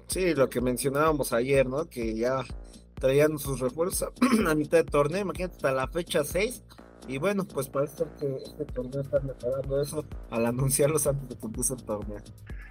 Sí, 0.07 0.33
lo 0.33 0.49
que 0.49 0.61
mencionábamos 0.61 1.33
ayer, 1.33 1.67
¿no? 1.67 1.85
Que 1.85 2.15
ya 2.15 2.43
traían 2.95 3.37
sus 3.37 3.59
refuerzos 3.59 4.09
a 4.47 4.55
mitad 4.55 4.79
de 4.79 4.85
torneo, 4.85 5.21
imagínate, 5.21 5.55
hasta 5.55 5.71
la 5.71 5.87
fecha 5.87 6.23
6 6.23 6.63
y 7.07 7.17
bueno, 7.17 7.45
pues 7.45 7.67
parece 7.69 8.03
que 8.19 8.35
este 8.35 8.65
torneo 8.65 9.01
está 9.01 9.19
mejorando 9.19 9.81
eso 9.81 10.05
al 10.29 10.45
anunciarlos 10.45 11.07
antes 11.07 11.29
de 11.29 11.35
que 11.35 11.45
empiece 11.45 11.73
el 11.73 11.83
torneo. 11.83 12.17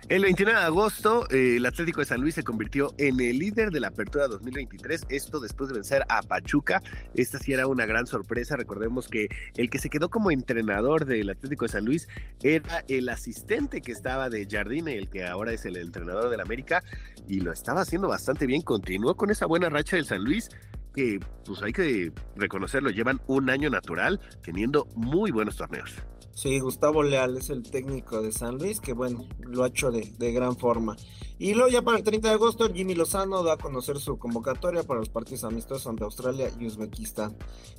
El 0.09 0.22
29 0.22 0.61
de 0.61 0.64
agosto, 0.64 1.29
eh, 1.31 1.57
el 1.57 1.66
Atlético 1.66 1.99
de 1.99 2.07
San 2.07 2.20
Luis 2.20 2.37
se 2.37 2.44
convirtió 2.44 2.94
en 2.96 3.18
el 3.18 3.40
líder 3.40 3.72
de 3.72 3.81
la 3.81 3.88
Apertura 3.88 4.29
2023, 4.29 5.07
esto 5.09 5.40
después 5.40 5.68
de 5.68 5.75
vencer 5.75 6.05
a 6.09 6.22
Pachuca. 6.22 6.81
Esta 7.14 7.40
sí 7.40 7.53
era 7.53 7.66
una 7.66 7.87
gran 7.87 8.07
sorpresa, 8.07 8.55
recordemos 8.55 9.09
que 9.09 9.29
el 9.57 9.68
que 9.68 9.79
se 9.79 9.90
quedó 9.90 10.09
como 10.09 10.31
entrenador 10.31 11.07
del 11.07 11.31
Atlético 11.31 11.64
de 11.64 11.72
San 11.72 11.85
Luis 11.85 12.07
era 12.40 12.85
el 12.87 13.09
asistente 13.09 13.81
que 13.81 13.90
estaba 13.90 14.31
de 14.31 14.46
Jardine, 14.49 14.96
el 14.96 15.09
que 15.09 15.27
ahora 15.27 15.53
es 15.53 15.64
el 15.64 15.77
entrenador 15.77 16.31
del 16.31 16.40
América, 16.40 16.85
y 17.27 17.40
lo 17.40 17.51
estaba 17.51 17.81
haciendo 17.81 18.07
bastante 18.07 18.46
bien, 18.46 18.62
continuó 18.62 19.16
con 19.16 19.31
esa 19.31 19.46
buena 19.46 19.70
racha 19.70 19.96
del 19.96 20.07
San 20.07 20.22
Luis, 20.22 20.51
que 20.96 21.20
pues 21.44 21.62
hay 21.62 21.72
que 21.72 22.11
reconocerlo, 22.37 22.88
llevan 22.88 23.20
un 23.26 23.50
año 23.50 23.68
natural 23.68 24.18
teniendo 24.42 24.88
muy 24.94 25.30
buenos 25.30 25.56
torneos. 25.56 25.90
Sí, 26.35 26.59
Gustavo 26.59 27.02
Leal 27.02 27.37
es 27.37 27.50
el 27.50 27.62
técnico 27.62 28.22
de 28.22 28.32
San 28.32 28.56
Luis, 28.56 28.80
que 28.80 28.94
bueno, 28.94 29.28
lo 29.40 29.62
ha 29.62 29.68
hecho 29.68 29.90
de, 29.90 30.12
de, 30.18 30.32
gran 30.32 30.56
forma. 30.56 30.96
Y 31.38 31.53
luego 31.53 31.68
ya 31.68 31.83
para 31.83 31.99
el 31.99 32.05
30 32.05 32.29
de 32.29 32.35
agosto, 32.35 32.72
Jimmy 32.72 32.94
Lozano 32.94 33.42
da 33.42 33.55
a 33.55 33.57
conocer 33.59 33.99
su 33.99 34.18
convocatoria 34.18 34.83
para 34.85 35.01
los 35.01 35.11
partidos 35.11 35.44
amistosos 35.44 35.87
ante 35.87 36.05
Australia 36.05 36.51
y 36.59 36.66
Uzbekistán. 36.66 37.37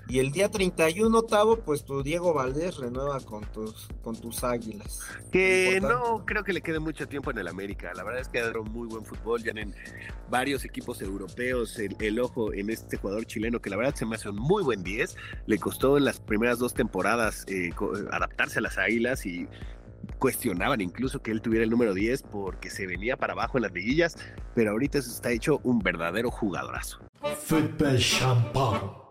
Y 0.08 0.20
el 0.20 0.32
día 0.32 0.50
31, 0.50 1.18
octavo, 1.18 1.58
pues 1.58 1.84
tu 1.84 2.04
Diego 2.04 2.34
Valdés 2.34 2.78
renueva 2.78 3.20
con 3.22 3.44
tus, 3.52 3.88
con 4.04 4.16
tus 4.16 4.44
águilas. 4.44 5.02
Que 5.32 5.80
no 5.82 6.24
creo 6.26 6.44
que 6.44 6.54
le 6.54 6.62
quede 6.62 6.80
mucho 6.80 7.08
tiempo 7.08 7.32
en 7.32 7.40
el 7.40 7.48
América. 7.48 7.92
La 7.96 8.04
verdad 8.04 8.22
es 8.22 8.30
que 8.30 8.42
dado 8.42 8.64
muy 8.64 8.88
buen 8.88 9.04
fútbol, 9.04 9.44
ya 9.44 9.52
en 9.52 9.74
varios 10.30 10.64
equipos 10.64 11.02
europeos 11.02 11.80
el, 11.80 12.20
ojo 12.20 12.54
en 12.54 12.70
este 12.70 12.98
jugador 12.98 13.26
chileno, 13.26 13.60
que 13.60 13.70
la 13.70 13.78
verdad 13.78 13.96
se 13.96 14.06
me 14.06 14.16
hace 14.16 14.30
un 14.30 14.38
muy 14.38 14.64
buen 14.64 14.84
10. 14.84 15.16
Le 15.48 15.58
costó 15.58 15.98
en 15.98 16.06
las 16.06 16.20
primeras 16.20 16.60
dos 16.60 16.74
temporadas 16.74 17.44
eh, 17.48 17.72
adaptar 18.12 18.48
a 18.56 18.62
las 18.62 18.78
Águilas 18.78 19.26
y 19.26 19.48
cuestionaban 20.20 20.82
incluso 20.82 21.22
que 21.22 21.32
él 21.32 21.42
tuviera 21.42 21.64
el 21.64 21.70
número 21.70 21.94
10 21.94 22.24
porque 22.24 22.70
se 22.70 22.88
venía 22.88 23.18
para 23.18 23.34
abajo 23.34 23.58
en 23.58 23.64
las 23.64 23.74
liguillas, 23.74 24.16
pero 24.56 24.72
ahorita 24.72 25.02
se 25.02 25.10
está 25.10 25.32
hecho 25.32 25.60
un 25.64 25.80
verdadero 25.80 26.32
jugadorazo. 26.32 27.00
Fútbol 27.44 27.98
champán. 27.98 29.08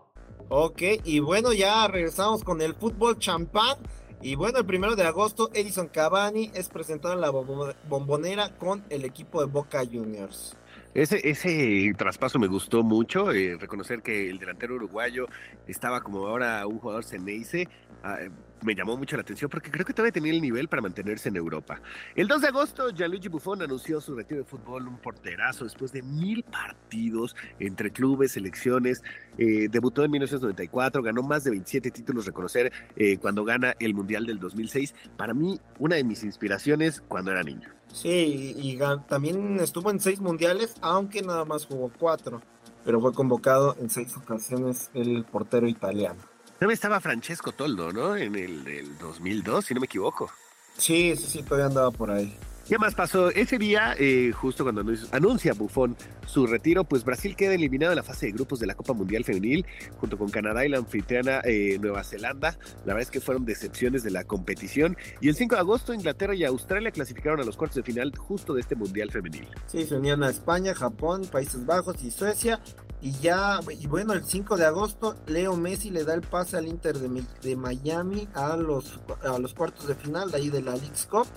Ok, 0.49 0.81
y 1.03 1.19
bueno, 1.19 1.51
ya 1.51 1.87
regresamos 1.87 2.43
con 2.43 2.61
el 2.61 2.73
fútbol 2.73 3.17
champán. 3.19 3.77
Y 4.21 4.35
bueno, 4.35 4.57
el 4.59 4.65
primero 4.65 4.95
de 4.95 5.03
agosto, 5.03 5.49
Edison 5.53 5.89
Cavani 5.89 6.51
es 6.55 6.69
presentado 6.69 7.13
en 7.13 7.21
la 7.21 7.29
bombonera 7.29 8.49
con 8.57 8.83
el 8.89 9.05
equipo 9.05 9.41
de 9.41 9.47
Boca 9.47 9.83
Juniors. 9.85 10.57
Ese, 10.93 11.29
ese 11.29 11.93
traspaso 11.95 12.39
me 12.39 12.47
gustó 12.47 12.81
mucho, 12.81 13.31
eh, 13.31 13.57
reconocer 13.59 14.01
que 14.01 14.29
el 14.29 14.39
delantero 14.39 14.75
uruguayo 14.75 15.27
estaba 15.67 16.01
como 16.01 16.25
ahora 16.25 16.65
un 16.65 16.79
jugador 16.79 17.03
Ceneice, 17.03 17.67
ah, 18.03 18.17
me 18.61 18.75
llamó 18.75 18.97
mucho 18.97 19.15
la 19.15 19.21
atención 19.21 19.49
porque 19.49 19.71
creo 19.71 19.85
que 19.85 19.93
todavía 19.93 20.11
tenía 20.11 20.31
el 20.31 20.41
nivel 20.41 20.67
para 20.67 20.81
mantenerse 20.81 21.29
en 21.29 21.35
Europa. 21.35 21.81
El 22.15 22.27
2 22.27 22.41
de 22.41 22.47
agosto, 22.47 22.89
Gianluigi 22.89 23.27
Buffon 23.27 23.61
anunció 23.61 24.01
su 24.01 24.15
retiro 24.15 24.41
de 24.41 24.45
fútbol, 24.45 24.87
un 24.87 24.97
porterazo 24.97 25.63
después 25.63 25.91
de 25.91 26.01
mil 26.01 26.43
partidos 26.43 27.35
entre 27.59 27.91
clubes, 27.91 28.33
selecciones. 28.33 29.03
Eh, 29.37 29.67
debutó 29.69 30.03
en 30.03 30.11
1994, 30.11 31.01
ganó 31.01 31.23
más 31.23 31.43
de 31.43 31.51
27 31.51 31.91
títulos, 31.91 32.25
reconocer 32.25 32.71
eh, 32.95 33.17
cuando 33.17 33.43
gana 33.43 33.75
el 33.79 33.93
Mundial 33.93 34.25
del 34.25 34.39
2006. 34.39 34.93
Para 35.15 35.33
mí, 35.33 35.59
una 35.79 35.95
de 35.95 36.03
mis 36.03 36.23
inspiraciones 36.23 37.01
cuando 37.07 37.31
era 37.31 37.43
niño. 37.43 37.69
Sí, 37.93 38.53
y, 38.57 38.79
también 39.07 39.59
estuvo 39.59 39.89
en 39.91 39.99
seis 39.99 40.19
mundiales, 40.19 40.75
aunque 40.81 41.21
nada 41.21 41.45
más 41.45 41.65
jugó 41.65 41.91
cuatro, 41.97 42.41
pero 42.83 42.99
fue 43.01 43.13
convocado 43.13 43.75
en 43.79 43.89
seis 43.89 44.15
ocasiones 44.17 44.91
el 44.93 45.23
portero 45.23 45.67
italiano. 45.67 46.19
También 46.59 46.73
estaba 46.73 46.99
Francesco 46.99 47.51
Toldo, 47.51 47.93
¿no? 47.93 48.15
En 48.15 48.35
el, 48.35 48.97
2002, 48.97 49.65
si 49.65 49.73
no 49.75 49.79
me 49.79 49.85
equivoco. 49.85 50.31
Sí, 50.75 51.15
sí, 51.15 51.27
sí, 51.27 51.43
todavía 51.43 51.67
andaba 51.67 51.91
por 51.91 52.09
ahí. 52.09 52.35
¿Qué 52.67 52.77
más 52.77 52.95
pasó? 52.95 53.29
Ese 53.29 53.57
día, 53.57 53.95
eh, 53.97 54.33
justo 54.33 54.65
cuando 54.65 54.83
anuncia 55.11 55.53
Buffon 55.53 55.95
su 56.25 56.47
retiro, 56.47 56.83
pues 56.83 57.05
Brasil 57.05 57.35
queda 57.35 57.53
eliminado 57.53 57.93
en 57.93 57.95
la 57.95 58.03
fase 58.03 58.25
de 58.25 58.33
grupos 58.33 58.59
de 58.59 58.67
la 58.67 58.75
Copa 58.75 58.91
Mundial 58.91 59.23
Femenil, 59.23 59.65
junto 60.01 60.17
con 60.17 60.29
Canadá 60.29 60.65
y 60.65 60.69
la 60.69 60.77
anfitriana 60.79 61.39
eh, 61.45 61.77
Nueva 61.79 62.03
Zelanda. 62.03 62.57
La 62.79 62.93
verdad 62.93 63.03
es 63.03 63.11
que 63.11 63.21
fueron 63.21 63.45
decepciones 63.45 64.03
de 64.03 64.11
la 64.11 64.25
competición. 64.25 64.97
Y 65.21 65.29
el 65.29 65.35
5 65.35 65.55
de 65.55 65.61
agosto, 65.61 65.93
Inglaterra 65.93 66.35
y 66.35 66.43
Australia 66.43 66.91
clasificaron 66.91 67.39
a 67.39 67.45
los 67.45 67.55
cuartos 67.55 67.77
de 67.77 67.83
final 67.83 68.11
justo 68.17 68.53
de 68.53 68.61
este 68.61 68.75
Mundial 68.75 69.11
Femenil. 69.11 69.47
Sí, 69.67 69.85
se 69.85 69.95
unían 69.95 70.21
a 70.23 70.29
España, 70.29 70.73
Japón, 70.73 71.25
Países 71.31 71.65
Bajos 71.65 72.03
y 72.03 72.11
Suecia. 72.11 72.59
Y 73.01 73.11
ya, 73.19 73.59
y 73.79 73.85
bueno, 73.87 74.13
el 74.13 74.25
5 74.25 74.57
de 74.57 74.65
agosto, 74.65 75.15
Leo 75.27 75.55
Messi 75.55 75.91
le 75.91 76.03
da 76.03 76.15
el 76.15 76.21
pase 76.21 76.57
al 76.57 76.67
Inter 76.67 76.97
de, 76.97 77.23
de 77.41 77.55
Miami 77.55 78.27
a 78.33 78.55
los, 78.57 78.99
a 79.23 79.37
los 79.37 79.53
cuartos 79.53 79.87
de 79.87 79.95
final, 79.95 80.31
de 80.31 80.37
ahí 80.37 80.49
de 80.49 80.61
la 80.61 80.75
League's 80.75 81.05
Cup 81.05 81.27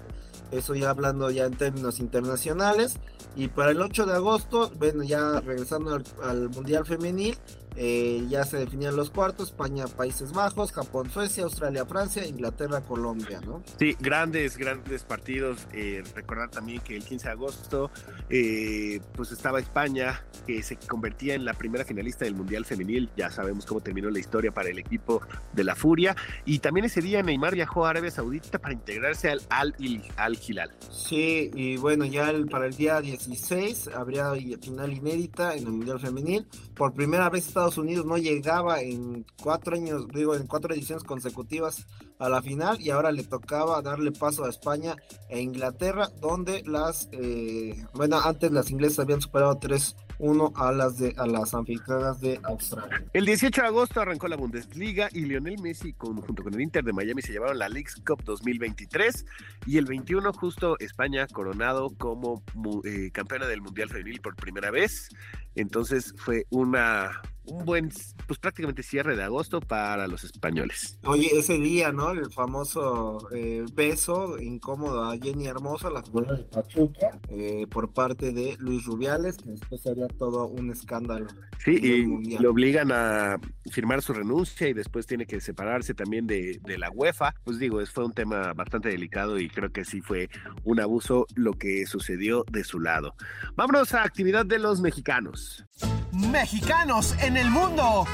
eso 0.51 0.75
ya 0.75 0.91
hablando 0.91 1.31
ya 1.31 1.45
en 1.45 1.57
términos 1.57 2.01
internacionales. 2.01 2.97
Y 3.37 3.49
para 3.49 3.71
el 3.71 3.81
8 3.81 4.07
de 4.07 4.15
agosto, 4.15 4.71
bueno, 4.79 5.03
ya 5.05 5.41
regresando 5.41 6.01
al 6.23 6.49
Mundial 6.51 6.85
Femenil, 6.85 7.37
eh, 7.77 8.25
ya 8.29 8.45
se 8.45 8.59
definían 8.59 8.97
los 8.97 9.11
cuartos, 9.11 9.49
España, 9.49 9.87
Países 9.87 10.33
Bajos, 10.33 10.73
Japón, 10.73 11.11
Suecia, 11.11 11.45
Australia, 11.45 11.87
Francia, 11.87 12.27
Inglaterra, 12.27 12.81
Colombia, 12.83 13.41
¿no? 13.45 13.63
Sí, 13.79 13.97
grandes, 14.01 14.57
grandes 14.57 15.05
partidos. 15.05 15.67
Eh, 15.73 16.03
recordar 16.15 16.51
también 16.51 16.81
que 16.81 16.97
el 16.97 17.05
15 17.05 17.27
de 17.27 17.33
agosto, 17.33 17.91
eh, 18.29 19.01
pues 19.15 19.33
estaba 19.33 19.61
España, 19.61 20.25
que 20.47 20.63
se 20.63 20.77
convertía 20.77 21.35
en 21.35 21.45
la 21.45 21.55
primera 21.55 21.85
finalista 21.85 22.25
del 22.25 22.35
Mundial 22.35 22.65
Femenil. 22.65 23.11
Ya 23.17 23.31
sabemos 23.31 23.67
cómo 23.67 23.81
terminó 23.81 24.11
la 24.11 24.19
historia 24.19 24.53
para 24.53 24.69
el 24.69 24.79
equipo 24.79 25.23
de 25.53 25.65
la 25.65 25.75
Furia. 25.75 26.17
Y 26.45 26.59
también 26.59 26.87
ese 26.87 27.01
día 27.01 27.23
Neymar 27.23 27.55
viajó 27.55 27.87
a 27.87 27.91
Arabia 27.91 28.11
Saudita 28.11 28.59
para 28.59 28.75
integrarse 28.75 29.31
al 29.31 29.43
Al, 29.49 29.75
Al 30.17 30.39
Hilal. 30.47 30.73
Sí, 30.91 31.51
y 31.55 31.77
bueno, 31.77 32.05
ya 32.05 32.33
para 32.51 32.67
el 32.67 32.75
día 32.75 33.01
16 33.01 33.89
habría 33.95 34.33
final 34.61 34.93
inédita 34.93 35.55
en 35.55 35.67
el 35.67 35.73
Mundial 35.73 36.01
Femenil. 36.01 36.47
Por 36.75 36.95
primera 36.95 37.29
vez 37.29 37.45
Estados 37.61 37.77
Unidos 37.77 38.07
no 38.07 38.17
llegaba 38.17 38.81
en 38.81 39.27
cuatro 39.43 39.77
años, 39.77 40.09
digo, 40.15 40.35
en 40.35 40.47
cuatro 40.47 40.73
ediciones 40.73 41.05
consecutivas 41.05 41.87
a 42.21 42.29
la 42.29 42.43
final 42.43 42.81
y 42.81 42.91
ahora 42.91 43.11
le 43.11 43.25
tocaba 43.25 43.83
darle 43.83 44.13
paso 44.13 44.45
a 44.45 44.51
España 44.51 44.95
e 45.29 45.41
Inglaterra, 45.41 46.09
donde 46.21 46.63
las, 46.67 47.09
eh, 47.13 47.85
bueno, 47.95 48.21
antes 48.21 48.53
las 48.53 48.71
inglesas 48.71 49.01
habían 49.01 49.21
superado 49.21 49.59
tres 49.59 49.97
uno 50.21 50.53
a 50.55 50.71
las 50.71 50.99
de 50.99 51.15
a 51.17 51.27
las 51.27 51.55
anfitrionas 51.55 52.21
de 52.21 52.39
Australia. 52.45 53.03
El 53.15 53.25
18 53.25 53.63
de 53.63 53.67
agosto 53.67 54.01
arrancó 54.01 54.29
la 54.29 54.37
Bundesliga 54.37 55.09
y 55.13 55.25
Lionel 55.25 55.59
Messi 55.61 55.95
junto 55.99 56.43
con 56.45 56.55
el 56.55 56.61
Inter 56.61 56.85
de 56.85 56.93
Miami 56.93 57.23
se 57.23 57.33
llevaron 57.33 57.59
la 57.59 57.69
Leagues 57.69 57.97
Cup 58.07 58.23
2023 58.25 59.25
y 59.67 59.79
el 59.79 59.87
21 59.87 60.33
justo 60.35 60.79
España 60.79 61.27
coronado 61.27 61.89
como 61.97 62.43
eh, 62.85 63.11
campeona 63.13 63.47
del 63.47 63.63
Mundial 63.63 63.89
Femenil 63.89 64.21
por 64.21 64.37
primera 64.37 64.71
vez. 64.71 65.09
Entonces 65.55 66.15
fue 66.19 66.47
una 66.51 67.23
un 67.51 67.65
buen, 67.65 67.91
pues 68.27 68.39
prácticamente 68.39 68.83
cierre 68.83 69.17
de 69.17 69.23
agosto 69.23 69.61
para 69.61 70.07
los 70.07 70.25
españoles. 70.25 70.99
Oye, 71.05 71.31
ese 71.33 71.59
día, 71.59 71.93
¿no? 71.93 72.10
El 72.13 72.31
famoso 72.33 73.29
eh, 73.33 73.65
beso 73.75 74.39
incómodo 74.39 75.05
a 75.05 75.17
Jenny 75.17 75.47
Hermosa, 75.47 75.91
la 75.91 76.03
jugadora 76.03 76.37
de 76.37 76.45
Pachuca, 76.45 77.19
eh, 77.29 77.67
por 77.71 77.93
parte 77.93 78.33
de 78.33 78.57
Luis 78.59 78.85
Rubiales, 78.85 79.37
que 79.37 79.51
después 79.51 79.81
sería 79.81 80.09
todo 80.09 80.47
un 80.47 80.71
escándalo. 80.71 81.27
Sí, 81.59 81.73
y 81.73 82.39
le 82.39 82.49
obligan 82.49 82.91
a 82.93 83.39
firmar 83.71 84.03
su 84.03 84.13
renuncia 84.13 84.69
y 84.69 84.73
después 84.73 85.07
tiene 85.07 85.27
que 85.27 85.41
separarse 85.41 85.95
también 85.95 86.27
de, 86.27 86.61
de 86.65 86.79
la 86.79 86.91
UEFA. 86.91 87.35
Pues 87.45 87.59
digo, 87.59 87.85
fue 87.87 88.05
un 88.05 88.13
tema 88.13 88.53
bastante 88.55 88.89
delicado 88.89 89.39
y 89.39 89.49
creo 89.49 89.71
que 89.71 89.85
sí 89.85 90.01
fue 90.01 90.31
un 90.65 90.81
abuso 90.81 91.27
lo 91.35 91.53
que 91.55 91.87
sucedió 91.87 92.45
de 92.51 92.65
su 92.65 92.81
lado. 92.81 93.15
Vámonos 93.57 93.95
a 93.95 94.03
actividad 94.03 94.47
de 94.47 94.59
los 94.59 94.81
mexicanos. 94.81 95.65
Mexicanos 96.13 97.15
en 97.23 97.37
el 97.37 97.51
mundo. 97.51 98.07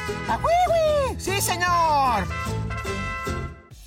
¡Sí, 1.18 1.40
señor! 1.40 2.24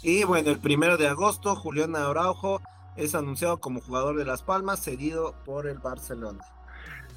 Y 0.01 0.23
bueno, 0.23 0.49
el 0.49 0.59
primero 0.59 0.97
de 0.97 1.07
agosto, 1.07 1.55
Julián 1.55 1.95
Araujo 1.95 2.61
es 2.95 3.15
anunciado 3.15 3.59
como 3.59 3.81
jugador 3.81 4.17
de 4.17 4.25
Las 4.25 4.43
Palmas, 4.43 4.81
cedido 4.81 5.35
por 5.45 5.67
el 5.67 5.79
Barcelona. 5.79 6.43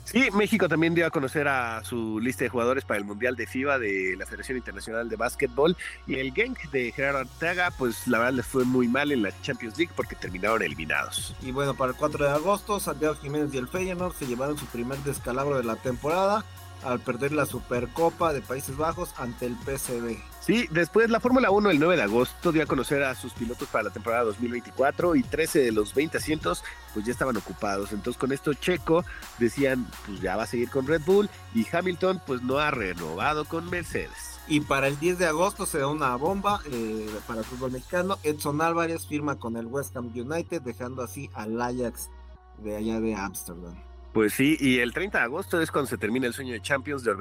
Sí, 0.05 0.29
México 0.33 0.69
también 0.69 0.95
dio 0.95 1.07
a 1.07 1.11
conocer 1.11 1.47
a 1.47 1.83
su 1.85 2.19
lista 2.19 2.43
de 2.45 2.51
jugadores 2.51 2.85
para 2.85 2.99
el 2.99 3.05
Mundial 3.05 3.37
de 3.37 3.47
FIBA 3.47 3.79
de 3.79 4.17
la 4.19 4.27
Federación 4.27 4.59
Internacional 4.59 5.09
de 5.09 5.17
Básquetbol 5.17 5.77
y 6.09 6.17
el 6.17 6.35
Genk 6.35 6.59
de 6.71 6.91
Gerardo 6.91 7.21
Arteaga, 7.21 7.71
pues 7.79 8.07
la 8.09 8.19
verdad 8.19 8.35
les 8.35 8.47
fue 8.47 8.65
muy 8.65 8.89
mal 8.89 9.13
en 9.13 9.23
la 9.23 9.31
Champions 9.43 9.79
League 9.79 9.93
porque 9.95 10.17
terminaron 10.17 10.61
eliminados. 10.63 11.37
Y 11.41 11.53
bueno, 11.53 11.75
para 11.75 11.93
el 11.93 11.97
4 11.97 12.25
de 12.25 12.31
agosto, 12.33 12.81
Santiago 12.81 13.15
Jiménez 13.15 13.55
y 13.55 13.59
el 13.59 13.69
Feyenoord 13.69 14.15
se 14.15 14.27
llevaron 14.27 14.59
su 14.59 14.67
primer 14.67 14.99
descalabro 14.99 15.57
de 15.57 15.65
la 15.65 15.77
temporada 15.77 16.45
al 16.83 16.99
perder 16.99 17.33
la 17.33 17.47
Supercopa 17.47 18.33
de 18.33 18.43
Países 18.43 18.77
Bajos 18.77 19.15
ante 19.19 19.47
el 19.47 19.57
PSV. 19.57 20.32
Sí, 20.45 20.67
después 20.73 21.09
la 21.09 21.21
Fórmula 21.21 21.53
1 21.53 21.71
el 21.71 21.79
9 21.79 21.97
de 21.97 22.03
agosto 22.03 22.51
dio 22.51 22.65
a 22.65 22.67
conocer 22.67 23.05
a 23.05 23.15
sus 23.15 23.33
pilotos 23.33 23.69
para 23.69 23.85
la 23.85 23.91
temporada 23.91 24.25
2024 24.25 25.15
y 25.15 25.23
13 25.23 25.61
de 25.61 25.71
los 25.71 25.95
20 25.95 26.19
asientos 26.19 26.65
pues 26.93 27.07
ya 27.07 27.13
estaban 27.13 27.37
ocupados. 27.37 27.93
Entonces 27.93 28.19
con 28.19 28.33
esto 28.33 28.53
Checo 28.53 29.05
decían 29.39 29.87
pues 30.05 30.21
ya 30.21 30.37
va 30.37 30.43
a 30.43 30.47
seguir 30.47 30.69
con 30.69 30.89
Red 30.89 31.03
Bull 31.07 31.31
y 31.55 31.65
Hamilton 31.71 32.21
pues 32.27 32.43
no 32.43 32.59
ha 32.59 32.73
renovado 32.73 33.45
con 33.45 33.71
Mercedes. 33.71 34.41
Y 34.49 34.61
para 34.63 34.89
el 34.89 34.99
10 34.99 35.19
de 35.19 35.27
agosto 35.27 35.65
se 35.65 35.79
da 35.79 35.87
una 35.87 36.17
bomba 36.17 36.61
eh, 36.73 37.09
para 37.29 37.41
el 37.41 37.45
fútbol 37.45 37.71
mexicano. 37.71 38.19
Edson 38.25 38.61
Álvarez 38.63 39.07
firma 39.07 39.39
con 39.39 39.57
el 39.57 39.67
West 39.67 39.97
Ham 39.97 40.11
United 40.13 40.61
dejando 40.63 41.03
así 41.03 41.31
al 41.35 41.63
Ajax 41.63 42.11
de 42.59 42.77
allá 42.77 43.01
de 43.01 43.15
Ámsterdam. 43.15 43.92
Pues 44.13 44.35
sí, 44.35 44.59
y 44.61 44.81
el 44.81 44.93
30 44.93 45.19
de 45.19 45.25
agosto 45.25 45.61
es 45.61 45.71
cuando 45.71 45.89
se 45.89 45.97
termina 45.97 46.27
el 46.27 46.35
sueño 46.35 46.53
de 46.53 46.61
Champions 46.61 47.03
de 47.03 47.13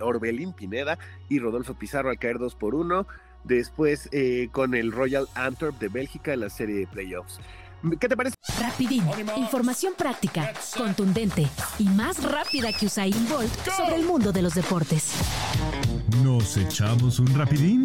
Orbelín, 0.00 0.52
Pineda 0.52 0.98
y 1.28 1.38
Rodolfo 1.38 1.74
Pizarro 1.74 2.10
al 2.10 2.18
caer 2.18 2.38
2 2.38 2.56
por 2.56 2.74
1. 2.74 3.06
Después 3.44 4.08
eh, 4.12 4.48
con 4.50 4.74
el 4.74 4.90
Royal 4.90 5.28
Antwerp 5.34 5.78
de 5.78 5.88
Bélgica 5.88 6.34
en 6.34 6.40
la 6.40 6.50
serie 6.50 6.76
de 6.76 6.86
playoffs. 6.88 7.40
¿Qué 7.98 8.08
te 8.08 8.16
parece? 8.16 8.36
Rapidín, 8.60 9.04
información 9.36 9.94
práctica, 9.96 10.52
contundente 10.76 11.46
y 11.78 11.84
más 11.84 12.22
rápida 12.22 12.72
que 12.72 12.86
Usain 12.86 13.28
Bolt 13.28 13.50
sobre 13.74 13.96
el 13.96 14.04
mundo 14.04 14.32
de 14.32 14.42
los 14.42 14.54
deportes. 14.54 15.12
¿Nos 16.22 16.58
echamos 16.58 17.18
un 17.18 17.34
rapidín? 17.34 17.82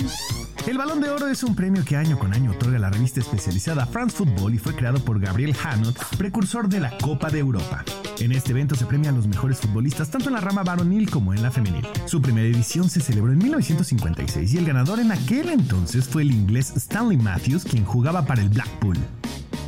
El 0.68 0.78
Balón 0.78 1.00
de 1.00 1.10
Oro 1.10 1.28
es 1.28 1.44
un 1.44 1.56
premio 1.56 1.86
que 1.86 1.96
año 1.96 2.20
con 2.20 2.34
año 2.34 2.52
otorga 2.52 2.80
la 2.80 2.90
revista 2.90 3.22
especializada 3.22 3.86
France 3.86 4.18
Football 4.18 4.56
y 4.56 4.58
fue 4.58 4.76
creado 4.76 5.00
por 5.00 5.20
Gabriel 5.20 5.56
Hanot, 5.64 5.98
precursor 6.18 6.68
de 6.68 6.82
la 6.82 6.98
Copa 6.98 7.30
de 7.30 7.40
Europa. 7.40 7.86
En 8.20 8.32
este 8.32 8.52
evento 8.52 8.76
se 8.76 8.86
premia 8.86 9.12
a 9.12 9.14
los 9.14 9.28
mejores 9.28 9.60
futbolistas 9.60 10.10
tanto 10.10 10.30
en 10.30 10.36
la 10.36 10.42
rama 10.42 10.64
varonil 10.64 11.10
como 11.10 11.34
en 11.34 11.42
la 11.42 11.52
femenil. 11.52 11.88
Su 12.06 12.22
primera 12.22 12.48
edición 12.48 12.90
se 12.90 13.00
celebró 13.00 13.32
en 13.32 13.38
1956 13.38 14.54
y 14.54 14.58
el 14.58 14.66
ganador 14.66 15.00
en 15.00 15.12
aquel 15.12 15.50
entonces 15.50 16.08
fue 16.08 16.24
el 16.24 16.32
inglés 16.32 16.74
Stanley 16.76 17.18
Matthews, 17.18 17.64
quien 17.64 17.86
jugaba 17.86 18.26
para 18.26 18.42
el 18.42 18.50
Blackpool. 18.50 18.98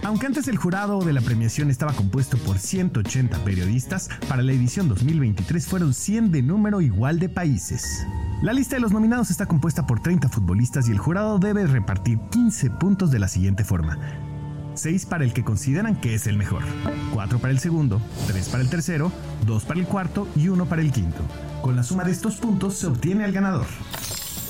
Aunque 0.07 0.25
antes 0.25 0.47
el 0.47 0.55
jurado 0.55 1.01
de 1.01 1.11
la 1.11 1.19
premiación 1.19 1.69
estaba 1.69 1.91
compuesto 1.91 2.37
por 2.37 2.59
180 2.59 3.43
periodistas, 3.43 4.07
para 4.29 4.41
la 4.41 4.53
edición 4.53 4.87
2023 4.87 5.67
fueron 5.67 5.93
100 5.93 6.31
de 6.31 6.41
número 6.41 6.79
igual 6.79 7.19
de 7.19 7.27
países. 7.27 8.07
La 8.41 8.53
lista 8.53 8.77
de 8.77 8.79
los 8.79 8.93
nominados 8.93 9.31
está 9.31 9.47
compuesta 9.47 9.85
por 9.85 9.99
30 9.99 10.29
futbolistas 10.29 10.87
y 10.87 10.93
el 10.93 10.97
jurado 10.97 11.39
debe 11.39 11.67
repartir 11.67 12.19
15 12.31 12.69
puntos 12.69 13.11
de 13.11 13.19
la 13.19 13.27
siguiente 13.27 13.65
forma. 13.65 13.99
6 14.75 15.07
para 15.07 15.25
el 15.25 15.33
que 15.33 15.43
consideran 15.43 15.99
que 15.99 16.13
es 16.13 16.25
el 16.25 16.37
mejor, 16.37 16.63
4 17.13 17.39
para 17.39 17.51
el 17.51 17.59
segundo, 17.59 18.01
3 18.27 18.47
para 18.47 18.63
el 18.63 18.69
tercero, 18.69 19.11
2 19.45 19.65
para 19.65 19.81
el 19.81 19.87
cuarto 19.87 20.25
y 20.37 20.47
1 20.47 20.67
para 20.67 20.83
el 20.83 20.93
quinto. 20.93 21.19
Con 21.61 21.75
la 21.75 21.83
suma 21.83 22.05
de 22.05 22.13
estos 22.13 22.37
puntos 22.37 22.77
se 22.77 22.87
obtiene 22.87 23.25
el 23.25 23.33
ganador. 23.33 23.67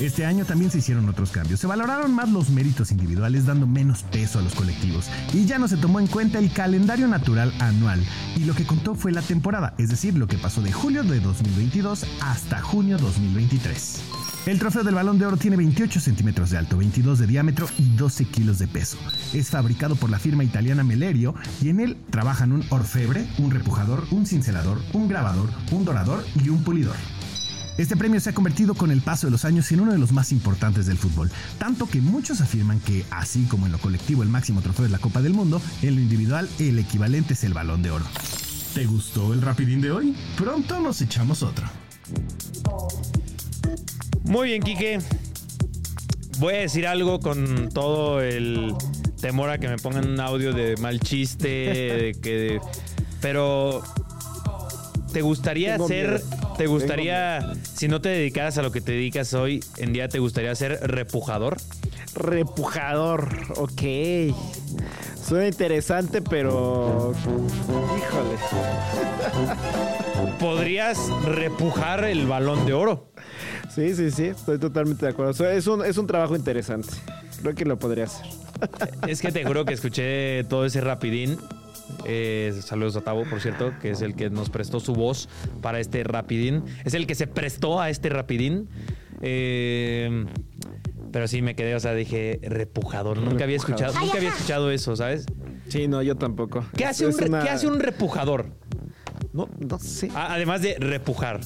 Este 0.00 0.24
año 0.24 0.44
también 0.44 0.70
se 0.70 0.78
hicieron 0.78 1.08
otros 1.08 1.32
cambios. 1.32 1.58
Se 1.58 1.66
valoraron 1.66 2.14
más 2.14 2.30
los 2.30 2.50
méritos 2.50 2.92
individuales 2.92 3.46
dando 3.46 3.66
menos 3.66 4.04
peso 4.04 4.38
a 4.38 4.42
los 4.42 4.54
colectivos 4.54 5.06
y 5.32 5.44
ya 5.44 5.58
no 5.58 5.66
se 5.66 5.76
tomó 5.76 5.98
en 5.98 6.06
cuenta 6.06 6.38
el 6.38 6.52
calendario 6.52 7.08
natural 7.08 7.52
anual 7.58 8.00
y 8.36 8.44
lo 8.44 8.54
que 8.54 8.64
contó 8.64 8.94
fue 8.94 9.10
la 9.10 9.22
temporada, 9.22 9.74
es 9.76 9.88
decir, 9.88 10.16
lo 10.16 10.28
que 10.28 10.38
pasó 10.38 10.62
de 10.62 10.70
julio 10.70 11.02
de 11.02 11.18
2022 11.18 12.06
hasta 12.20 12.60
junio 12.60 12.96
2023. 12.98 14.00
El 14.46 14.60
trofeo 14.60 14.84
del 14.84 14.94
balón 14.94 15.18
de 15.18 15.26
oro 15.26 15.36
tiene 15.36 15.56
28 15.56 15.98
centímetros 16.00 16.50
de 16.50 16.58
alto, 16.58 16.78
22 16.78 17.18
de 17.18 17.26
diámetro 17.26 17.66
y 17.76 17.96
12 17.96 18.24
kilos 18.26 18.58
de 18.60 18.68
peso. 18.68 18.98
Es 19.34 19.50
fabricado 19.50 19.96
por 19.96 20.10
la 20.10 20.20
firma 20.20 20.44
italiana 20.44 20.84
Melerio 20.84 21.34
y 21.60 21.70
en 21.70 21.80
él 21.80 21.96
trabajan 22.10 22.52
un 22.52 22.64
orfebre, 22.70 23.26
un 23.38 23.50
repujador, 23.50 24.04
un 24.12 24.26
cincelador, 24.26 24.78
un 24.92 25.08
grabador, 25.08 25.50
un 25.72 25.84
dorador 25.84 26.24
y 26.42 26.50
un 26.50 26.62
pulidor. 26.62 26.96
Este 27.78 27.96
premio 27.96 28.18
se 28.18 28.30
ha 28.30 28.34
convertido 28.34 28.74
con 28.74 28.90
el 28.90 29.00
paso 29.02 29.28
de 29.28 29.30
los 29.30 29.44
años 29.44 29.70
en 29.70 29.78
uno 29.78 29.92
de 29.92 29.98
los 29.98 30.10
más 30.10 30.32
importantes 30.32 30.86
del 30.86 30.98
fútbol, 30.98 31.30
tanto 31.58 31.86
que 31.86 32.00
muchos 32.00 32.40
afirman 32.40 32.80
que, 32.80 33.04
así 33.10 33.44
como 33.44 33.66
en 33.66 33.72
lo 33.72 33.78
colectivo 33.78 34.24
el 34.24 34.28
máximo 34.28 34.60
trofeo 34.60 34.86
es 34.86 34.90
la 34.90 34.98
Copa 34.98 35.22
del 35.22 35.32
Mundo, 35.32 35.62
en 35.82 35.94
lo 35.94 36.00
individual 36.00 36.48
el 36.58 36.80
equivalente 36.80 37.34
es 37.34 37.44
el 37.44 37.54
Balón 37.54 37.82
de 37.82 37.92
Oro. 37.92 38.04
¿Te 38.74 38.84
gustó 38.84 39.32
el 39.32 39.42
rapidín 39.42 39.80
de 39.80 39.92
hoy? 39.92 40.16
Pronto 40.36 40.80
nos 40.80 41.00
echamos 41.00 41.44
otro. 41.44 41.66
Muy 44.24 44.48
bien, 44.48 44.62
Quique. 44.62 44.98
Voy 46.40 46.54
a 46.54 46.58
decir 46.58 46.84
algo 46.84 47.20
con 47.20 47.68
todo 47.68 48.20
el 48.20 48.74
temor 49.20 49.50
a 49.50 49.58
que 49.58 49.68
me 49.68 49.78
pongan 49.78 50.08
un 50.08 50.18
audio 50.18 50.52
de 50.52 50.76
mal 50.78 50.98
chiste, 50.98 51.48
de 51.48 52.16
que, 52.20 52.60
pero 53.20 53.84
¿te 55.12 55.22
gustaría 55.22 55.74
Tengo 55.74 55.86
ser, 55.86 56.24
miedo. 56.24 56.47
Te 56.58 56.66
gustaría, 56.66 57.52
si 57.62 57.86
no 57.88 58.00
te 58.00 58.08
dedicaras 58.08 58.58
a 58.58 58.62
lo 58.62 58.72
que 58.72 58.80
te 58.80 58.92
dedicas 58.92 59.32
hoy 59.32 59.64
en 59.76 59.92
día, 59.92 60.08
te 60.08 60.18
gustaría 60.18 60.52
ser 60.56 60.80
repujador? 60.82 61.56
Repujador, 62.14 63.28
ok. 63.56 64.34
Suena 65.24 65.46
interesante, 65.46 66.20
pero. 66.20 67.14
Híjole. 67.96 68.36
Podrías 70.40 70.98
repujar 71.24 72.04
el 72.04 72.26
balón 72.26 72.66
de 72.66 72.72
oro. 72.72 73.12
Sí, 73.72 73.94
sí, 73.94 74.10
sí, 74.10 74.24
estoy 74.24 74.58
totalmente 74.58 75.06
de 75.06 75.12
acuerdo. 75.12 75.30
O 75.30 75.34
sea, 75.34 75.52
Es 75.52 75.68
un, 75.68 75.84
es 75.84 75.96
un 75.96 76.08
trabajo 76.08 76.34
interesante. 76.34 76.88
Creo 77.40 77.54
que 77.54 77.64
lo 77.64 77.78
podría 77.78 78.04
hacer. 78.04 78.26
Es 79.06 79.20
que 79.22 79.30
te 79.30 79.44
juro 79.44 79.64
que 79.64 79.74
escuché 79.74 80.42
todo 80.44 80.64
ese 80.64 80.80
rapidín. 80.80 81.38
Eh, 82.04 82.54
saludos 82.62 82.96
a 82.96 83.00
Tavo, 83.02 83.24
por 83.28 83.40
cierto, 83.40 83.72
que 83.80 83.90
es 83.90 84.02
el 84.02 84.14
que 84.14 84.30
nos 84.30 84.50
prestó 84.50 84.80
su 84.80 84.94
voz 84.94 85.28
para 85.62 85.80
este 85.80 86.04
rapidín. 86.04 86.64
Es 86.84 86.94
el 86.94 87.06
que 87.06 87.14
se 87.14 87.26
prestó 87.26 87.80
a 87.80 87.90
este 87.90 88.08
rapidín. 88.08 88.68
Eh, 89.20 90.26
pero 91.12 91.26
sí 91.26 91.42
me 91.42 91.54
quedé, 91.56 91.74
o 91.74 91.80
sea, 91.80 91.94
dije 91.94 92.38
repujador. 92.42 93.18
Nunca 93.18 93.44
había 93.44 93.56
escuchado, 93.56 93.98
nunca 93.98 94.16
había 94.18 94.28
escuchado 94.30 94.70
eso, 94.70 94.94
¿sabes? 94.96 95.26
Sí, 95.68 95.88
no, 95.88 96.02
yo 96.02 96.16
tampoco. 96.16 96.64
¿Qué 96.76 96.84
hace, 96.84 97.06
un, 97.06 97.14
una- 97.24 97.42
¿qué 97.42 97.50
hace 97.50 97.66
un 97.66 97.80
repujador? 97.80 98.46
No, 99.32 99.48
no 99.58 99.78
sé. 99.78 100.10
Además 100.14 100.62
de 100.62 100.76
repujar. 100.78 101.40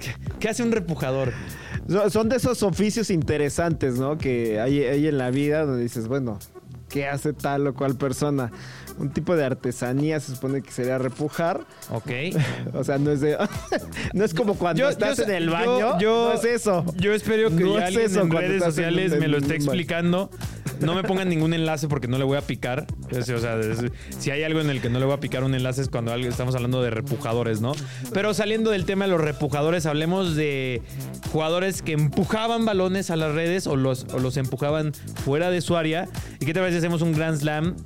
¿Qué, 0.00 0.14
qué 0.38 0.48
hace 0.48 0.62
un 0.62 0.72
repujador? 0.72 1.32
So- 1.88 2.08
Son 2.10 2.28
de 2.28 2.36
esos 2.36 2.62
oficios 2.62 3.10
interesantes, 3.10 3.94
¿no? 3.98 4.16
Que 4.18 4.60
hay, 4.60 4.82
hay 4.84 5.06
en 5.06 5.18
la 5.18 5.30
vida 5.30 5.64
donde 5.64 5.82
dices, 5.82 6.06
bueno, 6.08 6.38
¿qué 6.90 7.06
hace 7.08 7.32
tal 7.32 7.66
o 7.66 7.74
cual 7.74 7.96
persona? 7.96 8.50
Un 8.98 9.10
tipo 9.10 9.34
de 9.34 9.44
artesanía 9.46 10.20
se 10.20 10.34
supone 10.34 10.60
que 10.60 10.70
sería 10.72 10.98
repujar. 10.98 11.60
Ok. 11.90 12.10
O 12.74 12.84
sea, 12.84 12.98
no 12.98 13.10
es 13.10 13.20
de. 13.22 13.38
no 14.12 14.24
es 14.24 14.34
como 14.34 14.54
cuando 14.56 14.86
estás 14.88 15.16
yo- 15.16 15.22
en 15.24 15.30
el 15.30 15.46
yo- 15.46 15.52
baño. 15.52 15.98
yo- 16.00 16.28
no 16.28 16.32
es 16.34 16.44
eso. 16.44 16.84
Yo 16.96 17.14
espero 17.14 17.48
que 17.56 17.64
No 17.64 17.74
ya 17.74 17.80
es 17.80 17.84
alguien 17.86 18.06
eso 18.10 18.20
en 18.20 18.30
redes 18.30 18.52
estás 18.56 18.68
en- 18.68 18.74
sociales 18.84 19.12
en 19.12 19.20
me 19.20 19.28
lo 19.28 19.38
esté 19.38 19.54
baño. 19.54 19.66
No 20.80 20.94
me 20.94 21.02
pongan 21.02 21.28
ningún 21.28 21.52
enlace 21.54 21.88
porque 21.88 22.08
no 22.08 22.18
le 22.18 22.24
voy 22.24 22.36
a 22.38 22.42
picar. 22.42 22.86
Es- 23.10 23.28
O 23.28 23.38
sea, 23.38 23.58
es- 23.60 23.78
si 24.18 24.30
hay 24.30 24.42
algo 24.42 24.60
en 24.60 24.70
el 24.70 24.80
que 24.80 24.88
no 24.90 24.98
le 24.98 25.04
voy 25.04 25.14
a 25.14 25.20
picar 25.20 25.44
un 25.44 25.54
enlace 25.54 25.82
es 25.82 25.88
cuando 25.88 26.14
estamos 26.14 26.54
hablando 26.54 26.82
de 26.82 26.90
repujadores, 26.90 27.60
¿no? 27.60 27.72
Pero 28.12 28.34
saliendo 28.34 28.70
del 28.70 28.84
tema 28.84 29.04
de 29.04 29.10
los 29.12 29.20
repujadores, 29.20 29.86
hablemos 29.86 30.36
de 30.36 30.82
jugadores 31.32 31.82
que 31.82 31.92
empujaban 31.92 32.64
balones 32.64 33.10
a 33.10 33.16
las 33.16 33.34
redes 33.34 33.66
o 33.66 33.76
los, 33.76 34.04
o 34.12 34.18
los 34.18 34.36
empujaban 34.36 34.92
fuera 35.24 35.50
de 35.50 35.60
su 35.60 35.76
área. 35.76 36.08
¿Y 36.40 36.46
qué 36.46 36.54
te 36.54 36.60
parece 36.60 36.76
si 36.80 36.86
hacemos 36.86 37.02
un 37.02 37.12
Grand 37.12 37.38
Slam 37.38 37.76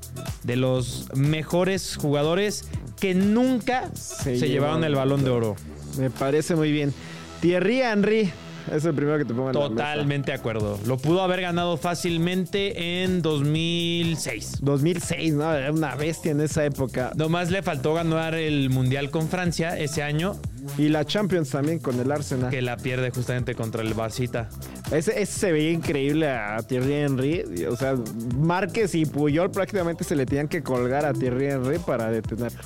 de 0.45 0.57
los 0.57 1.09
mejores 1.15 1.97
jugadores 1.97 2.69
que 3.01 3.15
nunca 3.15 3.91
se, 3.95 4.39
Se 4.39 4.49
llevaron 4.49 4.81
llevaron 4.81 4.85
el 4.85 4.95
balón 4.95 5.25
de 5.25 5.31
oro? 5.31 5.57
Me 5.99 6.11
parece 6.11 6.55
muy 6.55 6.73
bien. 6.73 6.93
Thierry 7.41 7.81
Henry. 7.83 8.33
Es 8.73 8.85
el 8.85 8.95
primero 8.95 9.19
que 9.19 9.25
te 9.25 9.35
pongo 9.35 9.49
en. 9.49 9.53
Totalmente 9.55 10.31
de 10.33 10.39
acuerdo. 10.39 10.79
Lo 10.87 10.97
pudo 10.97 11.23
haber 11.23 11.41
ganado 11.43 11.77
fácilmente 11.77 13.03
en 13.05 13.21
2006. 13.23 14.59
2006, 14.63 15.35
¿no? 15.35 15.53
Era 15.55 15.73
una 15.73 15.95
bestia 15.95 16.33
en 16.33 16.41
esa 16.41 16.65
época. 16.65 17.13
Nomás 17.15 17.51
le 17.51 17.63
faltó 17.63 17.95
ganar 17.95 18.35
el 18.35 18.71
Mundial 18.71 19.11
con 19.11 19.29
Francia 19.29 19.79
ese 19.79 20.03
año, 20.03 20.37
Y 20.79 20.89
la 20.89 21.05
Champions 21.05 21.51
también 21.51 21.79
con 21.79 22.01
el 22.01 22.11
Arsenal. 22.11 22.51
que 22.51 22.63
la 22.63 22.77
pierde 22.77 23.11
justamente 23.11 23.55
contra 23.55 23.83
el 23.83 23.93
Barcita. 23.95 24.49
Ese, 24.91 25.21
ese 25.21 25.39
se 25.41 25.53
veía 25.53 25.71
increíble 25.71 26.29
a 26.31 26.57
Thierry 26.63 26.95
Henry. 26.95 27.67
O 27.71 27.77
sea, 27.77 27.95
Márquez 28.39 28.95
y 28.95 29.05
Puyol 29.05 29.51
prácticamente 29.51 30.05
se 30.05 30.17
le 30.17 30.25
tenían 30.25 30.49
que 30.49 30.63
colgar 30.63 31.05
a 31.05 31.13
Thierry 31.13 31.47
Henry 31.47 31.79
para 31.79 32.11
detenerlo. 32.11 32.61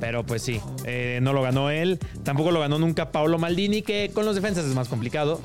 Pero 0.00 0.24
pues 0.24 0.42
sí, 0.42 0.60
eh, 0.84 1.20
no 1.22 1.32
lo 1.32 1.42
ganó 1.42 1.70
él. 1.70 1.98
Tampoco 2.22 2.50
lo 2.50 2.60
ganó 2.60 2.78
nunca 2.78 3.12
Paolo 3.12 3.38
Maldini, 3.38 3.82
que 3.82 4.10
con 4.12 4.24
los 4.24 4.34
defensas 4.34 4.64
es 4.66 4.74
más 4.74 4.88
complicado. 4.88 5.40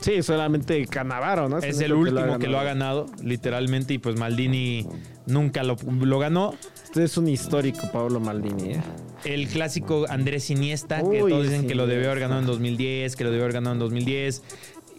Sí, 0.00 0.22
solamente 0.22 0.86
Canavaro, 0.86 1.48
¿no? 1.48 1.58
Es 1.58 1.80
el 1.80 1.92
último 1.92 2.38
que 2.38 2.48
lo 2.48 2.58
ha 2.58 2.64
ganado. 2.64 3.06
literalmente, 3.22 3.94
y 3.94 3.98
pues 3.98 4.18
Maldini 4.18 4.86
nunca 5.26 5.62
lo, 5.62 5.76
lo 5.86 6.18
ganó. 6.18 6.54
Este 6.84 7.04
es 7.04 7.16
un 7.16 7.28
histórico, 7.28 7.90
Pablo 7.92 8.18
Maldini, 8.18 8.72
¿eh? 8.74 8.80
El 9.24 9.48
clásico 9.48 10.06
Andrés 10.08 10.48
Iniesta, 10.50 11.02
que 11.02 11.18
todos 11.18 11.42
dicen 11.42 11.66
que 11.66 11.74
lo 11.74 11.86
debió 11.86 12.10
haber 12.10 12.20
ganado 12.20 12.40
en 12.40 12.46
2010, 12.46 13.14
que 13.16 13.24
lo 13.24 13.30
debió 13.30 13.44
haber 13.44 13.54
ganado 13.54 13.74
en 13.74 13.80
2010. 13.80 14.42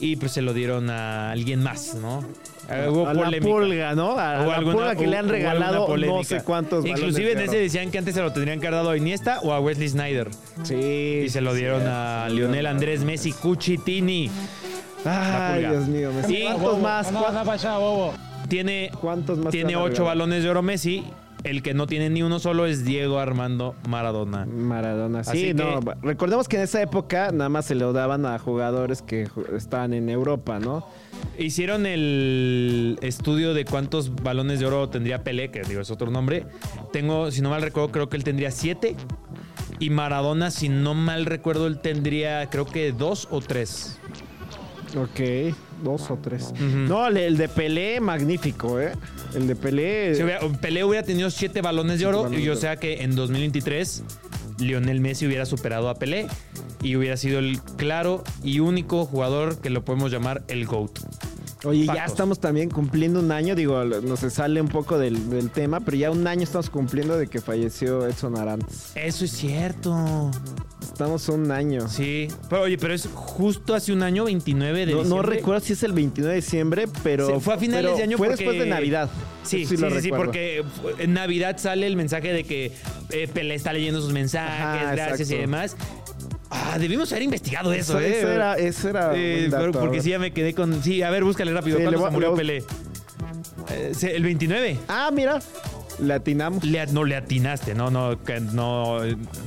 Y 0.01 0.15
pues 0.15 0.31
se 0.31 0.41
lo 0.41 0.53
dieron 0.53 0.89
a 0.89 1.31
alguien 1.31 1.61
más, 1.61 1.93
¿no? 1.93 2.25
Eh, 2.69 2.87
hubo 2.89 3.07
a 3.07 3.13
la 3.13 3.29
pulga, 3.39 3.93
¿no? 3.93 4.17
A, 4.17 4.37
la 4.45 4.55
alguna- 4.55 4.73
pulga 4.75 4.95
que 4.95 5.05
le 5.05 5.15
han 5.17 5.29
regalado 5.29 5.95
no 5.95 6.23
sé 6.23 6.41
cuántos 6.43 6.85
Inclusive 6.85 7.33
en 7.33 7.39
ese 7.39 7.55
de 7.57 7.61
decían 7.63 7.91
que 7.91 7.99
antes 7.99 8.15
se 8.15 8.21
lo 8.21 8.33
tendrían 8.33 8.59
que 8.59 8.67
haber 8.67 8.77
dado 8.79 8.89
a 8.89 8.97
Iniesta 8.97 9.39
o 9.41 9.53
a 9.53 9.59
Wesley 9.59 9.89
Snyder. 9.89 10.29
Sí. 10.63 10.75
Y 11.25 11.29
se 11.29 11.41
lo 11.41 11.53
dieron 11.53 11.83
a 11.85 12.27
Lionel 12.29 12.65
Andrés 12.65 13.03
Messi 13.03 13.31
Cuchitini. 13.31 14.31
Ay. 15.05 15.61
Dios 15.61 15.87
mío. 15.87 16.11
Messi. 16.13 16.35
Y- 16.37 16.43
¿Cuántos 16.45 16.79
más? 16.79 17.07
¿Cuántos, 17.11 17.21
Tiene, 18.47 18.91
cuántos 18.99 19.37
más? 19.37 19.51
tiene 19.51 19.75
ocho 19.75 20.05
balones 20.05 20.43
de 20.43 20.49
oro 20.49 20.61
Messi. 20.63 21.03
El 21.43 21.63
que 21.63 21.73
no 21.73 21.87
tiene 21.87 22.09
ni 22.09 22.21
uno 22.21 22.39
solo 22.39 22.65
es 22.67 22.85
Diego 22.85 23.19
Armando 23.19 23.75
Maradona. 23.89 24.45
Maradona, 24.45 25.23
sí, 25.23 25.29
Así 25.31 25.53
no. 25.53 25.79
que- 25.79 25.93
Recordemos 26.03 26.47
que 26.47 26.57
en 26.57 26.63
esa 26.63 26.81
época 26.81 27.31
nada 27.31 27.49
más 27.49 27.65
se 27.65 27.73
lo 27.75 27.93
daban 27.93 28.25
a 28.25 28.37
jugadores 28.37 29.01
que 29.01 29.27
estaban 29.55 29.93
en 29.93 30.09
Europa, 30.09 30.59
¿no? 30.59 30.85
Hicieron 31.39 31.85
el 31.87 32.99
estudio 33.01 33.53
de 33.55 33.65
cuántos 33.65 34.13
balones 34.15 34.59
de 34.59 34.67
oro 34.67 34.89
tendría 34.89 35.23
Pelé, 35.23 35.49
que 35.49 35.61
digo 35.63 35.81
es 35.81 35.89
otro 35.89 36.11
nombre. 36.11 36.45
Tengo, 36.93 37.31
si 37.31 37.41
no 37.41 37.49
mal 37.49 37.61
recuerdo, 37.63 37.91
creo 37.91 38.09
que 38.09 38.17
él 38.17 38.23
tendría 38.23 38.51
siete. 38.51 38.95
Y 39.79 39.89
Maradona, 39.89 40.51
si 40.51 40.69
no 40.69 40.93
mal 40.93 41.25
recuerdo, 41.25 41.65
él 41.65 41.79
tendría 41.79 42.47
creo 42.51 42.65
que 42.65 42.91
dos 42.91 43.27
o 43.31 43.41
tres. 43.41 43.97
Ok, 44.95 45.55
dos 45.83 46.09
o 46.11 46.17
tres. 46.17 46.53
No, 46.59 47.07
el, 47.07 47.17
el 47.17 47.37
de 47.37 47.47
Pelé, 47.49 47.99
magnífico, 47.99 48.79
¿eh? 48.79 48.91
El 49.35 49.47
de 49.47 49.55
Pelé. 49.55 50.15
Si 50.15 50.23
hubiera- 50.23 50.39
Pelé 50.59 50.83
hubiera 50.83 51.05
tenido 51.05 51.29
siete 51.29 51.61
balones 51.61 51.99
de 51.99 52.05
oro, 52.05 52.23
balones 52.23 52.39
y 52.41 52.43
de 52.43 52.49
o 52.49 52.53
oro. 52.53 52.61
sea 52.61 52.75
que 52.77 53.01
en 53.03 53.15
2023 53.15 54.03
Lionel 54.59 54.99
Messi 55.01 55.25
hubiera 55.27 55.45
superado 55.45 55.89
a 55.89 55.95
Pelé 55.95 56.27
y 56.81 56.95
hubiera 56.95 57.17
sido 57.17 57.39
el 57.39 57.59
claro 57.77 58.23
y 58.43 58.59
único 58.59 59.05
jugador 59.05 59.59
que 59.59 59.69
lo 59.69 59.83
podemos 59.85 60.11
llamar 60.11 60.43
el 60.47 60.65
GOAT. 60.65 60.99
Oye, 61.63 61.85
ya 61.85 62.05
estamos 62.05 62.39
también 62.39 62.71
cumpliendo 62.71 63.19
un 63.19 63.31
año, 63.31 63.53
digo, 63.55 63.83
no 63.85 64.17
se 64.17 64.31
sale 64.31 64.59
un 64.61 64.67
poco 64.67 64.97
del, 64.97 65.29
del 65.29 65.51
tema, 65.51 65.79
pero 65.79 65.95
ya 65.95 66.09
un 66.09 66.25
año 66.25 66.41
estamos 66.41 66.71
cumpliendo 66.71 67.17
de 67.19 67.27
que 67.27 67.39
falleció 67.39 68.07
Edson 68.07 68.35
Arantes. 68.35 68.91
Eso 68.95 69.25
es 69.25 69.31
cierto. 69.31 70.31
Estamos 70.81 71.29
un 71.29 71.51
año. 71.51 71.87
Sí. 71.87 72.27
Pero 72.49 72.63
oye, 72.63 72.77
pero 72.79 72.93
es 72.95 73.07
justo 73.13 73.75
hace 73.75 73.93
un 73.93 74.01
año, 74.01 74.25
29 74.25 74.85
de 74.87 74.91
No, 74.91 74.97
no 74.97 75.03
diciembre. 75.03 75.35
recuerdo 75.37 75.59
si 75.61 75.73
es 75.73 75.83
el 75.83 75.93
29 75.93 76.33
de 76.35 76.41
diciembre, 76.41 76.85
pero 77.03 77.27
Sí, 77.27 77.33
fue 77.39 77.53
a 77.53 77.57
finales 77.57 77.95
de 77.95 78.03
año 78.03 78.17
Fue 78.17 78.27
porque- 78.29 78.43
después 78.43 78.59
de 78.63 78.69
Navidad. 78.69 79.09
Sí, 79.43 79.65
sí, 79.65 79.75
sí, 79.77 80.09
porque 80.09 80.63
en 80.99 81.13
Navidad 81.13 81.57
sale 81.57 81.87
el 81.87 81.95
mensaje 81.95 82.31
de 82.33 82.43
que 82.43 82.71
eh, 83.09 83.27
Pelé 83.31 83.55
está 83.55 83.73
leyendo 83.73 83.99
sus 84.01 84.11
mensajes, 84.13 84.50
Ajá, 84.51 84.91
gracias 84.93 85.31
y 85.31 85.37
demás. 85.37 85.75
Ah, 86.49 86.77
debimos 86.77 87.09
haber 87.11 87.23
investigado 87.23 87.71
eso, 87.71 87.97
Eso, 87.97 88.01
¿eh? 88.01 88.17
eso 88.19 88.27
era, 88.29 88.55
eso 88.55 88.89
era 88.89 89.11
Eh, 89.15 89.47
dato, 89.49 89.71
porque 89.79 90.01
sí 90.01 90.09
ya 90.09 90.19
me 90.19 90.31
quedé 90.31 90.53
con. 90.53 90.83
Sí, 90.83 91.01
a 91.01 91.09
ver, 91.09 91.23
búscale 91.23 91.53
rápido. 91.53 91.77
Sí, 91.77 91.83
¿Cuándo 91.83 92.05
se 92.05 92.11
murió 92.11 92.35
Pelé? 92.35 92.63
Eh, 93.69 93.93
el 94.15 94.23
29. 94.23 94.77
Ah, 94.87 95.09
mira. 95.13 95.39
Le, 95.99 96.87
no 96.87 97.03
le 97.03 97.15
atinaste, 97.15 97.75
no, 97.75 97.91
no, 97.91 98.17
no, 98.53 98.97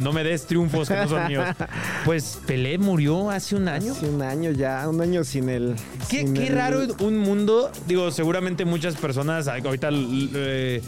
no 0.00 0.12
me 0.12 0.22
des 0.22 0.46
triunfos 0.46 0.88
que 0.88 0.94
no 0.94 1.08
son 1.08 1.26
míos. 1.26 1.44
Pues 2.04 2.38
Pelé 2.46 2.78
murió 2.78 3.30
hace 3.30 3.56
un 3.56 3.66
año. 3.66 3.92
Hace 3.92 4.08
un 4.08 4.22
año 4.22 4.52
ya, 4.52 4.88
un 4.88 5.00
año 5.00 5.24
sin 5.24 5.48
el. 5.48 5.74
Qué, 6.08 6.20
sin 6.20 6.34
qué 6.34 6.46
el- 6.46 6.54
raro 6.54 6.80
un 7.00 7.18
mundo. 7.18 7.72
Digo, 7.88 8.10
seguramente 8.12 8.64
muchas 8.64 8.94
personas 8.94 9.48
ahorita. 9.48 9.88
eh, 9.92 10.80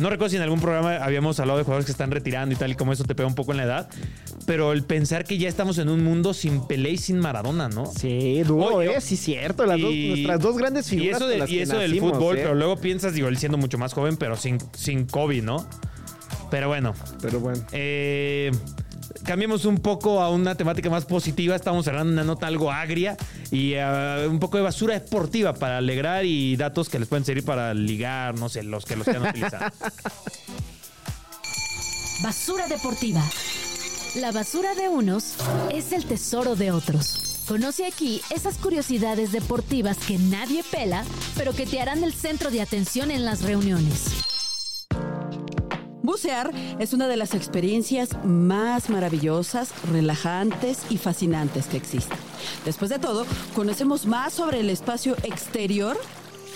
no 0.00 0.10
recuerdo 0.10 0.30
si 0.30 0.36
en 0.36 0.42
algún 0.42 0.60
programa 0.60 0.96
habíamos 0.96 1.38
hablado 1.40 1.58
de 1.58 1.64
jugadores 1.64 1.86
que 1.86 1.92
están 1.92 2.10
retirando 2.10 2.54
y 2.54 2.58
tal, 2.58 2.70
y 2.72 2.74
como 2.74 2.92
eso 2.92 3.04
te 3.04 3.14
pega 3.14 3.26
un 3.28 3.34
poco 3.34 3.52
en 3.52 3.58
la 3.58 3.64
edad. 3.64 3.88
Pero 4.46 4.72
el 4.72 4.82
pensar 4.82 5.24
que 5.24 5.38
ya 5.38 5.48
estamos 5.48 5.78
en 5.78 5.88
un 5.88 6.02
mundo 6.02 6.34
sin 6.34 6.66
Pelé 6.66 6.90
y 6.90 6.96
sin 6.96 7.18
Maradona, 7.18 7.68
¿no? 7.68 7.86
Sí, 7.86 8.42
duro, 8.42 8.76
Oye, 8.76 8.96
eh, 8.96 9.00
sí, 9.00 9.16
cierto. 9.16 9.64
Las 9.66 9.80
dos, 9.80 9.92
y- 9.92 10.08
nuestras 10.08 10.40
dos 10.40 10.56
grandes 10.58 10.86
Y 10.92 10.96
figuras. 10.98 11.16
eso, 11.16 11.24
con 11.26 11.30
de- 11.30 11.38
las 11.38 11.50
y 11.50 11.56
que 11.56 11.62
eso 11.62 11.78
del 11.78 11.90
nacimos, 11.90 12.12
fútbol, 12.12 12.36
eh. 12.36 12.40
pero 12.42 12.54
luego 12.54 12.76
piensas, 12.76 13.14
digo, 13.14 13.28
él 13.28 13.36
siendo 13.38 13.58
mucho 13.58 13.78
más 13.78 13.92
joven, 13.92 14.16
pero 14.16 14.36
sin, 14.36 14.58
sin 14.74 15.06
Kobe, 15.06 15.42
¿no? 15.42 15.64
Pero 16.50 16.66
bueno, 16.68 16.94
Pero 17.22 17.38
bueno. 17.38 17.62
eh, 17.72 18.50
cambiemos 19.24 19.64
un 19.64 19.78
poco 19.78 20.20
a 20.20 20.30
una 20.30 20.54
temática 20.54 20.90
más 20.90 21.04
positiva. 21.04 21.56
Estamos 21.56 21.84
cerrando 21.84 22.12
una 22.12 22.24
nota 22.24 22.46
algo 22.46 22.70
agria 22.70 23.16
y 23.50 23.72
eh, 23.74 24.26
un 24.28 24.38
poco 24.38 24.56
de 24.56 24.62
basura 24.62 24.94
deportiva 24.94 25.52
para 25.54 25.78
alegrar 25.78 26.24
y 26.24 26.56
datos 26.56 26.88
que 26.88 26.98
les 26.98 27.08
pueden 27.08 27.24
servir 27.24 27.44
para 27.44 27.74
ligar, 27.74 28.38
no 28.38 28.48
sé, 28.48 28.62
los 28.62 28.84
que 28.84 28.96
los 28.96 29.04
quieran 29.04 29.28
utilizar. 29.28 29.72
Basura 32.22 32.68
deportiva. 32.68 33.22
La 34.16 34.30
basura 34.30 34.74
de 34.74 34.88
unos 34.88 35.36
es 35.72 35.92
el 35.92 36.04
tesoro 36.04 36.54
de 36.54 36.70
otros. 36.70 37.44
Conoce 37.48 37.86
aquí 37.86 38.20
esas 38.30 38.58
curiosidades 38.58 39.32
deportivas 39.32 39.96
que 39.98 40.18
nadie 40.18 40.62
pela, 40.70 41.04
pero 41.36 41.52
que 41.52 41.66
te 41.66 41.80
harán 41.80 42.04
el 42.04 42.12
centro 42.12 42.50
de 42.50 42.60
atención 42.60 43.10
en 43.10 43.24
las 43.24 43.42
reuniones. 43.42 44.29
Bucear 46.10 46.50
es 46.80 46.92
una 46.92 47.06
de 47.06 47.16
las 47.16 47.34
experiencias 47.34 48.16
más 48.24 48.90
maravillosas, 48.90 49.72
relajantes 49.92 50.80
y 50.90 50.98
fascinantes 50.98 51.66
que 51.66 51.76
existen. 51.76 52.18
Después 52.64 52.90
de 52.90 52.98
todo, 52.98 53.24
conocemos 53.54 54.06
más 54.06 54.32
sobre 54.32 54.58
el 54.58 54.70
espacio 54.70 55.14
exterior 55.22 55.96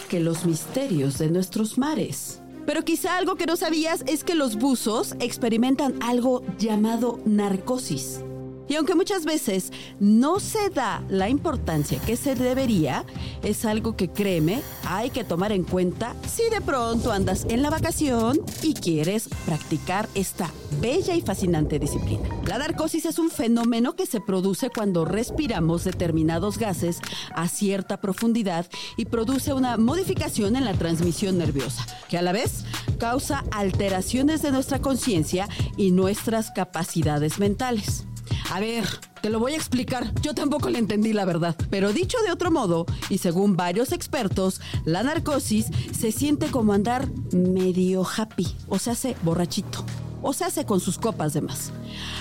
que 0.08 0.18
los 0.18 0.44
misterios 0.44 1.18
de 1.18 1.30
nuestros 1.30 1.78
mares. 1.78 2.42
Pero 2.66 2.82
quizá 2.82 3.16
algo 3.16 3.36
que 3.36 3.46
no 3.46 3.54
sabías 3.54 4.02
es 4.08 4.24
que 4.24 4.34
los 4.34 4.56
buzos 4.56 5.14
experimentan 5.20 6.02
algo 6.02 6.42
llamado 6.58 7.20
narcosis. 7.24 8.24
Y 8.68 8.76
aunque 8.76 8.94
muchas 8.94 9.24
veces 9.24 9.72
no 10.00 10.40
se 10.40 10.70
da 10.70 11.02
la 11.08 11.28
importancia 11.28 12.00
que 12.00 12.16
se 12.16 12.34
debería, 12.34 13.04
es 13.42 13.64
algo 13.64 13.96
que 13.96 14.08
créeme, 14.08 14.62
hay 14.86 15.10
que 15.10 15.24
tomar 15.24 15.52
en 15.52 15.64
cuenta 15.64 16.14
si 16.26 16.48
de 16.50 16.60
pronto 16.60 17.12
andas 17.12 17.46
en 17.48 17.62
la 17.62 17.70
vacación 17.70 18.40
y 18.62 18.74
quieres 18.74 19.28
practicar 19.44 20.08
esta 20.14 20.50
bella 20.80 21.14
y 21.14 21.20
fascinante 21.20 21.78
disciplina. 21.78 22.28
La 22.46 22.58
narcosis 22.58 23.06
es 23.06 23.18
un 23.18 23.30
fenómeno 23.30 23.96
que 23.96 24.06
se 24.06 24.20
produce 24.20 24.70
cuando 24.70 25.04
respiramos 25.04 25.84
determinados 25.84 26.58
gases 26.58 27.00
a 27.34 27.48
cierta 27.48 28.00
profundidad 28.00 28.66
y 28.96 29.04
produce 29.04 29.52
una 29.52 29.76
modificación 29.76 30.56
en 30.56 30.64
la 30.64 30.74
transmisión 30.74 31.38
nerviosa, 31.38 31.86
que 32.08 32.18
a 32.18 32.22
la 32.22 32.32
vez 32.32 32.64
causa 32.98 33.44
alteraciones 33.50 34.42
de 34.42 34.52
nuestra 34.52 34.80
conciencia 34.80 35.48
y 35.76 35.90
nuestras 35.90 36.50
capacidades 36.50 37.38
mentales. 37.38 38.04
A 38.50 38.60
ver, 38.60 38.84
te 39.22 39.30
lo 39.30 39.40
voy 39.40 39.54
a 39.54 39.56
explicar. 39.56 40.12
Yo 40.20 40.34
tampoco 40.34 40.68
le 40.68 40.78
entendí 40.78 41.12
la 41.12 41.24
verdad. 41.24 41.56
Pero 41.70 41.92
dicho 41.92 42.18
de 42.24 42.32
otro 42.32 42.50
modo, 42.50 42.86
y 43.08 43.18
según 43.18 43.56
varios 43.56 43.92
expertos, 43.92 44.60
la 44.84 45.02
narcosis 45.02 45.66
se 45.96 46.12
siente 46.12 46.46
como 46.48 46.72
andar 46.72 47.08
medio 47.32 48.04
happy, 48.04 48.46
o 48.68 48.78
se 48.78 48.90
hace 48.90 49.16
borrachito, 49.22 49.84
o 50.22 50.32
se 50.32 50.44
hace 50.44 50.64
con 50.66 50.80
sus 50.80 50.98
copas 50.98 51.32
de 51.32 51.40
más. 51.40 51.72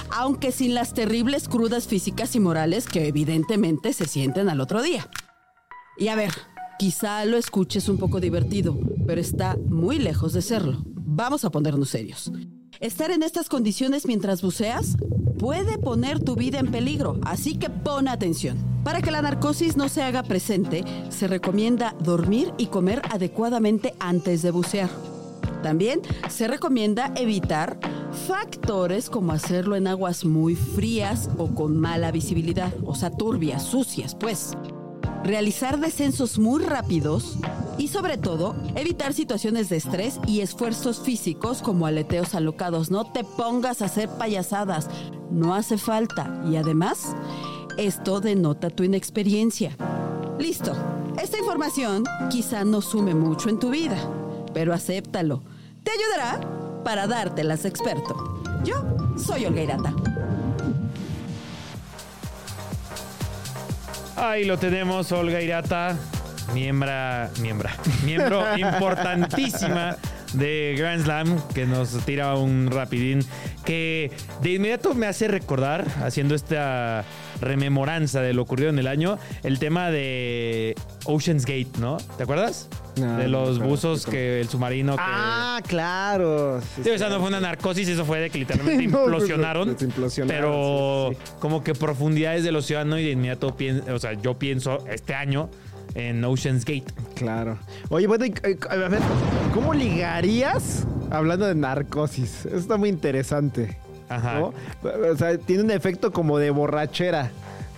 Aunque 0.10 0.52
sin 0.52 0.74
las 0.74 0.94
terribles 0.94 1.48
crudas 1.48 1.88
físicas 1.88 2.36
y 2.36 2.40
morales 2.40 2.88
que 2.88 3.08
evidentemente 3.08 3.94
se 3.94 4.08
sienten 4.08 4.50
al 4.50 4.62
otro 4.62 4.82
día. 4.82 5.10
Y 5.98 6.08
a 6.08 6.16
ver, 6.16 6.34
quizá 6.80 7.26
lo 7.26 7.38
escuches 7.38 7.90
un 7.90 7.98
poco 7.98 8.20
divertido, 8.20 8.78
pero 9.06 9.22
está 9.22 9.58
muy 9.68 10.00
lejos 10.00 10.34
de 10.34 10.42
serlo. 10.42 10.84
Vamos 10.86 11.46
a 11.46 11.52
ponernos 11.52 11.90
serios. 11.90 12.32
Estar 12.80 13.12
en 13.12 13.24
estas 13.24 13.50
condiciones 13.50 14.08
mientras 14.08 14.42
buceas 14.42 14.98
puede 15.44 15.78
poner 15.78 16.24
tu 16.24 16.38
vida 16.38 16.60
en 16.60 16.72
peligro, 16.72 17.18
así 17.26 17.56
que 17.58 17.70
pon 17.70 18.08
atención. 18.08 18.58
Para 18.86 19.02
que 19.02 19.12
la 19.12 19.22
narcosis 19.22 19.76
no 19.76 19.90
se 19.90 20.02
haga 20.02 20.24
presente, 20.24 20.86
se 21.10 21.28
recomienda 21.28 21.96
dormir 22.00 22.54
y 22.58 22.68
comer 22.68 23.02
adecuadamente 23.12 23.94
antes 24.00 24.42
de 24.42 24.52
bucear. 24.52 24.90
También 25.62 26.00
se 26.30 26.48
recomienda 26.48 27.12
evitar 27.18 27.78
factores 28.26 29.10
como 29.10 29.34
hacerlo 29.34 29.76
en 29.76 29.88
aguas 29.88 30.24
muy 30.24 30.56
frías 30.56 31.30
o 31.38 31.54
con 31.54 31.78
mala 31.78 32.14
visibilidad, 32.14 32.72
o 32.86 32.96
sea, 32.96 33.12
turbias, 33.12 33.64
sucias, 33.64 34.16
pues 34.16 34.56
realizar 35.24 35.80
descensos 35.80 36.38
muy 36.38 36.64
rápidos 36.64 37.38
y 37.78 37.88
sobre 37.88 38.18
todo 38.18 38.56
evitar 38.76 39.14
situaciones 39.14 39.70
de 39.70 39.78
estrés 39.78 40.20
y 40.28 40.42
esfuerzos 40.42 41.00
físicos 41.00 41.62
como 41.62 41.86
aleteos 41.86 42.36
alocados. 42.36 42.92
No 42.92 43.12
te 43.12 43.24
pongas 43.24 43.82
a 43.82 43.86
hacer 43.86 44.10
payasadas, 44.10 44.90
no 45.32 45.56
hace 45.56 45.78
falta 45.78 46.44
y 46.50 46.58
además 46.58 47.16
esto 47.78 48.20
denota 48.20 48.70
tu 48.70 48.84
inexperiencia. 48.84 49.76
Listo, 50.40 50.74
esta 51.22 51.38
información 51.38 52.04
quizá 52.30 52.64
no 52.64 52.82
sume 52.82 53.16
mucho 53.16 53.50
en 53.50 53.60
tu 53.60 53.70
vida, 53.70 53.98
pero 54.54 54.74
acéptalo. 54.74 55.42
Te 55.84 55.92
ayudará 55.92 56.82
para 56.84 57.08
dártelas 57.08 57.66
experto. 57.66 58.42
Yo 58.64 58.76
soy 59.18 59.46
Olga. 59.46 60.13
Ahí 64.16 64.46
lo 64.46 64.58
tenemos, 64.58 65.12
Olga 65.12 65.42
Irata, 65.42 65.96
miembra, 66.54 67.30
miembra, 67.40 67.72
miembro 68.04 68.46
importantísima 68.58 69.98
de 70.34 70.76
Grand 70.78 71.04
Slam, 71.04 71.40
que 71.54 71.66
nos 71.66 71.92
tira 72.06 72.36
un 72.36 72.70
rapidín, 72.72 73.20
que 73.66 74.12
de 74.42 74.54
inmediato 74.54 74.94
me 74.94 75.08
hace 75.08 75.28
recordar, 75.28 75.86
haciendo 76.04 76.36
esta 76.36 77.06
rememoranza 77.42 78.22
de 78.22 78.34
lo 78.34 78.42
ocurrido 78.42 78.70
en 78.70 78.80
el 78.80 78.88
año, 78.88 79.18
el 79.44 79.60
tema 79.60 79.90
de 79.92 80.76
Ocean's 81.06 81.46
Gate, 81.46 81.72
¿no? 81.80 81.98
¿Te 82.18 82.24
acuerdas? 82.24 82.70
No, 82.96 83.18
de 83.18 83.28
los 83.28 83.60
buzos 83.60 84.06
que 84.06 84.42
el 84.42 84.50
submarino 84.50 84.96
que... 84.96 85.02
Ah, 85.04 85.60
claro. 85.68 86.62
Sí, 86.76 86.84
Sí, 86.84 86.98
sea, 86.98 87.10
no 87.10 87.20
fue 87.20 87.30
una 87.30 87.40
narcosis, 87.40 87.88
eso 87.88 88.06
fue 88.06 88.20
de 88.20 88.30
que 88.30 88.38
literalmente 88.38 88.84
pues, 88.90 89.04
implosionaron. 89.04 89.70
los 89.70 89.82
implosionaron, 89.82 90.42
pero 90.42 91.10
sí. 91.12 91.32
como 91.40 91.64
que 91.64 91.74
profundidades 91.74 92.44
del 92.44 92.56
océano 92.56 93.00
y 93.00 93.04
de 93.04 93.12
inmediato 93.12 93.56
pienso, 93.56 93.94
o 93.94 94.00
sea, 94.00 94.14
yo 94.14 94.38
pienso 94.38 94.86
este 94.88 95.16
año 95.16 95.50
en 95.96 96.24
Ocean's 96.26 96.66
Gate. 96.66 96.86
Claro. 97.16 97.58
Oye, 97.90 98.08
bueno, 98.08 98.26
y- 98.26 98.34
a 98.70 98.76
ver, 98.76 99.00
¿cómo 99.54 99.74
ligarías 99.74 100.86
hablando 101.12 101.46
de 101.46 101.56
narcosis? 101.56 102.46
Eso 102.46 102.58
está 102.58 102.78
muy 102.78 102.90
interesante. 102.90 103.78
Ajá. 104.10 104.40
¿no? 104.40 104.54
O 105.12 105.16
sea, 105.18 105.38
tiene 105.38 105.64
un 105.64 105.72
efecto 105.72 106.12
como 106.12 106.38
de 106.38 106.50
borrachera, 106.52 107.32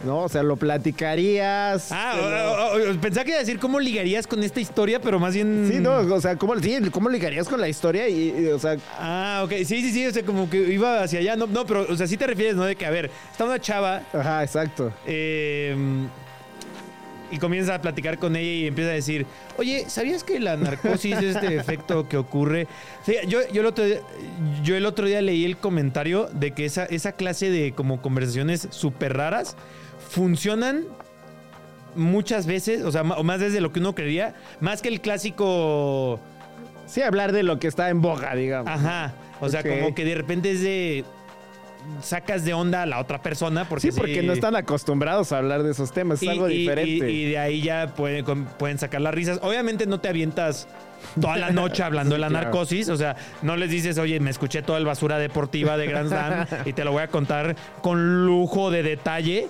¿no? 0.06 0.20
O 0.24 0.30
sea, 0.30 0.44
lo 0.44 0.58
platicarías. 0.58 1.92
Ah, 1.92 2.14
te 2.16 2.22
lo- 2.22 2.52
o- 2.54 2.90
o- 2.90 2.92
o- 2.98 3.02
pensaba 3.02 3.24
que 3.24 3.30
iba 3.32 3.38
a 3.38 3.42
decir 3.42 3.60
cómo 3.60 3.80
ligarías 3.80 4.28
con 4.28 4.44
esta 4.44 4.60
historia, 4.60 5.00
pero 5.00 5.20
más 5.20 5.34
bien. 5.34 5.70
Sí, 5.72 5.80
no, 5.80 5.98
o 5.98 6.22
sea, 6.22 6.36
¿cómo, 6.36 6.56
sí, 6.60 6.78
¿cómo 6.92 7.10
ligarías 7.10 7.48
con 7.48 7.62
la 7.62 7.70
historia? 7.70 8.08
Y, 8.10 8.34
y, 8.38 8.48
o 8.48 8.60
sea, 8.60 8.76
Ah, 9.00 9.42
ok. 9.46 9.52
Sí, 9.60 9.66
sí, 9.82 9.92
sí. 9.92 10.08
O 10.08 10.12
sea, 10.12 10.24
como 10.24 10.50
que 10.50 10.58
iba 10.58 11.04
hacia 11.04 11.20
allá. 11.20 11.36
No, 11.36 11.48
no, 11.48 11.66
pero, 11.66 11.86
o 11.90 11.96
sea, 11.96 12.08
sí 12.08 12.18
te 12.18 12.28
refieres, 12.28 12.56
¿no? 12.56 12.64
De 12.66 12.76
que, 12.76 12.86
a 12.86 12.90
ver, 12.92 13.10
está 13.32 13.46
una 13.46 13.60
chava. 13.60 14.02
ajá, 14.14 14.44
exacto. 14.44 14.92
eh, 15.06 15.76
y 17.32 17.38
comienza 17.38 17.76
a 17.76 17.82
platicar 17.82 18.18
con 18.20 18.36
ella 18.36 18.52
y 18.52 18.68
empieza 18.68 18.92
a 18.92 18.94
decir, 18.94 19.26
oye, 19.58 19.86
¿sabías 19.88 20.24
que 20.24 20.40
la 20.40 20.56
narcosis 20.58 21.18
es 21.18 21.36
este 21.36 21.56
efecto 21.56 22.08
que 22.08 22.18
ocurre? 22.18 22.68
Yo, 23.28 23.40
yo, 23.52 23.62
el 23.62 23.66
otro, 23.66 23.86
día- 23.86 24.02
yo 24.64 24.76
el 24.76 24.86
otro 24.86 25.08
día 25.08 25.22
leí 25.22 25.46
el 25.46 25.58
comentario 25.58 26.30
de 26.34 26.52
que 26.52 26.66
esa, 26.66 26.86
esa 26.86 27.14
clase 27.14 27.50
de 27.50 27.72
como 27.74 28.02
conversaciones 28.02 28.68
súper 28.72 29.16
raras 29.18 29.56
funcionan 30.10 30.84
muchas 31.96 32.46
veces, 32.46 32.84
o 32.84 32.92
sea, 32.92 33.04
más 33.04 33.40
desde 33.40 33.62
lo 33.62 33.72
que 33.72 33.80
uno 33.80 33.96
creería, 33.96 34.36
más 34.60 34.82
que 34.82 34.90
el 34.90 35.02
clásico... 35.02 36.20
Sí, 36.88 37.02
hablar 37.02 37.32
de 37.32 37.42
lo 37.42 37.58
que 37.58 37.68
está 37.68 37.90
en 37.90 38.02
boga, 38.02 38.36
digamos. 38.36 38.70
Ajá. 38.72 39.14
O 39.42 39.50
sea, 39.50 39.64
como 39.64 39.96
que 39.96 40.06
de 40.06 40.14
repente 40.16 40.52
es 40.52 40.62
de... 40.62 41.04
Sacas 42.02 42.44
de 42.46 42.54
onda 42.54 42.82
a 42.84 42.86
la 42.86 43.00
otra 43.00 43.22
persona 43.22 43.68
porque 43.68 43.92
Sí, 43.92 43.98
porque 43.98 44.22
no 44.24 44.34
están 44.34 44.56
acostumbrados 44.56 45.32
a 45.32 45.38
hablar 45.40 45.64
de 45.64 45.72
esos 45.72 45.92
temas, 45.92 46.18
es 46.20 46.24
y, 46.24 46.28
algo 46.30 46.50
y- 46.50 46.58
diferente. 46.60 47.12
y- 47.12 47.24
y 47.24 47.30
de 47.32 47.38
ahí 47.38 47.62
ya 47.62 47.94
pueden, 47.96 48.46
pueden 48.46 48.78
sacar 48.78 49.02
las 49.02 49.14
risas. 49.14 49.40
Obviamente 49.42 49.86
no 49.86 50.00
te 50.00 50.08
avientas 50.10 50.68
toda 51.20 51.38
la 51.38 51.52
noche 51.52 51.84
hablando 51.84 52.16
de 52.16 52.20
la 52.20 52.28
claro. 52.28 52.46
narcosis. 52.46 52.90
O 52.90 52.98
sea, 52.98 53.16
no 53.42 53.56
les 53.56 53.70
dices, 53.70 53.98
oye, 53.98 54.20
me 54.20 54.30
escuché 54.30 54.62
toda 54.62 54.78
el 54.80 54.86
basura 54.86 55.18
deportiva 55.20 55.78
de 55.78 55.88
Grand 55.88 56.10
Slam 56.10 56.46
y 56.66 56.74
te 56.74 56.84
lo 56.84 56.92
voy 56.92 57.04
a 57.04 57.08
contar 57.08 57.56
con 57.82 58.26
lujo 58.26 58.72
de 58.72 58.84
detalle. 58.84 59.48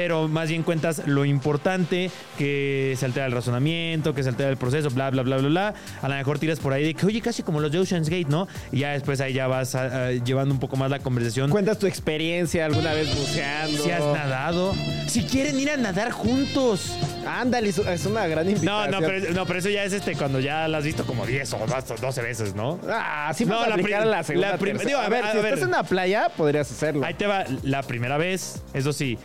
Pero 0.00 0.28
más 0.28 0.48
bien 0.48 0.62
cuentas 0.62 1.02
lo 1.04 1.26
importante, 1.26 2.10
que 2.38 2.94
se 2.96 3.04
altera 3.04 3.26
el 3.26 3.32
razonamiento, 3.32 4.14
que 4.14 4.22
se 4.22 4.30
altera 4.30 4.48
el 4.48 4.56
proceso, 4.56 4.88
bla, 4.88 5.10
bla, 5.10 5.22
bla, 5.22 5.36
bla, 5.36 5.48
bla. 5.50 5.74
A 6.00 6.08
lo 6.08 6.14
mejor 6.14 6.38
tiras 6.38 6.58
por 6.58 6.72
ahí 6.72 6.84
de 6.84 6.94
que, 6.94 7.04
oye, 7.04 7.20
casi 7.20 7.42
como 7.42 7.60
los 7.60 7.70
de 7.70 7.80
Ocean's 7.80 8.08
Gate, 8.08 8.30
¿no? 8.30 8.48
Y 8.72 8.78
ya 8.78 8.92
después 8.92 9.20
ahí 9.20 9.34
ya 9.34 9.46
vas 9.46 9.74
ah, 9.74 9.90
ah, 9.92 10.10
llevando 10.12 10.54
un 10.54 10.58
poco 10.58 10.76
más 10.76 10.90
la 10.90 11.00
conversación. 11.00 11.50
Cuentas 11.50 11.78
tu 11.78 11.86
experiencia 11.86 12.64
alguna 12.64 12.94
vez 12.94 13.14
buceando. 13.14 13.76
Si 13.84 13.90
has 13.90 14.00
nadado. 14.00 14.74
Si 15.06 15.22
quieren 15.24 15.60
ir 15.60 15.70
a 15.70 15.76
nadar 15.76 16.12
juntos. 16.12 16.96
Ándale, 17.26 17.68
es- 17.68 18.06
una 18.06 18.26
gran 18.26 18.48
invitación. 18.48 18.90
no 18.90 19.00
pero, 19.00 19.34
no, 19.34 19.44
pero 19.44 19.58
eso 19.58 19.68
ya 19.68 19.84
es 19.84 19.92
este 19.92 20.16
cuando 20.16 20.40
ya 20.40 20.66
la 20.66 20.78
has 20.78 20.84
visto 20.84 21.04
como 21.04 21.26
10 21.26 21.52
o 21.52 21.66
más, 21.66 21.86
12 22.00 22.22
veces, 22.22 22.54
¿no? 22.54 22.80
Ah, 22.88 23.30
sí 23.36 23.44
No, 23.44 23.66
la 23.66 23.74
aplicar 23.74 24.06
la 24.06 24.22
segunda, 24.22 24.52
la 24.52 24.56
digo, 24.56 24.98
a 24.98 25.04
a 25.04 25.08
ver, 25.10 25.24
a 25.24 25.32
si 25.32 25.36
ver. 25.36 25.44
estás 25.52 25.64
en 25.64 25.72
la 25.72 25.82
playa, 25.82 26.30
podrías 26.34 26.70
hacerlo. 26.70 27.04
Ahí 27.04 27.12
te 27.12 27.26
va 27.26 27.44
la 27.62 27.82
primera 27.82 28.16
vez, 28.16 28.62
eso 28.72 28.94
sí. 28.94 29.18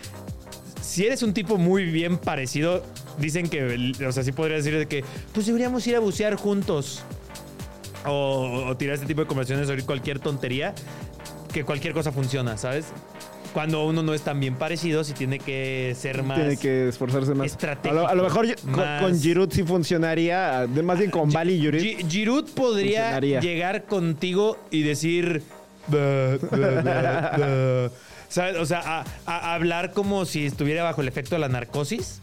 Si 0.85 1.05
eres 1.05 1.23
un 1.23 1.33
tipo 1.33 1.57
muy 1.57 1.85
bien 1.85 2.17
parecido, 2.17 2.83
dicen 3.17 3.47
que, 3.49 3.91
o 4.07 4.11
sea, 4.11 4.23
sí 4.23 4.31
podría 4.31 4.57
decir 4.57 4.77
de 4.77 4.85
que, 4.87 5.03
pues 5.33 5.45
deberíamos 5.47 5.85
ir 5.87 5.95
a 5.95 5.99
bucear 5.99 6.35
juntos. 6.35 7.01
O, 8.05 8.65
o 8.67 8.77
tirar 8.77 8.93
este 8.95 9.07
tipo 9.07 9.21
de 9.21 9.27
conversaciones 9.27 9.67
sobre 9.67 9.81
cualquier 9.83 10.19
tontería, 10.19 10.75
que 11.51 11.63
cualquier 11.63 11.93
cosa 11.93 12.11
funciona, 12.11 12.55
¿sabes? 12.55 12.85
Cuando 13.51 13.83
uno 13.85 14.03
no 14.03 14.13
es 14.13 14.21
tan 14.21 14.39
bien 14.39 14.55
parecido, 14.55 15.03
sí 15.03 15.13
tiene 15.13 15.39
que 15.39 15.95
ser 15.97 16.21
más... 16.21 16.37
Tiene 16.37 16.57
que 16.57 16.89
esforzarse 16.89 17.33
más. 17.33 17.45
A 17.45 17.45
estratégico, 17.47 18.01
lo, 18.01 18.07
a 18.07 18.13
lo 18.13 18.23
mejor 18.23 18.45
con, 18.61 18.83
con 18.99 19.19
Giroud 19.19 19.49
sí 19.51 19.63
funcionaría, 19.63 20.67
de- 20.67 20.83
más 20.83 20.99
bien 20.99 21.09
con 21.09 21.31
Bali 21.31 21.53
y 21.53 21.61
Giroud. 21.61 21.81
Gi- 21.81 22.05
Giroud 22.07 22.49
podría 22.51 23.19
llegar 23.19 23.85
contigo 23.85 24.57
y 24.69 24.83
decir. 24.83 25.41
¿Sabes? 28.29 28.57
O 28.57 28.65
sea, 28.65 28.81
a, 28.81 29.05
a 29.25 29.53
hablar 29.53 29.91
como 29.93 30.25
si 30.25 30.45
estuviera 30.45 30.83
bajo 30.83 31.01
el 31.01 31.07
efecto 31.07 31.35
de 31.35 31.39
la 31.39 31.49
narcosis. 31.49 32.19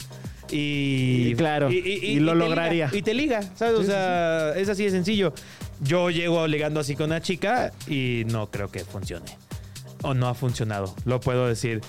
Y, 0.50 1.28
Y 1.30 1.34
claro, 1.34 1.70
y 1.70 2.20
lo 2.20 2.34
lograría. 2.34 2.86
liga, 2.86 2.98
y 2.98 3.02
te 3.02 3.14
liga, 3.14 3.40
¿sabes? 3.54 3.74
o 3.78 3.82
sea, 3.84 4.52
es 4.54 4.68
así 4.68 4.84
de 4.84 4.90
sencillo. 4.90 5.32
Yo 5.80 6.10
llego 6.10 6.46
ligando 6.46 6.78
así 6.80 6.94
con 6.94 7.06
una 7.06 7.22
chica 7.22 7.72
y 7.88 8.24
no 8.26 8.50
creo 8.50 8.68
que 8.70 8.80
funcione. 8.80 9.38
O 10.02 10.12
no 10.14 10.28
ha 10.28 10.34
funcionado, 10.34 10.94
lo 11.06 11.20
puedo 11.20 11.46
decir. 11.46 11.80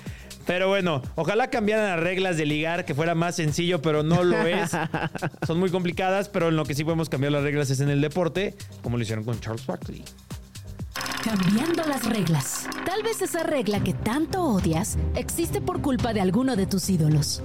Pero 0.46 0.68
bueno, 0.70 1.02
ojalá 1.16 1.50
cambiaran 1.50 1.90
las 1.90 2.00
reglas 2.00 2.38
de 2.38 2.46
ligar, 2.46 2.86
que 2.86 2.94
fuera 2.94 3.16
más 3.16 3.36
sencillo, 3.36 3.82
pero 3.82 4.04
no 4.04 4.24
lo 4.24 4.46
es. 4.46 4.72
Son 5.48 5.60
muy 5.60 5.70
complicadas, 5.70 6.30
pero 6.30 6.50
en 6.50 6.56
lo 6.56 6.64
que 6.66 6.74
sí 6.74 6.84
podemos 6.84 7.10
cambiar 7.10 7.32
las 7.34 7.44
reglas 7.44 7.70
es 7.70 7.80
en 7.82 7.90
el 7.90 8.02
deporte, 8.02 8.56
como 8.82 8.98
lo 8.98 9.04
hicieron 9.04 9.24
con 9.26 9.40
Charles 9.40 9.66
Barkley. 9.66 10.04
Cambiando 10.94 11.84
las 11.86 12.06
reglas. 12.06 12.68
Tal 12.86 13.02
vez 13.02 13.22
esa 13.22 13.44
regla 13.44 13.84
que 13.84 13.94
tanto 13.94 14.44
odias 14.44 14.98
existe 15.16 15.62
por 15.62 15.82
culpa 15.82 16.14
de 16.14 16.22
alguno 16.22 16.56
de 16.56 16.68
tus 16.68 16.90
ídolos. 16.90 17.42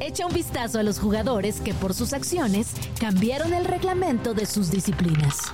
Echa 0.00 0.26
un 0.26 0.34
vistazo 0.34 0.78
a 0.78 0.82
los 0.82 0.98
jugadores 0.98 1.60
que 1.60 1.74
por 1.74 1.94
sus 1.94 2.12
acciones 2.12 2.72
cambiaron 2.98 3.54
el 3.54 3.64
reglamento 3.64 4.34
de 4.34 4.46
sus 4.46 4.70
disciplinas. 4.70 5.52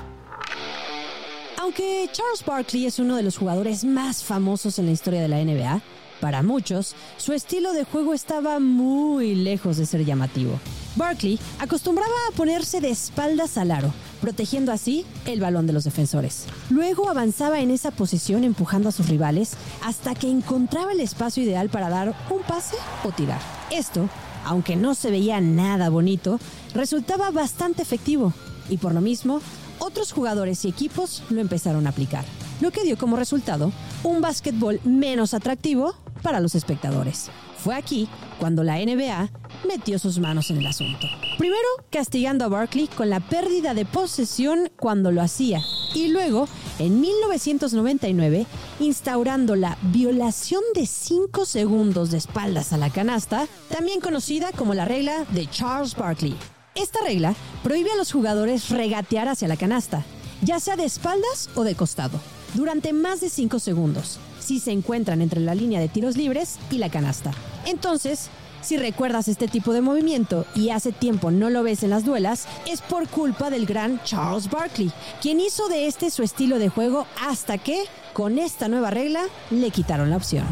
Aunque 1.59 2.09
Charles 2.13 2.45
Barkley 2.45 2.87
es 2.87 2.99
uno 2.99 3.17
de 3.17 3.23
los 3.23 3.37
jugadores 3.37 3.85
más 3.85 4.25
famosos 4.25 4.79
en 4.79 4.87
la 4.87 4.93
historia 4.93 5.21
de 5.21 5.29
la 5.29 5.43
NBA, 5.43 5.83
para 6.21 6.43
muchos, 6.43 6.95
su 7.19 7.33
estilo 7.33 7.73
de 7.73 7.85
juego 7.85 8.15
estaba 8.15 8.59
muy 8.59 9.35
lejos 9.35 9.77
de 9.77 9.85
ser 9.85 10.05
llamativo. 10.05 10.59
Barkley 10.95 11.39
acostumbraba 11.59 12.15
a 12.29 12.35
ponerse 12.35 12.81
de 12.81 12.91
espaldas 12.91 13.59
al 13.59 13.71
aro, 13.71 13.93
protegiendo 14.27 14.73
así 14.73 15.07
el 15.25 15.39
balón 15.39 15.69
de 15.69 15.73
los 15.73 15.85
defensores. 15.85 16.47
Luego 16.69 17.09
avanzaba 17.09 17.61
en 17.61 17.71
esa 17.71 17.93
posición 17.93 18.43
empujando 18.43 18.89
a 18.89 18.93
sus 18.93 19.09
rivales 19.09 19.53
hasta 19.85 20.17
que 20.17 20.29
encontraba 20.29 20.91
el 20.91 20.99
espacio 20.99 21.45
ideal 21.45 21.69
para 21.69 21.89
dar 21.89 22.13
un 22.29 22.43
pase 22.43 22.75
o 23.05 23.13
tirar. 23.13 23.41
Esto, 23.71 24.09
aunque 24.45 24.75
no 24.75 24.97
se 24.97 25.13
veía 25.13 25.41
nada 25.41 25.91
bonito, 25.91 26.41
resultaba 26.75 27.31
bastante 27.31 27.83
efectivo 27.83 28.33
y 28.69 28.79
por 28.79 28.93
lo 28.95 29.01
mismo 29.01 29.41
otros 29.79 30.11
jugadores 30.11 30.65
y 30.65 30.71
equipos 30.71 31.23
lo 31.31 31.41
empezaron 31.41 31.87
a 31.87 31.91
aplicar, 31.91 32.25
lo 32.61 32.73
que 32.73 32.83
dio 32.83 32.99
como 32.99 33.15
resultado 33.15 33.71
un 34.03 34.21
básquetbol 34.21 34.81
menos 34.83 35.35
atractivo 35.35 35.95
para 36.23 36.41
los 36.41 36.57
espectadores. 36.57 37.31
Fue 37.59 37.75
aquí 37.75 38.09
cuando 38.39 38.63
la 38.63 38.77
NBA 38.77 39.31
metió 39.67 39.99
sus 39.99 40.19
manos 40.19 40.51
en 40.51 40.59
el 40.59 40.67
asunto. 40.67 41.07
Primero, 41.39 41.67
castigando 41.91 42.45
a 42.45 42.49
Barkley 42.49 42.89
con 42.89 43.11
la 43.11 43.21
pérdida 43.21 43.75
de 43.75 43.85
posesión 43.85 44.71
cuando 44.79 45.13
lo 45.13 45.23
hacía, 45.23 45.63
y 45.95 46.09
luego, 46.09 46.49
en 46.79 47.01
1999, 47.01 48.47
instaurando 48.81 49.57
la 49.57 49.79
violación 49.83 50.63
de 50.75 50.87
5 50.87 51.45
segundos 51.47 52.11
de 52.11 52.19
espaldas 52.19 52.73
a 52.73 52.77
la 52.77 52.91
canasta, 52.91 53.47
también 53.71 54.01
conocida 54.01 54.53
como 54.53 54.75
la 54.75 54.85
regla 54.85 55.25
de 55.31 55.49
Charles 55.49 55.95
Barkley. 55.95 56.37
Esta 56.75 57.01
regla 57.03 57.35
prohíbe 57.63 57.93
a 57.93 57.97
los 57.97 58.13
jugadores 58.13 58.69
regatear 58.69 59.29
hacia 59.29 59.49
la 59.49 59.57
canasta, 59.57 60.05
ya 60.43 60.61
sea 60.61 60.77
de 60.77 60.85
espaldas 60.85 61.49
o 61.55 61.65
de 61.65 61.75
costado, 61.75 62.21
durante 62.55 62.93
más 62.93 63.21
de 63.21 63.31
5 63.31 63.59
segundos, 63.59 64.19
si 64.47 64.61
se 64.61 64.71
encuentran 64.71 65.23
entre 65.23 65.41
la 65.41 65.57
línea 65.57 65.81
de 65.81 65.89
tiros 65.89 66.17
libres 66.17 66.59
y 66.71 66.79
la 66.79 66.89
canasta. 66.89 67.33
Entonces, 67.67 68.31
si 68.63 68.77
recuerdas 68.77 69.27
este 69.27 69.49
tipo 69.49 69.73
de 69.73 69.81
movimiento 69.81 70.47
y 70.55 70.71
hace 70.71 70.93
tiempo 70.93 71.33
no 71.33 71.51
lo 71.51 71.65
ves 71.65 71.83
en 71.83 71.91
las 71.91 72.05
duelas, 72.05 72.47
es 72.71 72.81
por 72.81 73.09
culpa 73.09 73.51
del 73.51 73.67
gran 73.67 74.01
Charles 74.05 74.49
Barkley, 74.49 74.93
quien 75.21 75.41
hizo 75.41 75.69
de 75.69 75.89
este 75.89 76.11
su 76.11 76.23
estilo 76.23 76.61
de 76.61 76.69
juego 76.69 77.09
hasta 77.21 77.59
que, 77.59 77.85
con 78.13 78.39
esta 78.39 78.69
nueva 78.69 78.91
regla, 78.91 79.23
le 79.51 79.71
quitaron 79.71 80.11
la 80.11 80.17
opción. 80.17 80.47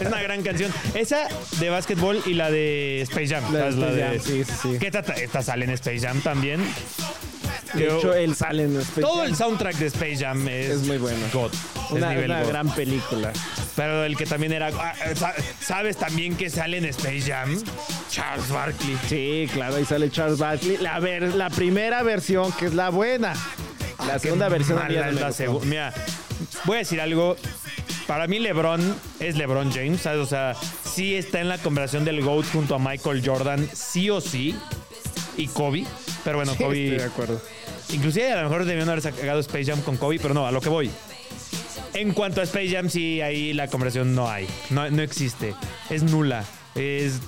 Es 0.00 0.06
una 0.06 0.22
gran 0.22 0.42
canción. 0.42 0.72
Esa 0.94 1.28
de 1.58 1.70
básquetbol 1.70 2.22
y 2.26 2.34
la 2.34 2.50
de 2.50 3.02
Space 3.02 3.28
Jam. 3.28 3.52
La. 3.52 3.70
La 3.70 3.86
de- 3.92 4.02
Jam, 4.02 4.20
sí, 4.20 4.44
sí, 4.44 4.52
sí. 4.62 4.78
Que 4.78 4.86
esta, 4.86 5.00
esta 5.00 5.42
sale 5.42 5.64
en 5.64 5.70
Space 5.72 6.00
Jam 6.00 6.20
también. 6.20 6.60
De 7.74 7.86
hecho, 7.86 8.12
él 8.12 8.34
sale 8.36 8.64
en 8.64 8.76
Space 8.80 9.00
todo 9.00 9.16
Jam. 9.18 9.26
el 9.26 9.36
soundtrack 9.36 9.76
de 9.76 9.86
Space 9.86 10.16
Jam 10.18 10.46
es, 10.48 10.70
Es 10.70 10.78
muy 10.82 10.98
bueno. 10.98 11.18
God. 11.32 11.52
Una, 11.90 12.14
es 12.14 12.24
una 12.24 12.42
God. 12.42 12.48
gran 12.48 12.74
película. 12.74 13.32
Pero 13.76 14.04
el 14.04 14.16
que 14.16 14.26
también 14.26 14.52
era. 14.52 14.68
ah, 14.68 14.92
sa- 15.14 15.34
¿Sabes 15.60 15.96
también 15.96 16.36
que 16.36 16.50
sale 16.50 16.76
en 16.78 16.84
Space 16.86 17.22
Jam? 17.22 17.58
Charles 18.10 18.48
Barkley. 18.50 18.96
Sí, 19.08 19.48
claro, 19.52 19.76
ahí 19.76 19.84
sale 19.86 20.10
Charles 20.10 20.38
Barkley. 20.38 20.76
La, 20.78 20.98
ver- 21.00 21.34
la 21.34 21.48
primera 21.48 22.02
versión, 22.02 22.52
que 22.52 22.66
es 22.66 22.74
la 22.74 22.90
buena. 22.90 23.32
La 24.06 24.18
segunda 24.18 24.48
versión 24.48 24.78
Mala 24.78 25.12
la 25.12 25.28
segu- 25.30 25.62
Mira, 25.62 25.94
voy 26.64 26.76
a 26.76 26.78
decir 26.80 27.00
algo. 27.00 27.36
Para 28.06 28.26
mí 28.26 28.38
LeBron 28.38 28.94
es 29.20 29.36
LeBron 29.36 29.70
James, 29.72 30.00
¿sabes? 30.02 30.20
O 30.20 30.26
sea, 30.26 30.54
sí 30.54 31.14
está 31.14 31.40
en 31.40 31.48
la 31.48 31.58
conversación 31.58 32.04
del 32.04 32.22
GOAT 32.22 32.46
junto 32.52 32.74
a 32.74 32.78
Michael 32.78 33.22
Jordan, 33.24 33.68
sí 33.72 34.10
o 34.10 34.20
sí. 34.20 34.54
Y 35.36 35.46
Kobe. 35.48 35.84
Pero 36.24 36.36
bueno, 36.38 36.52
Sí, 36.52 36.62
Kobe... 36.62 36.84
estoy 36.84 36.98
de 36.98 37.04
acuerdo. 37.04 37.40
Inclusive 37.92 38.32
a 38.32 38.36
lo 38.36 38.48
mejor 38.48 38.64
debieron 38.64 38.88
haber 38.88 39.02
sacado 39.02 39.40
Space 39.40 39.66
Jam 39.66 39.80
con 39.82 39.96
Kobe, 39.96 40.18
pero 40.20 40.34
no, 40.34 40.46
a 40.46 40.52
lo 40.52 40.60
que 40.60 40.68
voy. 40.68 40.90
En 41.94 42.12
cuanto 42.12 42.40
a 42.40 42.44
Space 42.44 42.70
Jam, 42.70 42.88
sí, 42.88 43.20
ahí 43.20 43.52
la 43.52 43.68
conversación 43.68 44.14
no 44.14 44.28
hay. 44.30 44.46
No, 44.70 44.88
no 44.90 45.02
existe. 45.02 45.54
Es 45.90 46.02
nula. 46.02 46.44
Es... 46.74 47.20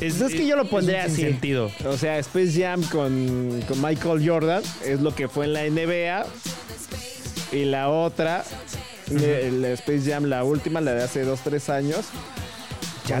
Es, 0.00 0.20
es 0.20 0.32
que 0.34 0.46
yo 0.46 0.56
lo 0.56 0.64
pondría 0.64 1.04
así. 1.04 1.22
sentido. 1.22 1.70
O 1.86 1.96
sea, 1.96 2.18
Space 2.18 2.60
Jam 2.60 2.82
con, 2.84 3.62
con 3.68 3.80
Michael 3.80 4.28
Jordan 4.28 4.62
es 4.84 5.00
lo 5.00 5.14
que 5.14 5.28
fue 5.28 5.44
en 5.44 5.52
la 5.52 5.62
NBA. 5.62 6.26
Y 7.52 7.66
la 7.66 7.90
otra, 7.90 8.44
el 9.10 9.64
Space 9.64 10.10
Jam, 10.10 10.24
la 10.24 10.42
última, 10.42 10.80
la 10.80 10.94
de 10.94 11.02
hace 11.02 11.22
dos, 11.24 11.40
tres 11.40 11.68
años. 11.68 12.06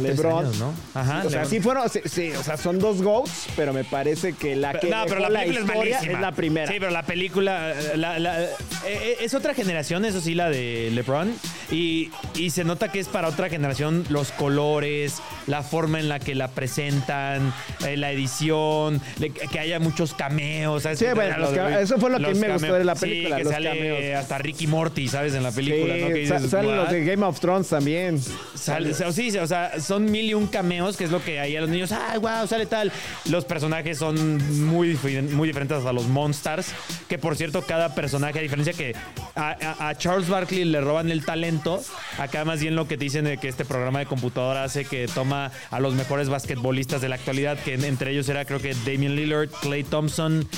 LeBron. 0.00 0.44
años, 0.46 0.58
¿no? 0.58 0.72
Ajá. 0.94 1.18
o 1.18 1.30
sea, 1.30 1.42
LeBron. 1.42 1.46
sí 1.50 1.60
fueron, 1.60 1.88
sí, 1.90 2.00
sí, 2.04 2.30
o 2.32 2.42
sea, 2.42 2.56
son 2.56 2.78
dos 2.78 3.02
GOATs, 3.02 3.46
pero 3.56 3.72
me 3.72 3.84
parece 3.84 4.32
que 4.34 4.56
la 4.56 4.72
que 4.74 4.88
no, 4.88 5.04
pero 5.06 5.20
la 5.20 5.28
película 5.28 5.42
es 5.42 5.60
historia 5.60 5.74
malísima. 5.96 6.12
es 6.14 6.20
la 6.20 6.32
primera. 6.32 6.66
Sí, 6.72 6.74
pero 6.78 6.90
la 6.90 7.02
película 7.04 7.74
la- 7.96 8.18
la- 8.18 8.42
eh, 8.44 8.48
eh, 8.86 9.16
es 9.20 9.34
otra 9.34 9.54
generación, 9.54 10.04
eso 10.04 10.20
sí, 10.20 10.34
la 10.34 10.48
de 10.50 10.90
LeBron. 10.92 11.32
Y, 11.70 12.10
y 12.34 12.50
se 12.50 12.64
nota 12.64 12.92
que 12.92 13.00
es 13.00 13.08
para 13.08 13.28
otra 13.28 13.48
generación 13.48 14.04
los 14.10 14.30
colores, 14.32 15.22
la 15.46 15.62
forma 15.62 16.00
en 16.00 16.08
la 16.10 16.18
que 16.18 16.34
la 16.34 16.48
presentan, 16.48 17.52
eh, 17.86 17.96
la 17.96 18.10
edición, 18.12 19.00
le- 19.18 19.30
que 19.30 19.58
haya 19.58 19.78
muchos 19.80 20.12
cameos. 20.14 20.82
¿sabes? 20.82 20.98
Sí, 20.98 21.06
bueno, 21.14 21.38
los- 21.38 21.52
eso 21.80 21.98
fue 21.98 22.10
lo 22.10 22.18
que 22.18 22.34
me 22.34 22.52
gustó 22.52 22.74
de 22.74 22.84
la 22.84 22.94
Sí, 22.94 23.00
película, 23.06 23.36
que 23.38 23.44
los 23.44 23.52
sale 23.52 23.68
cameos. 23.70 24.16
hasta 24.22 24.38
Ricky 24.38 24.66
Morty, 24.66 25.08
¿sabes? 25.08 25.34
En 25.34 25.42
la 25.42 25.50
Sí, 25.50 25.56
película, 25.56 25.96
¿no? 25.96 26.06
Que 26.08 26.14
dices, 26.14 26.50
salen 26.50 26.76
los 26.76 26.90
de 26.90 27.04
Game 27.04 27.24
of 27.24 27.40
Thrones 27.40 27.68
también. 27.68 28.20
Sale- 28.54 28.90
o 28.90 28.94
sea, 28.94 29.12
sí, 29.12 29.36
o 29.38 29.46
sea, 29.46 29.72
son 29.82 30.10
mil 30.10 30.24
y 30.26 30.34
un 30.34 30.46
cameos, 30.46 30.96
que 30.96 31.04
es 31.04 31.10
lo 31.10 31.22
que 31.22 31.40
ahí 31.40 31.56
a 31.56 31.60
los 31.60 31.70
niños, 31.70 31.92
¡ay, 31.92 32.18
wow! 32.18 32.46
Sale 32.46 32.66
tal. 32.66 32.90
Los 33.26 33.44
personajes 33.44 33.98
son 33.98 34.36
muy, 34.66 34.98
muy 35.32 35.48
diferentes 35.48 35.84
a 35.84 35.92
los 35.92 36.06
Monsters. 36.08 36.68
Que 37.08 37.18
por 37.18 37.36
cierto, 37.36 37.62
cada 37.62 37.94
personaje, 37.94 38.38
a 38.38 38.42
diferencia 38.42 38.72
que 38.72 38.94
a, 39.36 39.94
Charles 39.98 40.28
Barkley 40.28 40.64
le 40.64 40.80
roban 40.80 41.10
el 41.10 41.24
talento, 41.24 41.82
acá 42.18 42.44
más 42.44 42.60
bien 42.60 42.74
lo 42.76 42.88
que 42.88 42.96
te 42.96 43.04
dicen 43.04 43.24
de 43.24 43.38
que 43.38 43.48
este 43.48 43.64
programa 43.64 43.98
de 43.98 44.06
computadora 44.06 44.64
hace 44.64 44.84
que 44.84 45.06
toma 45.08 45.50
a 45.70 45.80
los 45.80 45.94
mejores 45.94 46.28
basquetbolistas 46.28 47.00
de 47.00 47.08
la 47.08 47.16
actualidad, 47.16 47.58
que 47.58 47.74
en- 47.74 47.84
entre 47.84 48.12
ellos 48.12 48.28
era 48.28 48.44
creo 48.44 48.60
que 48.60 48.74
Damian 48.86 49.16
Lillard, 49.16 49.50
Clay 49.60 49.84
Thompson 49.84 50.48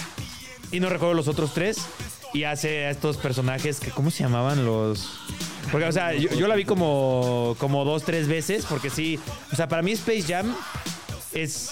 y 0.70 0.80
no 0.80 0.88
recuerdo 0.88 1.14
los 1.14 1.28
otros 1.28 1.52
tres. 1.54 1.78
Y 2.32 2.42
hace 2.44 2.86
a 2.86 2.90
estos 2.90 3.16
personajes 3.16 3.78
que, 3.78 3.92
¿cómo 3.92 4.10
se 4.10 4.24
llamaban 4.24 4.64
los...? 4.64 5.20
Porque, 5.70 5.86
o 5.86 5.92
sea, 5.92 6.12
yo, 6.12 6.46
la 6.46 6.54
vi 6.54 6.64
como, 6.64 7.56
como 7.58 7.84
dos, 7.84 8.04
tres 8.04 8.28
veces, 8.28 8.66
porque 8.68 8.90
sí, 8.90 9.18
o 9.52 9.56
sea, 9.56 9.68
para 9.68 9.82
mí 9.82 9.92
Space 9.92 10.22
Jam 10.22 10.54
es 11.32 11.70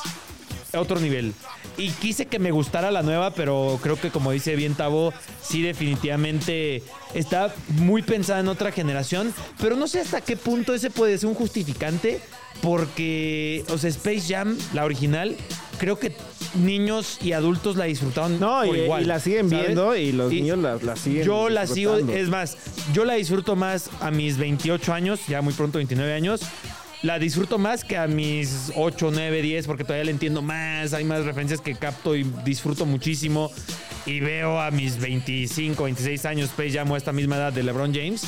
otro 0.74 0.98
nivel. 0.98 1.34
Y 1.76 1.90
quise 1.90 2.26
que 2.26 2.38
me 2.38 2.50
gustara 2.50 2.90
la 2.90 3.02
nueva, 3.02 3.32
pero 3.32 3.78
creo 3.82 3.98
que 3.98 4.10
como 4.10 4.30
dice 4.32 4.56
bien 4.56 4.74
Tavo, 4.74 5.12
sí 5.40 5.62
definitivamente 5.62 6.82
está 7.14 7.54
muy 7.68 8.02
pensada 8.02 8.40
en 8.40 8.48
otra 8.48 8.72
generación, 8.72 9.32
pero 9.58 9.76
no 9.76 9.88
sé 9.88 10.00
hasta 10.00 10.20
qué 10.20 10.36
punto 10.36 10.74
ese 10.74 10.90
puede 10.90 11.16
ser 11.16 11.28
un 11.28 11.34
justificante, 11.34 12.20
porque, 12.60 13.64
o 13.70 13.78
sea, 13.78 13.90
Space 13.90 14.22
Jam, 14.28 14.56
la 14.72 14.84
original, 14.84 15.36
creo 15.82 15.98
que 15.98 16.12
niños 16.54 17.18
y 17.20 17.32
adultos 17.32 17.74
la 17.74 17.86
disfrutaron 17.86 18.38
No, 18.38 18.60
por 18.64 18.76
y, 18.76 18.82
igual. 18.82 19.02
y 19.02 19.04
la 19.06 19.18
siguen 19.18 19.50
¿sabes? 19.50 19.64
viendo 19.66 19.96
y 19.96 20.12
los 20.12 20.32
Y 20.32 20.36
niños 20.42 20.58
la, 20.58 20.76
la 20.76 20.94
siguen. 20.94 21.24
Yo 21.24 21.48
la 21.48 21.66
sigo, 21.66 21.96
es 21.96 22.28
más, 22.28 22.56
yo 22.92 23.04
la 23.04 23.14
disfruto 23.14 23.56
más 23.56 23.90
a 24.00 24.12
mis 24.12 24.38
28 24.38 24.92
años, 24.92 25.18
ya 25.26 25.42
muy 25.42 25.52
pronto 25.54 25.78
29 25.78 26.12
años. 26.14 26.42
La 27.02 27.18
disfruto 27.18 27.58
más 27.58 27.82
que 27.82 27.96
a 27.96 28.06
mis 28.06 28.72
8, 28.76 29.10
9, 29.12 29.42
10, 29.42 29.66
porque 29.66 29.82
todavía 29.82 30.04
la 30.04 30.12
entiendo 30.12 30.40
más. 30.40 30.92
Hay 30.94 31.02
más 31.02 31.24
referencias 31.24 31.60
que 31.60 31.74
capto 31.74 32.14
y 32.14 32.22
disfruto 32.44 32.86
muchísimo. 32.86 33.50
Y 34.06 34.20
veo 34.20 34.60
a 34.60 34.70
mis 34.70 34.98
25, 34.98 35.82
26 35.82 36.24
años 36.26 36.50
Space 36.50 36.70
Jam 36.70 36.88
o 36.92 36.96
esta 36.96 37.12
misma 37.12 37.36
edad 37.36 37.52
de 37.52 37.64
LeBron 37.64 37.92
James. 37.92 38.24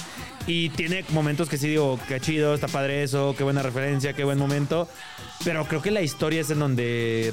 Y 0.48 0.70
tiene 0.70 1.04
momentos 1.10 1.48
que 1.48 1.56
sí 1.56 1.68
digo, 1.68 2.00
qué 2.08 2.20
chido, 2.20 2.54
está 2.54 2.66
padre 2.66 3.04
eso, 3.04 3.36
qué 3.38 3.44
buena 3.44 3.62
referencia, 3.62 4.12
qué 4.12 4.24
buen 4.24 4.38
momento. 4.38 4.88
Pero 5.44 5.64
creo 5.66 5.80
que 5.80 5.92
la 5.92 6.02
historia 6.02 6.40
es 6.40 6.50
en 6.50 6.58
donde. 6.58 7.32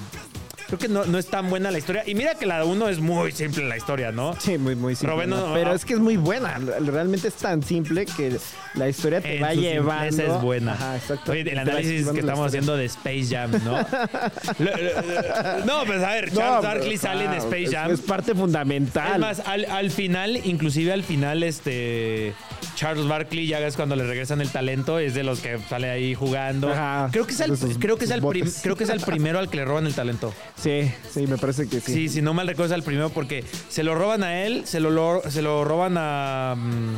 Creo 0.71 0.79
que 0.79 0.87
no, 0.87 1.03
no 1.03 1.17
es 1.17 1.27
tan 1.27 1.49
buena 1.49 1.69
la 1.69 1.79
historia. 1.79 2.03
Y 2.07 2.15
mira 2.15 2.35
que 2.35 2.45
la 2.45 2.63
1 2.63 2.87
es 2.87 2.99
muy 2.99 3.33
simple 3.33 3.67
la 3.67 3.75
historia, 3.75 4.13
¿no? 4.13 4.35
Sí, 4.39 4.57
muy, 4.57 4.73
muy 4.75 4.95
simple. 4.95 5.07
Pero 5.07 5.15
bueno, 5.17 5.47
¿no? 5.49 5.53
Pero 5.53 5.73
es 5.73 5.83
que 5.83 5.95
es 5.95 5.99
muy 5.99 6.15
buena. 6.15 6.57
Realmente 6.79 7.27
es 7.27 7.33
tan 7.33 7.61
simple 7.61 8.05
que 8.05 8.37
la 8.75 8.87
historia 8.87 9.19
te 9.19 9.35
En 9.35 9.43
va 9.43 9.53
su 9.53 9.59
llevando. 9.59 10.07
simpleza 10.15 10.35
es 10.37 10.41
buena. 10.41 10.71
Ajá, 10.73 10.95
exacto. 10.95 11.31
Oye, 11.33 11.41
el 11.51 11.59
análisis 11.59 12.07
que 12.07 12.19
estamos 12.21 12.47
haciendo 12.47 12.77
de 12.77 12.85
Space 12.85 13.25
Jam, 13.29 13.51
¿no? 13.65 13.77
No, 15.65 15.83
pues 15.85 16.01
a 16.03 16.11
ver, 16.11 16.31
Charles 16.31 16.35
No, 16.55 16.61
Barkley 16.61 16.97
pero, 16.97 17.01
sale 17.01 17.25
en 17.25 17.33
Space 17.33 17.67
Jam. 17.67 17.91
Es, 17.91 17.99
parte 18.01 18.33
fundamental. 18.35 19.13
Es 19.13 19.19
más, 19.19 19.39
al, 19.41 19.65
al 19.65 19.91
final, 19.91 20.39
inclusive 20.45 20.93
al 20.93 21.03
final, 21.03 21.43
este 21.43 22.33
Charles 22.75 23.07
Barkley 23.07 23.47
ya 23.47 23.59
es 23.59 23.75
cuando 23.75 23.95
le 23.95 24.05
regresan 24.05 24.41
el 24.41 24.49
talento, 24.49 24.99
es 24.99 25.13
de 25.13 25.23
los 25.23 25.39
que 25.39 25.59
sale 25.69 25.89
ahí 25.89 26.15
jugando. 26.15 26.69
Ajá, 26.71 27.09
creo 27.11 27.25
que 27.25 27.33
es 27.33 27.37
sus- 27.59 27.77
creo 27.79 27.97
que 27.97 28.05
es 28.05 28.11
prim- 28.11 28.21
botes. 28.21 28.59
creo 28.63 28.75
que 28.75 28.83
es 28.85 28.89
el 28.89 29.01
primero 29.01 29.39
al 29.39 29.49
que 29.49 29.57
le 29.57 29.65
roban 29.65 29.85
el 29.85 29.93
talento. 29.93 30.33
Sí, 30.61 30.91
sí, 31.11 31.25
me 31.27 31.37
parece 31.37 31.67
que 31.67 31.79
sí. 31.81 31.93
Sí, 31.93 32.09
si 32.09 32.21
no 32.21 32.33
mal 32.33 32.47
recuerdo 32.47 32.73
es 32.73 32.77
el 32.77 32.83
primero 32.83 33.09
porque 33.09 33.43
se 33.69 33.83
lo 33.83 33.95
roban 33.95 34.23
a 34.23 34.43
él, 34.43 34.63
se 34.65 34.79
lo, 34.79 35.21
se 35.29 35.41
lo 35.41 35.63
roban 35.63 35.95
a 35.97 36.55
mm, 36.57 36.95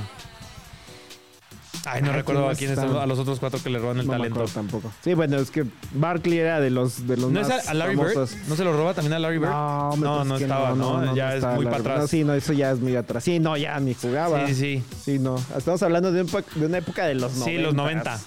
Ay, 1.86 2.02
no 2.02 2.12
Ah, 2.12 2.14
recuerdo 2.14 2.48
a 2.50 2.56
¿quién 2.56 2.74
quiénes 2.76 2.94
a 2.96 3.06
los 3.06 3.20
otros 3.20 3.40
cuatro 3.42 3.62
que 3.62 3.70
le 3.70 3.78
roban 3.78 4.00
el 4.00 4.06
No 4.08 4.14
talento. 4.14 4.46
tampoco. 4.46 4.90
Sí, 5.04 5.14
bueno, 5.16 5.36
es 5.38 5.52
que 5.52 5.66
Barkley 5.94 6.38
era 6.40 6.62
de 6.62 6.70
los, 6.70 7.08
de 7.08 7.18
los 7.18 7.30
¿No 7.30 7.42
es 7.42 7.50
más 7.50 7.68
a, 7.68 7.72
a 7.72 7.74
Larry 7.74 7.98
famosos. 7.98 8.36
Bird? 8.36 8.48
¿No 8.48 8.56
se 8.56 8.64
lo 8.64 8.72
roba 8.74 8.94
también 8.94 9.14
a 9.14 9.20
Larry 9.20 9.38
Bird? 9.40 9.50
No, 9.50 9.90
me 9.98 10.02
no, 10.06 10.24
no 10.24 10.38
estaba, 10.38 10.74
¿no? 10.76 11.14
ya 11.14 11.36
es 11.36 11.44
muy 11.44 11.66
para 11.66 11.78
atrás. 11.80 12.00
No, 12.00 12.08
sí, 12.08 12.24
no, 12.24 12.34
eso 12.34 12.54
ya 12.54 12.72
es 12.72 12.80
muy 12.80 12.96
atrás. 12.96 13.24
Sí, 13.26 13.40
no, 13.40 13.58
ya 13.58 13.78
ni 13.82 13.94
jugaba. 13.96 14.48
sí, 14.48 14.56
sí. 14.56 14.84
Sí, 15.04 15.20
no. 15.20 15.36
Estamos 15.58 15.84
hablando 15.84 16.12
de, 16.14 16.22
un 16.22 16.28
de 16.56 16.66
una 16.66 16.78
época 16.78 17.06
de 17.06 17.16
los 17.16 17.34
90. 17.34 17.46
Sí, 17.52 17.58
los 17.58 17.74
90. 17.74 18.20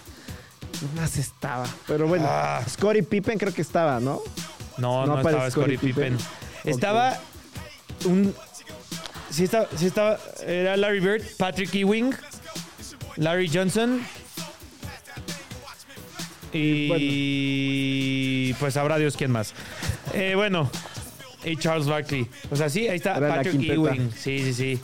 Más 0.95 1.16
estaba. 1.16 1.64
Pero 1.87 2.07
bueno, 2.09 2.26
Ah. 2.28 2.61
Scottie 2.68 3.03
Pippen 3.05 3.39
creo 3.39 3.55
que 3.55 3.62
estaba, 3.62 4.01
¿no? 4.01 4.20
No, 4.79 5.07
No 5.07 5.14
no, 5.14 5.20
estaba 5.20 5.51
Scottie 5.51 5.79
Pippen. 5.79 6.16
Pippen. 6.16 6.18
Estaba 6.64 7.18
un... 8.05 8.35
Sí 9.31 9.45
estaba, 9.45 9.66
sí 9.77 9.87
estaba... 9.87 10.18
Era 10.47 10.77
Larry 10.77 11.01
Bird, 11.01 11.22
Patrick 11.37 11.74
Ewing, 11.74 12.14
Larry 13.16 13.51
Johnson 13.53 14.01
y... 16.53 18.55
Pues 18.55 18.74
sabrá 18.74 18.99
Dios 18.99 19.16
quién 19.16 19.31
más. 19.31 19.53
Eh, 20.14 20.35
bueno, 20.35 20.70
y 21.45 21.57
Charles 21.57 21.87
Barkley. 21.87 22.29
O 22.51 22.57
sea, 22.57 22.68
sí, 22.68 22.89
ahí 22.89 22.97
está 22.97 23.16
Era 23.16 23.37
Patrick. 23.37 23.70
Ewing. 23.70 24.11
Sí, 24.12 24.39
sí, 24.39 24.55
sí. 24.55 24.81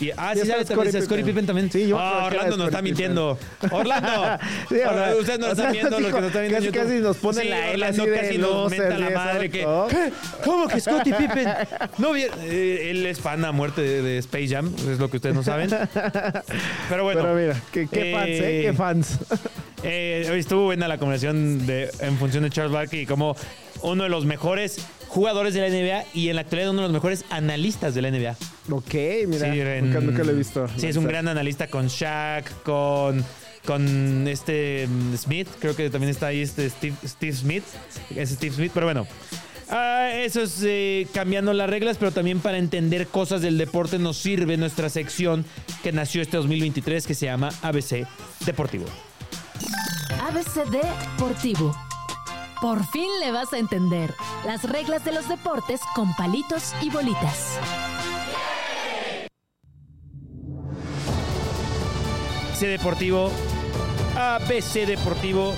Y, 0.00 0.10
ah, 0.16 0.32
Sí, 0.34 0.40
sale 0.40 0.64
también, 0.64 0.66
Scottie 0.66 0.88
está 0.88 1.02
Scottie 1.02 1.24
Pippen. 1.24 1.46
También. 1.46 1.70
Sí, 1.70 1.86
yo 1.88 1.98
Ah, 1.98 2.24
Orlando 2.26 2.56
nos 2.56 2.66
está 2.68 2.82
mintiendo. 2.82 3.38
Orlando. 3.70 4.38
Sí, 4.68 4.76
Orlando, 4.76 5.18
ustedes 5.18 5.38
no 5.38 5.46
lo 5.46 5.52
están 5.52 5.72
viendo, 5.72 6.00
los 6.00 6.12
que 6.14 6.20
nos 6.20 6.26
están 6.28 6.42
viendo 6.42 6.58
en 6.58 6.62
casi, 6.62 6.66
YouTube. 6.66 6.82
casi 6.90 7.00
nos 7.00 7.16
pone 7.18 7.42
Sí, 7.42 7.48
la 7.48 7.70
L 7.72 7.86
así 7.86 8.00
de 8.06 8.16
casi 8.20 8.38
nos 8.38 8.70
menta 8.70 8.98
la 8.98 9.10
madre 9.10 9.50
que... 9.50 9.58
¿Qué? 9.90 10.12
¿Cómo 10.44 10.68
que 10.68 10.80
Scottie 10.80 11.14
Pippen? 11.14 11.48
No, 11.98 12.12
bien, 12.12 12.30
eh, 12.42 12.88
él 12.90 13.04
es 13.06 13.20
fan 13.20 13.44
a 13.44 13.52
muerte 13.52 13.82
de, 13.82 14.02
de 14.02 14.18
Space 14.18 14.48
Jam, 14.48 14.72
es 14.90 14.98
lo 14.98 15.10
que 15.10 15.16
ustedes 15.18 15.34
no 15.34 15.42
saben. 15.42 15.70
Pero 16.88 17.04
bueno. 17.04 17.20
Pero 17.22 17.34
mira, 17.34 17.60
qué, 17.72 17.86
qué 17.90 18.12
fans, 18.14 18.28
¿eh? 18.28 18.60
eh, 18.60 18.62
Qué 18.66 18.72
fans. 18.72 19.18
Eh, 19.82 20.28
hoy 20.30 20.40
estuvo 20.40 20.64
buena 20.64 20.88
la 20.88 20.98
conversación 20.98 21.66
de, 21.66 21.90
en 22.00 22.16
función 22.18 22.44
de 22.44 22.50
Charles 22.50 22.72
Barkley 22.72 23.02
y 23.02 23.06
como 23.06 23.34
uno 23.82 24.04
de 24.04 24.08
los 24.10 24.24
mejores 24.24 24.78
jugadores 25.08 25.54
de 25.54 25.60
la 25.60 25.68
NBA 25.68 26.04
y 26.14 26.28
en 26.28 26.36
la 26.36 26.42
actualidad 26.42 26.70
uno 26.70 26.82
de 26.82 26.88
los 26.88 26.92
mejores 26.92 27.24
analistas 27.30 27.94
de 27.94 28.02
la 28.02 28.08
NBA. 28.10 28.36
Ok, 28.70 28.94
mira, 29.26 29.52
Sí, 29.52 29.60
en- 29.60 29.86
nunca, 29.86 30.00
nunca 30.00 30.22
lo 30.24 30.30
he 30.30 30.34
visto. 30.34 30.66
Sí, 30.76 30.86
es 30.86 30.96
un 30.96 31.04
gran 31.06 31.26
analista 31.28 31.66
con 31.68 31.88
Shaq, 31.88 32.62
con, 32.62 33.24
con 33.64 34.28
este 34.28 34.86
mm, 34.88 35.14
Smith, 35.16 35.48
creo 35.58 35.74
que 35.74 35.90
también 35.90 36.10
está 36.10 36.28
ahí 36.28 36.40
este 36.42 36.68
Steve, 36.70 36.94
Steve 37.04 37.32
Smith, 37.32 37.64
es 38.14 38.30
Steve 38.30 38.54
Smith, 38.54 38.70
pero 38.74 38.86
bueno. 38.86 39.06
Ah, 39.72 40.10
eso 40.14 40.42
es 40.42 40.60
eh, 40.64 41.06
cambiando 41.14 41.52
las 41.52 41.70
reglas, 41.70 41.96
pero 41.96 42.10
también 42.10 42.40
para 42.40 42.58
entender 42.58 43.06
cosas 43.06 43.40
del 43.40 43.56
deporte 43.56 44.00
nos 44.00 44.16
sirve 44.16 44.56
nuestra 44.56 44.88
sección 44.88 45.44
que 45.84 45.92
nació 45.92 46.22
este 46.22 46.36
2023 46.38 47.06
que 47.06 47.14
se 47.14 47.26
llama 47.26 47.50
ABC 47.62 48.04
Deportivo. 48.44 48.86
ABC 50.28 50.68
Deportivo. 50.70 51.72
Por 52.60 52.84
fin 52.86 53.08
le 53.20 53.32
vas 53.32 53.52
a 53.52 53.58
entender 53.58 54.14
las 54.44 54.64
reglas 54.64 55.04
de 55.04 55.12
los 55.12 55.28
deportes 55.28 55.80
con 55.94 56.14
palitos 56.14 56.74
y 56.82 56.90
bolitas. 56.90 57.58
C 62.54 62.66
Deportivo, 62.66 63.30
ABC 64.16 64.86
Deportivo, 64.86 65.54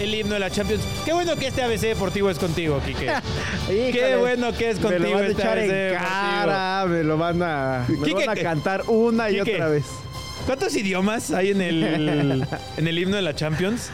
el 0.00 0.12
himno 0.12 0.34
de 0.34 0.40
la 0.40 0.50
Champions. 0.50 0.82
Qué 1.04 1.12
bueno 1.12 1.36
que 1.36 1.46
este 1.46 1.62
ABC 1.62 1.82
Deportivo 1.82 2.30
es 2.30 2.38
contigo, 2.38 2.80
Quique. 2.84 3.12
Qué 3.68 4.16
bueno 4.18 4.52
que 4.52 4.70
es 4.70 4.80
Me 4.80 4.82
lo 4.82 4.88
contigo 4.98 5.14
van 5.14 5.24
a 5.24 5.28
este 5.28 5.42
echar 5.42 5.58
ABC 5.58 5.62
en 5.62 5.68
Deportivo. 5.68 6.08
cara, 6.10 6.86
me 6.86 7.04
lo 7.04 7.16
van 7.18 7.42
a, 7.42 7.84
me 7.88 8.08
lo 8.08 8.14
van 8.16 8.28
a 8.30 8.34
cantar 8.34 8.82
una 8.88 9.30
y 9.30 9.38
Quique. 9.38 9.54
otra 9.54 9.68
vez. 9.68 9.84
¿Cuántos 10.46 10.74
idiomas 10.74 11.30
hay 11.30 11.50
en 11.52 11.60
el, 11.60 12.44
en 12.76 12.88
el 12.88 12.98
himno 12.98 13.14
de 13.14 13.22
la 13.22 13.36
Champions? 13.36 13.90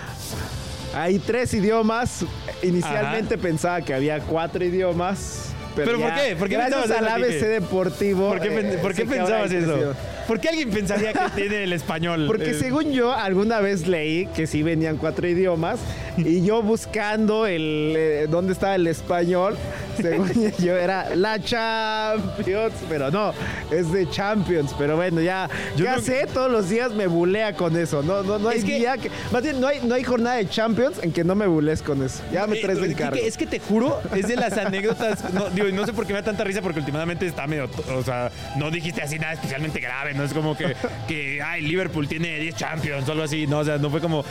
Hay 0.98 1.20
tres 1.20 1.54
idiomas. 1.54 2.24
Inicialmente 2.62 3.38
pensaba 3.38 3.80
que 3.80 3.94
había 3.94 4.18
cuatro 4.20 4.64
idiomas. 4.64 5.52
Pero, 5.76 5.92
¿Pero 5.92 6.00
por 6.00 6.08
ya, 6.08 6.16
qué? 6.16 6.36
¿Por 6.36 6.48
qué 6.48 6.54
gracias 6.56 6.90
al 6.90 7.06
ABC? 7.06 7.40
Deportivo. 7.40 8.30
¿Por 8.30 8.40
qué, 8.40 8.48
eh, 8.48 8.78
por 8.82 8.94
qué 8.94 9.04
pensabas 9.04 9.52
eso? 9.52 9.94
¿Por 10.26 10.40
qué 10.40 10.48
alguien 10.48 10.70
pensaría 10.70 11.12
que 11.12 11.20
tiene 11.36 11.62
el 11.62 11.72
español? 11.72 12.24
Porque 12.26 12.50
Eh, 12.50 12.54
según 12.54 12.90
yo, 12.90 13.12
alguna 13.12 13.60
vez 13.60 13.86
leí 13.86 14.26
que 14.34 14.48
sí 14.48 14.64
venían 14.64 14.96
cuatro 14.96 15.28
idiomas 15.28 15.78
y 16.16 16.42
yo 16.42 16.62
buscando 16.62 17.46
el 17.46 17.94
eh, 17.96 18.26
dónde 18.28 18.52
estaba 18.52 18.74
el 18.74 18.88
español, 18.88 19.56
según 20.00 20.52
yo 20.58 20.76
era 20.76 21.14
la 21.14 21.38
Champions, 21.40 22.74
pero 22.88 23.10
no, 23.10 23.32
es 23.70 23.90
de 23.92 24.08
Champions, 24.10 24.74
pero 24.78 24.96
bueno, 24.96 25.20
ya, 25.20 25.48
Yo 25.76 25.84
ya 25.84 25.98
sé, 26.00 26.26
todos 26.32 26.50
los 26.50 26.68
días 26.68 26.92
me 26.92 27.06
bulea 27.06 27.54
con 27.54 27.76
eso, 27.76 28.02
no, 28.02 28.22
no, 28.22 28.38
no 28.38 28.48
hay 28.48 28.58
Es 28.58 28.64
que- 28.64 28.78
día 28.78 28.96
que, 28.96 29.10
más 29.32 29.42
bien, 29.42 29.60
no 29.60 29.66
hay, 29.66 29.80
no 29.82 29.94
hay 29.94 30.04
jornada 30.04 30.36
de 30.36 30.48
Champions 30.48 30.98
en 31.02 31.12
que 31.12 31.24
no 31.24 31.34
me 31.34 31.46
bules 31.46 31.82
con 31.82 32.02
eso, 32.04 32.22
ya 32.32 32.46
me 32.46 32.58
Eh, 32.58 32.62
traes 32.62 32.80
de 32.80 32.88
Quique, 32.88 33.02
encargo. 33.02 33.20
Es 33.24 33.36
que 33.36 33.46
te 33.46 33.58
juro, 33.60 34.00
es 34.14 34.26
de 34.28 34.36
las 34.36 34.52
anécdotas. 34.56 35.32
No, 35.32 35.48
digo, 35.50 35.68
no 35.72 35.84
sé 35.86 35.92
por 35.92 36.06
qué 36.06 36.12
me 36.12 36.20
da 36.20 36.24
tanta 36.24 36.44
risa, 36.44 36.62
porque 36.62 36.80
últimamente 36.80 37.26
está 37.26 37.46
medio. 37.46 37.68
O 37.94 38.02
sea, 38.02 38.30
no 38.56 38.70
dijiste 38.70 39.02
así 39.02 39.18
nada 39.18 39.34
especialmente 39.34 39.80
grave. 39.80 40.14
No 40.14 40.24
es 40.24 40.32
como 40.32 40.56
que, 40.56 40.74
que 41.06 41.40
ay, 41.42 41.62
Liverpool 41.62 42.08
tiene 42.08 42.38
10 42.38 42.54
Champions 42.56 43.08
o 43.08 43.12
algo 43.12 43.24
así. 43.24 43.46
No, 43.46 43.58
o 43.58 43.64
sea, 43.64 43.78
no 43.78 43.90
fue 43.90 44.00
como 44.00 44.24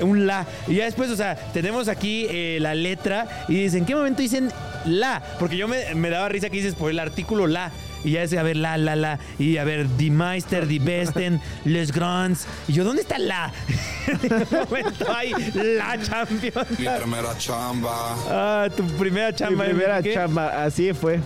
un 0.00 0.26
la. 0.26 0.46
Y 0.68 0.76
ya 0.76 0.84
después, 0.84 1.10
o 1.10 1.16
sea, 1.16 1.34
tenemos 1.52 1.88
aquí 1.88 2.26
eh, 2.30 2.58
la 2.60 2.74
letra 2.74 3.44
y 3.48 3.54
dicen, 3.54 3.80
¿en 3.80 3.86
qué 3.86 3.94
momento 3.94 4.22
dicen 4.22 4.50
la? 4.86 5.22
Porque 5.38 5.56
yo 5.56 5.68
me, 5.68 5.94
me 5.94 6.10
daba 6.10 6.28
risa 6.28 6.50
que 6.50 6.56
dices 6.56 6.74
por 6.74 6.90
el 6.90 6.98
artículo 6.98 7.46
la. 7.46 7.70
Y 8.04 8.12
ya 8.12 8.20
decía, 8.22 8.40
a 8.40 8.42
ver, 8.42 8.56
la, 8.56 8.76
la, 8.78 8.96
la. 8.96 9.18
Y 9.38 9.58
a 9.58 9.64
ver, 9.64 9.86
Die 9.96 10.10
Meister, 10.10 10.66
Die 10.66 10.80
Besten, 10.80 11.40
Les 11.64 11.92
Grands. 11.92 12.46
Y 12.66 12.72
yo, 12.72 12.82
¿dónde 12.82 13.02
está 13.02 13.16
la? 13.18 13.52
¿En 14.08 14.18
qué 14.18 14.46
momento 14.50 15.06
hay 15.14 15.30
la 15.54 15.96
Champions? 16.02 16.70
Mi 16.78 16.86
primera 16.88 17.38
chamba. 17.38 18.16
Ah, 18.28 18.68
tu 18.76 18.84
primera 18.98 19.30
Mi 19.30 19.36
chamba. 19.36 19.64
primera 19.64 20.02
¿qué? 20.02 20.14
chamba, 20.14 20.64
así 20.64 20.92
fue. 20.94 21.20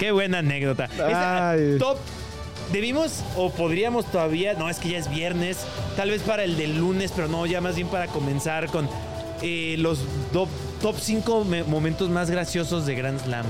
Qué 0.00 0.10
buena 0.10 0.38
anécdota. 0.38 0.88
Top. 1.78 1.98
Debimos 2.72 3.24
o 3.36 3.50
podríamos 3.50 4.06
todavía, 4.12 4.54
no 4.54 4.70
es 4.70 4.78
que 4.78 4.90
ya 4.90 4.98
es 4.98 5.10
viernes, 5.10 5.58
tal 5.96 6.10
vez 6.10 6.22
para 6.22 6.44
el 6.44 6.56
del 6.56 6.78
lunes, 6.78 7.12
pero 7.14 7.26
no, 7.26 7.44
ya 7.44 7.60
más 7.60 7.74
bien 7.74 7.88
para 7.88 8.06
comenzar 8.06 8.68
con 8.68 8.88
eh, 9.42 9.74
los 9.78 9.98
do- 10.32 10.48
top 10.80 10.96
5 10.98 11.44
momentos 11.66 12.08
más 12.10 12.30
graciosos 12.30 12.86
de 12.86 12.94
Grand 12.94 13.20
Slam. 13.22 13.46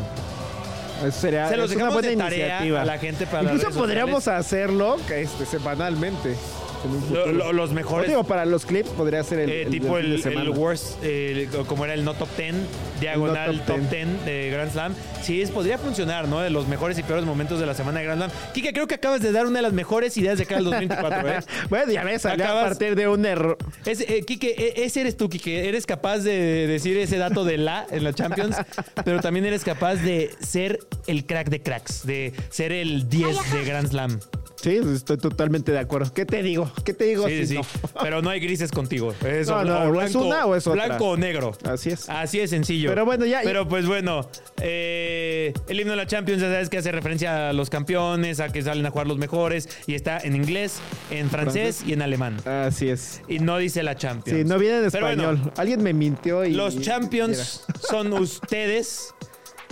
Sería 1.13 1.49
Se 1.49 1.57
los 1.57 1.71
es 1.71 1.77
una 1.77 1.87
dejamos 1.87 1.95
buena 1.95 2.09
de 2.09 2.17
tarea 2.17 2.47
iniciativa. 2.49 2.83
a 2.83 2.85
la 2.85 2.99
gente 2.99 3.27
para 3.27 3.43
las 3.43 3.55
Incluso 3.55 3.69
redes 3.71 3.79
podríamos 3.81 4.25
sociales. 4.25 4.47
hacerlo 4.47 4.97
este, 5.15 5.47
semanalmente. 5.47 6.37
Un 6.85 7.15
Lo- 7.15 7.27
lo- 7.33 7.53
los 7.53 7.73
mejores 7.73 8.09
digo, 8.09 8.25
para 8.25 8.45
los 8.45 8.65
clips 8.67 8.89
podría 8.91 9.23
ser 9.25 9.41
el, 9.41 9.51
Eh, 9.51 9.63
el 9.63 9.71
tipo 9.71 9.97
del 9.97 10.13
el, 10.15 10.23
semana. 10.23 10.43
el 10.43 10.51
worst, 10.51 10.99
eh, 11.03 11.49
como 11.67 11.85
era 11.85 11.95
el 11.95 12.05
no 12.05 12.15
top 12.15 12.29
10, 12.37 12.55
diagonal 13.01 13.57
No 13.57 13.63
top 13.65 13.77
top 13.81 13.91
10 13.91 14.25
de 14.25 14.51
Grand 14.51 14.71
Slam. 14.73 14.95
Sí, 15.23 15.43
es, 15.43 15.51
podría 15.51 15.79
funcionar, 15.79 16.29
¿no? 16.29 16.41
De 16.41 16.51
los 16.51 16.67
mejores 16.69 16.99
y 16.99 17.03
peores 17.03 17.25
momentos 17.25 17.61
de 17.61 17.67
la 17.67 17.75
semana 17.75 18.01
de 18.01 18.07
Grand 18.07 18.21
Slam. 18.23 18.31
Kike, 18.55 18.73
creo 18.73 18.87
que 18.87 18.95
acabas 18.97 19.21
de 19.21 19.33
dar 19.33 19.47
una 19.47 19.57
de 19.59 19.63
las 19.63 19.73
mejores 19.73 20.17
ideas 20.17 20.39
de 20.39 20.47
cara 20.47 20.59
al 20.59 20.65
2024, 20.65 21.29
¿eh? 21.29 21.41
Bueno, 21.71 21.93
ya 21.93 22.05
ves, 22.05 22.23
salió 22.23 22.45
a 22.45 22.49
Acabas- 22.49 22.69
partir 22.69 22.95
de 22.97 23.09
un 23.09 23.25
error. 23.27 23.59
Es, 23.85 24.01
eh, 24.01 24.25
Quique, 24.27 24.55
e- 24.57 24.85
ese 24.85 25.03
eres 25.03 25.17
tú, 25.17 25.29
Kike. 25.29 25.69
Eres 25.69 25.87
capaz 25.87 26.19
de 26.19 26.67
decir 26.67 26.97
ese 26.99 27.17
dato 27.19 27.45
de 27.45 27.59
la 27.59 27.87
en 27.91 28.05
la 28.05 28.13
Champions, 28.13 28.57
pero 29.05 29.21
también 29.21 29.45
eres 29.47 29.65
capaz 29.65 29.97
de 29.97 30.31
ser 30.41 30.81
el 31.07 31.25
crack 31.27 31.49
de 31.49 31.63
cracks, 31.63 32.07
de 32.07 32.33
ser 32.51 32.73
el 32.73 33.09
10 33.09 33.53
de 33.53 33.65
Grand 33.65 33.89
Slam. 33.89 34.21
Sí, 34.63 34.79
estoy 34.95 35.17
totalmente 35.17 35.73
de 35.73 35.79
acuerdo. 35.79 36.13
¿Qué 36.13 36.27
te 36.27 36.43
digo? 36.43 36.71
¿Qué 36.85 36.93
te 36.93 37.05
digo? 37.05 37.27
Sí, 37.29 37.39
si 37.41 37.47
sí, 37.47 37.55
no? 37.55 37.63
Pero 38.03 38.21
no 38.21 38.29
hay 38.31 38.41
grises 38.41 38.71
contigo. 38.71 39.15
Es 39.25 39.49
No, 39.49 39.65
no, 39.65 39.79
o 39.85 40.01
es 40.03 40.15
una 40.15 40.45
o 40.47 40.55
es 40.55 40.67
otra. 40.67 40.87
Blanco 40.87 41.09
o 41.11 41.17
negro. 41.17 41.53
Así 41.65 41.91
es. 41.91 42.09
Así 42.09 42.39
de 42.39 42.49
sencillo. 42.49 42.91
Pero 42.91 43.05
bueno, 43.05 43.25
ya- 43.27 43.41
Pero 43.43 43.67
pues 43.69 43.87
bueno, 43.87 44.29
eh, 44.61 45.53
el 45.69 45.81
himno 45.81 45.93
de 45.93 45.97
la 45.97 46.07
Champions, 46.07 46.43
ya 46.43 46.51
sabes 46.51 46.69
que 46.69 46.79
hace 46.79 46.93
referencia 46.93 47.49
a 47.49 47.53
los 47.53 47.71
campeones, 47.71 48.41
a 48.41 48.51
que 48.51 48.63
salen 48.63 48.85
a 48.87 48.91
jugar 48.91 49.07
los 49.07 49.19
mejores, 49.19 49.69
y 49.87 49.95
está 49.95 50.19
en 50.19 50.37
inglés, 50.37 50.81
en 51.11 51.31
francés, 51.31 51.77
Francés. 51.77 51.85
y 51.89 51.93
en 51.95 52.03
alemán. 52.03 52.37
Así 52.47 52.89
es. 52.91 53.23
Y 53.29 53.39
no 53.39 53.57
dice 53.59 53.83
la 53.83 53.97
Champions. 53.97 54.39
Sí, 54.41 54.45
no 54.45 54.59
viene 54.59 54.77
en 54.85 54.91
bueno, 54.91 55.09
español. 55.09 55.53
Alguien 55.57 55.83
me 55.83 55.93
mintió 55.95 56.45
y. 56.45 56.53
los 56.53 56.79
Champions 56.81 57.65
son 57.89 58.13
ustedes. 58.13 59.15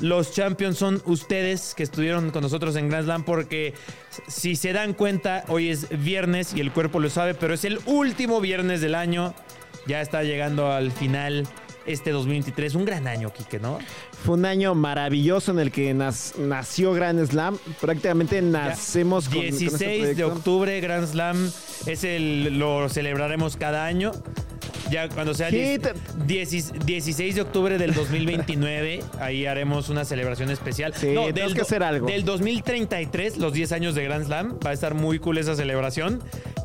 Los 0.00 0.32
Champions 0.32 0.78
son 0.78 1.02
ustedes 1.06 1.74
que 1.74 1.82
estuvieron 1.82 2.30
con 2.30 2.42
nosotros 2.42 2.76
en 2.76 2.88
Grand 2.88 3.04
Slam 3.04 3.24
porque 3.24 3.74
si 4.28 4.54
se 4.56 4.72
dan 4.72 4.94
cuenta, 4.94 5.44
hoy 5.48 5.70
es 5.70 5.88
viernes 6.02 6.54
y 6.54 6.60
el 6.60 6.70
cuerpo 6.72 7.00
lo 7.00 7.10
sabe, 7.10 7.34
pero 7.34 7.54
es 7.54 7.64
el 7.64 7.80
último 7.86 8.40
viernes 8.40 8.80
del 8.80 8.94
año. 8.94 9.34
Ya 9.86 10.00
está 10.00 10.22
llegando 10.22 10.70
al 10.70 10.92
final 10.92 11.46
este 11.86 12.10
2023. 12.10 12.74
Un 12.74 12.84
gran 12.84 13.08
año, 13.08 13.32
Quique, 13.32 13.58
¿no? 13.58 13.78
Fue 14.24 14.34
un 14.34 14.44
año 14.44 14.74
maravilloso 14.74 15.52
en 15.52 15.58
el 15.60 15.72
que 15.72 15.94
nas- 15.94 16.36
nació 16.36 16.92
Grand 16.92 17.24
Slam. 17.26 17.58
Prácticamente 17.80 18.40
nacemos 18.42 19.24
con, 19.28 19.38
con 19.38 19.44
este 19.46 19.58
16 19.64 20.16
de 20.16 20.24
octubre, 20.24 20.80
Grand 20.80 21.06
Slam. 21.06 21.50
Es 21.86 22.04
el, 22.04 22.58
lo 22.58 22.88
celebraremos 22.88 23.56
cada 23.56 23.86
año. 23.86 24.12
Ya 24.90 25.08
cuando 25.08 25.34
sea 25.34 25.50
10 25.50 25.80
16 26.86 27.34
de 27.34 27.40
octubre 27.42 27.78
del 27.78 27.94
2029, 27.94 29.00
ahí 29.20 29.46
haremos 29.46 29.88
una 29.88 30.04
celebración 30.04 30.50
especial. 30.50 30.94
Sí, 30.94 31.08
tenemos 31.32 31.52
que 31.52 31.60
do- 31.60 31.62
hacer 31.66 31.82
algo. 31.82 32.06
Del 32.06 32.24
2033, 32.24 33.38
los 33.38 33.52
10 33.52 33.72
años 33.72 33.94
de 33.94 34.04
Grand 34.04 34.24
Slam, 34.26 34.58
va 34.64 34.70
a 34.70 34.72
estar 34.72 34.94
muy 34.94 35.18
cool 35.18 35.38
esa 35.38 35.54
celebración. 35.56 36.22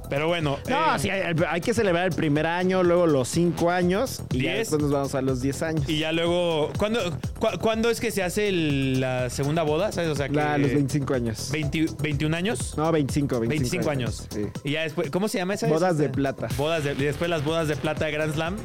Pero 0.10 0.28
bueno, 0.28 0.60
No, 0.70 0.96
eh, 0.96 1.00
sí, 1.00 1.10
hay, 1.10 1.34
hay 1.50 1.62
que 1.62 1.74
celebrar 1.74 2.06
el 2.08 2.14
primer 2.14 2.46
año, 2.46 2.84
luego 2.84 3.08
los 3.08 3.28
cinco 3.30 3.72
años 3.72 4.22
y 4.32 4.44
ya 4.44 4.52
Diez. 4.54 4.58
después 4.70 4.82
nos 4.82 4.92
vamos 4.92 5.16
a 5.16 5.22
los 5.22 5.42
10 5.42 5.62
años. 5.64 5.90
y 5.90 6.00
ya 6.00 6.12
luego, 6.12 6.72
¿cuándo, 6.78 7.00
cu- 7.40 7.58
¿cuándo 7.60 7.90
es 7.90 8.00
que 8.00 8.12
se 8.12 8.22
hace 8.24 8.50
el- 8.50 9.00
la 9.00 9.30
segunda 9.30 9.64
boda? 9.64 9.92
¿Sabes? 9.92 10.10
O 10.10 10.16
sea, 10.16 10.28
que 10.30 10.36
La- 10.36 10.58
los 10.58 10.72
25 10.72 11.14
años. 11.14 11.50
20 11.52 11.86
21 12.02 12.36
años. 12.36 12.78
No, 12.78 12.92
25, 12.92 13.40
25, 13.40 13.48
25 13.50 13.90
años. 13.90 14.28
Sí. 14.30 14.46
Y 14.64 14.72
ya 14.72 14.82
después, 14.84 15.10
¿cómo 15.10 15.28
se 15.28 15.38
llama 15.40 15.54
esa? 15.56 15.68
Bodas 15.68 15.98
de 15.98 16.06
Esa- 16.06 16.14
plata. 16.14 16.48
Bodas 16.58 16.84
de, 16.84 16.92
y 16.94 16.96
después 17.04 17.30
las 17.30 17.44
bodas 17.44 17.68
de 17.68 17.76
plata 17.76 18.06
de 18.06 18.12
Grand 18.12 18.34
Slam. 18.34 18.56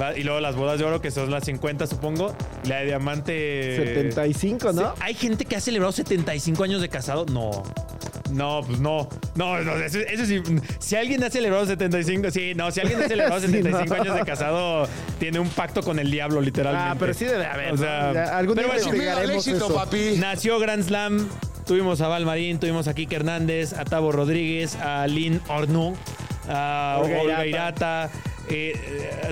Va- 0.00 0.16
Y 0.16 0.22
luego 0.24 0.40
las 0.40 0.56
bodas 0.56 0.78
de 0.78 0.84
oro, 0.84 1.00
que 1.00 1.10
son 1.10 1.30
las 1.30 1.44
50, 1.44 1.86
supongo. 1.86 2.34
La 2.64 2.76
de 2.80 2.86
diamante. 2.86 3.76
75, 3.76 4.72
¿no? 4.72 4.94
¿Hay 5.00 5.14
gente 5.14 5.44
que 5.44 5.56
ha 5.56 5.60
celebrado 5.60 5.92
75 5.92 6.64
años 6.64 6.80
de 6.82 6.88
casado? 6.88 7.24
No. 7.26 7.62
No, 8.32 8.60
pues 8.66 8.80
no. 8.80 9.08
No, 9.36 9.60
no, 9.62 9.76
eso, 9.76 9.98
eso 10.00 10.26
sí. 10.26 10.42
Si 10.80 10.96
alguien 10.96 11.22
ha 11.22 11.30
celebrado 11.30 11.64
75, 11.64 12.30
sí, 12.30 12.54
no. 12.56 12.70
Si 12.72 12.80
alguien 12.80 13.00
ha 13.02 13.08
celebrado 13.08 13.40
Sí, 13.40 13.46
75 13.46 13.94
no. 13.96 14.02
años 14.02 14.14
de 14.16 14.24
casado, 14.24 14.88
tiene 15.20 15.38
un 15.38 15.48
pacto 15.48 15.82
con 15.82 15.98
el 15.98 16.10
diablo, 16.10 16.40
literalmente. 16.40 16.90
Ah, 16.90 16.96
pero 16.98 17.14
sí 17.14 17.24
debe 17.24 17.46
haber. 17.46 17.68
O 17.68 17.76
¿no? 17.76 17.78
sea, 17.78 18.12
Ya, 18.12 18.36
algún 18.36 18.56
pero 18.56 18.68
día 18.68 18.76
bueno, 18.76 18.96
investigaremos 18.96 19.46
eso. 19.46 19.86
Nació 20.18 20.58
Grand 20.58 20.82
Slam. 20.84 21.28
Tuvimos 21.66 22.00
a 22.00 22.06
Val 22.08 22.24
Marín, 22.26 22.58
tuvimos 22.60 22.86
a 22.86 22.94
Kike 22.94 23.16
Hernández, 23.16 23.72
a 23.72 23.84
Tavo 23.84 24.12
Rodríguez, 24.12 24.76
a 24.76 25.04
Lynn 25.08 25.40
Ornu, 25.48 25.96
a 26.48 26.98
Olga 27.02 27.20
Olga, 27.22 27.46
Irata. 27.46 28.08
Irata, 28.08 28.10
eh, 28.48 28.72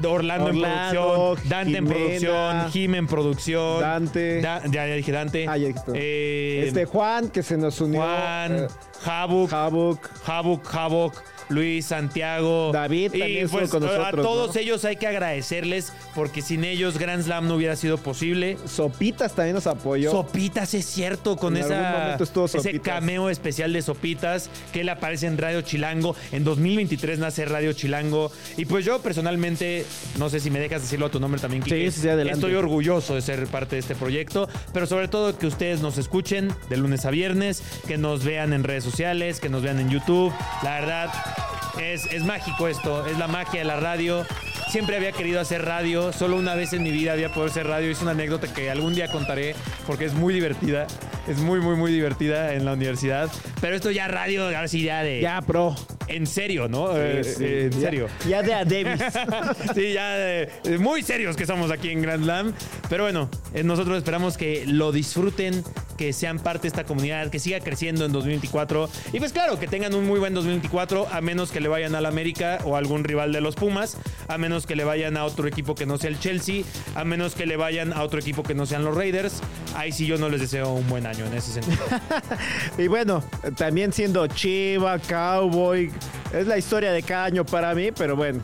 eh, 0.03 0.07
Orlando, 0.07 0.51
en 0.51 0.61
producción, 0.61 1.49
Dante 1.49 1.77
en 1.79 1.87
producción, 1.87 2.71
Jim 2.71 2.95
en 2.95 3.07
producción. 3.07 3.81
Dante. 3.81 4.41
Da- 4.41 4.63
ya, 4.67 4.87
ya 4.87 4.95
dije 4.95 5.13
Dante. 5.13 5.47
Ah, 5.49 5.57
ya. 5.57 5.69
Eh, 5.95 6.65
Este 6.67 6.85
Juan, 6.85 7.29
que 7.31 7.43
se 7.43 7.57
nos 7.57 7.81
unió. 7.81 8.01
Juan, 8.01 8.67
Habuk, 9.05 9.53
Habuk. 9.53 10.11
Habuk, 10.25 10.75
Habuk, 10.75 11.23
Luis, 11.49 11.87
Santiago. 11.87 12.71
David 12.73 13.13
y 13.15 13.19
también 13.19 13.49
pues 13.49 13.71
con 13.71 13.83
nosotros, 13.83 14.07
a 14.07 14.11
todos 14.11 14.55
¿no? 14.55 14.61
ellos 14.61 14.85
hay 14.85 14.97
que 14.97 15.07
agradecerles 15.07 15.93
porque 16.15 16.43
sin 16.43 16.65
ellos 16.65 16.99
Grand 16.99 17.23
Slam 17.23 17.49
no 17.49 17.55
hubiera 17.57 17.77
sido 17.77 17.99
posible. 17.99 18.57
Sopitas 18.67 19.35
también 19.35 19.55
nos 19.55 19.67
apoyó. 19.67 20.11
Sopitas, 20.11 20.75
es 20.75 20.87
cierto, 20.87 21.37
con 21.37 21.57
En 21.57 21.65
esa, 21.65 22.17
ese 22.17 22.81
cameo 22.81 23.31
especial 23.31 23.73
de 23.73 23.83
Sopitas, 23.83 24.51
que 24.73 24.81
él 24.81 24.89
aparece 24.89 25.27
en 25.27 25.39
Radio 25.39 25.63
Chilango. 25.63 26.17
En 26.33 26.45
2023 26.45 27.19
nace 27.19 27.45
Radio 27.45 27.73
Chilango. 27.73 28.31
Y 28.57 28.65
pues 28.65 28.85
yo 28.85 29.01
personalmente, 29.01 29.85
no 30.19 30.31
sé 30.31 30.41
si 30.41 30.51
me 30.51 30.61
dejas 30.61 30.83
decirlo 30.83 31.07
a 31.07 31.11
tu 31.11 31.21
nombre 31.21 31.41
también, 31.41 31.63
Kike, 31.63 31.91
sí, 31.91 32.01
sí, 32.03 32.09
adelante. 32.09 32.39
Estoy 32.39 32.55
orgulloso 32.55 33.15
de 33.15 33.23
ser 33.23 33.47
parte 33.47 33.77
de 33.77 33.81
este 33.81 33.95
proyecto, 33.95 34.49
pero 34.73 34.87
sobre 34.87 35.09
todo 35.09 35.37
que 35.37 35.47
ustedes 35.47 35.81
nos 35.81 35.99
escuchen 35.99 36.55
de 36.69 36.77
lunes 36.77 37.05
a 37.05 37.11
viernes, 37.11 37.63
que 37.87 37.99
nos 37.99 38.25
vean 38.25 38.53
en 38.53 38.65
redes 38.65 38.85
sociales, 38.85 39.41
que 39.41 39.49
nos 39.49 39.63
vean 39.63 39.81
en 39.81 39.91
YouTube. 39.91 40.33
La 40.63 40.81
verdad, 40.81 41.11
es, 41.81 42.07
es 42.07 42.25
mágico 42.25 42.69
esto, 42.69 43.07
es 43.07 43.19
la 43.19 43.29
magia 43.29 43.61
de 43.61 43.65
la 43.65 43.77
radio. 43.77 44.27
Siempre 44.75 44.97
había 44.97 45.13
querido 45.13 45.39
hacer 45.41 45.65
radio, 45.65 46.13
solo 46.13 46.37
una 46.37 46.57
vez 46.57 46.73
en 46.73 46.83
mi 46.83 46.91
vida 46.91 47.13
había 47.13 47.29
podido 47.29 47.47
hacer 47.47 47.65
radio. 47.65 47.93
Es 47.93 48.03
una 48.03 48.11
anécdota 48.11 48.53
que 48.53 48.73
algún 48.73 48.93
día 48.93 49.07
contaré 49.07 49.55
porque 49.87 50.05
es 50.05 50.15
muy 50.15 50.35
divertida. 50.35 50.89
Es 51.29 51.39
muy, 51.39 51.61
muy, 51.61 51.77
muy 51.77 51.93
divertida 51.93 52.55
en 52.55 52.65
la 52.65 52.73
universidad. 52.73 53.31
Pero 53.61 53.77
esto 53.77 53.93
ya 53.93 54.09
radio, 54.09 54.47
ahora 54.47 54.67
sí 54.67 54.83
ya 54.83 55.05
de... 55.05 55.21
Ya, 55.21 55.41
pro. 55.43 55.77
En 56.09 56.27
serio, 56.27 56.69
¿no? 56.69 56.99
Eh, 56.99 57.23
Sí, 57.23 57.45
eh, 57.45 57.65
en 57.67 57.71
Ya- 57.71 57.81
serio. 57.81 58.09
Ya, 58.29 58.43
de 58.43 58.53
a 58.53 58.65
Davis. 58.65 59.01
sí, 59.77 59.93
ya 59.93 60.17
eh, 60.19 60.49
muy 60.81 61.03
serios 61.03 61.37
que 61.37 61.45
estamos 61.45 61.71
aquí 61.71 61.91
en 61.91 62.03
Grand 62.03 62.25
Slam. 62.25 62.53
Pero 62.91 63.05
bueno, 63.05 63.31
eh, 63.55 63.63
nosotros 63.63 63.97
esperamos 63.97 64.37
que 64.37 64.65
lo 64.67 64.93
disfruten, 64.93 65.65
que 65.97 66.13
sean 66.13 66.39
parte 66.41 66.63
de 66.63 66.69
esta 66.69 66.85
comunidad, 66.85 67.31
que 67.31 67.39
siga 67.39 67.61
creciendo 67.61 68.05
en 68.05 68.13
2024. 68.13 68.91
Y 69.15 69.19
pues 69.19 69.33
claro, 69.33 69.59
que 69.59 69.67
tengan 69.67 69.95
un 69.95 70.05
muy 70.07 70.19
buen 70.19 70.35
2024, 70.35 71.09
a 71.11 71.21
menos 71.23 71.51
que 71.51 71.61
le 71.61 71.69
vayan 71.69 71.95
al 71.95 72.05
América 72.05 72.59
o 72.65 72.75
a 72.75 72.79
algún 72.81 73.03
rival 73.03 73.33
de 73.33 73.41
los 73.41 73.55
Pumas, 73.55 73.97
a 74.29 74.37
menos 74.37 74.64
que 74.67 74.77
le 74.77 74.85
vayan 74.85 75.17
a 75.17 75.25
otro 75.25 75.47
equipo 75.49 75.75
que 75.75 75.87
no 75.87 75.99
sea 75.99 76.11
el 76.11 76.19
Chelsea, 76.19 76.65
a 76.95 77.05
menos 77.05 77.35
que 77.35 77.47
le 77.47 77.57
vayan 77.57 77.93
a 77.93 78.03
otro 78.03 78.21
equipo 78.21 78.43
que 78.43 78.55
no 78.55 78.67
sean 78.67 78.85
los 78.85 78.97
Raiders. 78.97 79.41
Ahí 79.77 79.93
sí 79.93 80.07
yo 80.07 80.19
no 80.19 80.29
les 80.29 80.41
deseo 80.41 80.73
un 80.73 80.89
buen 80.89 81.07
año 81.07 81.25
en 81.27 81.35
ese 81.35 81.53
sentido. 81.53 81.85
Y 82.79 82.89
bueno, 82.89 83.23
también 83.57 83.93
siendo 83.93 84.27
Chiva, 84.27 84.99
Cowboy, 84.99 85.91
es 86.33 86.47
la 86.47 86.59
historia 86.59 86.93
de 86.93 87.03
cada 87.03 87.25
año 87.27 87.45
para 87.45 87.75
mí, 87.75 87.93
pero 87.93 88.17
bueno. 88.17 88.41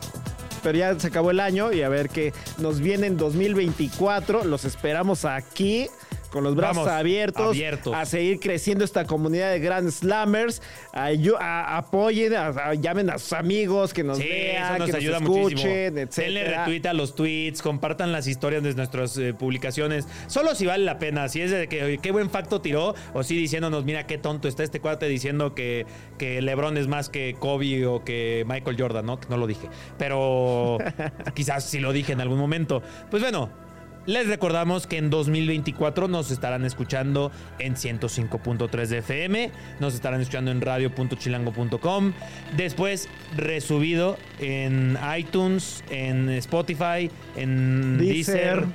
Pero 0.63 0.77
ya 0.77 0.99
se 0.99 1.07
acabó 1.07 1.31
el 1.31 1.39
año 1.39 1.73
y 1.73 1.81
a 1.81 1.89
ver 1.89 2.09
qué 2.09 2.33
nos 2.57 2.79
viene 2.79 3.07
en 3.07 3.17
2024. 3.17 4.45
Los 4.45 4.63
esperamos 4.63 5.25
aquí 5.25 5.87
con 6.31 6.43
los 6.43 6.55
brazos 6.55 6.77
Vamos, 6.85 6.91
abiertos, 6.91 7.47
abiertos. 7.49 7.93
a 7.93 8.05
seguir 8.05 8.39
creciendo 8.39 8.83
esta 8.85 9.05
comunidad 9.05 9.51
de 9.51 9.59
Grand 9.59 9.89
Slammers. 9.91 10.61
Ayu- 10.93 11.37
a- 11.39 11.77
apoyen, 11.77 12.33
a- 12.33 12.47
a- 12.47 12.73
llamen 12.73 13.09
a 13.09 13.17
sus 13.19 13.33
amigos 13.33 13.93
que 13.93 14.03
nos 14.03 14.17
Sí, 14.17 14.23
vean, 14.27 14.79
nos 14.79 14.89
que 14.89 14.97
ayuda 14.97 15.19
nos 15.19 15.29
escuchen, 15.29 15.93
Denle 16.15 16.43
retweet 16.45 16.85
a 16.87 16.93
los 16.93 17.15
tweets, 17.15 17.61
compartan 17.61 18.11
las 18.11 18.27
historias 18.27 18.63
de 18.63 18.73
nuestras 18.73 19.17
eh, 19.17 19.33
publicaciones. 19.33 20.07
Solo 20.27 20.55
si 20.55 20.65
vale 20.65 20.85
la 20.85 20.97
pena, 20.99 21.27
si 21.29 21.41
es 21.41 21.51
de 21.51 21.67
que 21.67 21.99
qué 22.01 22.11
buen 22.11 22.29
facto 22.29 22.61
tiró, 22.61 22.95
o 23.13 23.23
si 23.23 23.35
diciéndonos, 23.35 23.83
mira 23.85 24.07
qué 24.07 24.17
tonto 24.17 24.47
está 24.47 24.63
este 24.63 24.79
cuate 24.79 25.07
diciendo 25.07 25.53
que, 25.53 25.85
que 26.17 26.41
LeBron 26.41 26.77
es 26.77 26.87
más 26.87 27.09
que 27.09 27.35
Kobe 27.37 27.85
o 27.85 28.03
que 28.03 28.45
Michael 28.47 28.77
Jordan, 28.79 29.05
¿no? 29.05 29.19
Que 29.19 29.27
no 29.29 29.37
lo 29.37 29.47
dije. 29.47 29.67
Pero 29.97 30.77
quizás 31.35 31.65
sí 31.65 31.79
lo 31.79 31.91
dije 31.91 32.13
en 32.13 32.21
algún 32.21 32.37
momento. 32.39 32.81
Pues 33.09 33.21
bueno. 33.21 33.49
Les 34.07 34.27
recordamos 34.27 34.87
que 34.87 34.97
en 34.97 35.11
2024 35.11 36.07
nos 36.07 36.31
estarán 36.31 36.65
escuchando 36.65 37.31
en 37.59 37.75
105.3 37.75 38.87
de 38.87 38.97
FM, 38.97 39.51
nos 39.79 39.93
estarán 39.93 40.21
escuchando 40.21 40.49
en 40.49 40.59
radio.chilango.com, 40.59 42.13
después 42.57 43.09
resubido 43.37 44.17
en 44.39 44.97
iTunes, 45.17 45.83
en 45.91 46.29
Spotify, 46.29 47.11
en 47.35 47.99
Deezer. 47.99 48.61
Deezer, 48.61 48.65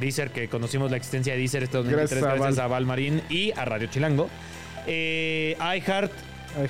Deezer 0.00 0.30
que 0.30 0.48
conocimos 0.48 0.90
la 0.92 0.98
existencia 0.98 1.32
de 1.32 1.40
Deezer 1.40 1.64
este 1.64 1.78
2023 1.78 2.22
Gracias 2.22 2.36
a 2.36 2.36
gracias, 2.36 2.56
Val. 2.56 2.64
a 2.64 2.68
Val 2.68 2.86
Marín 2.86 3.22
y 3.28 3.50
a 3.56 3.64
Radio 3.64 3.88
Chilango, 3.88 4.30
eh, 4.86 5.56
iHeart 5.58 6.12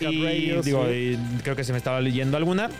y, 0.01 0.05
iHeartRadio, 0.05 0.62
digo, 0.62 0.87
sí. 0.87 1.19
y 1.19 1.43
creo 1.43 1.55
que 1.55 1.64
se 1.64 1.73
me 1.73 1.79
estaba 1.79 2.01
leyendo 2.01 2.39
alguna. 2.39 2.71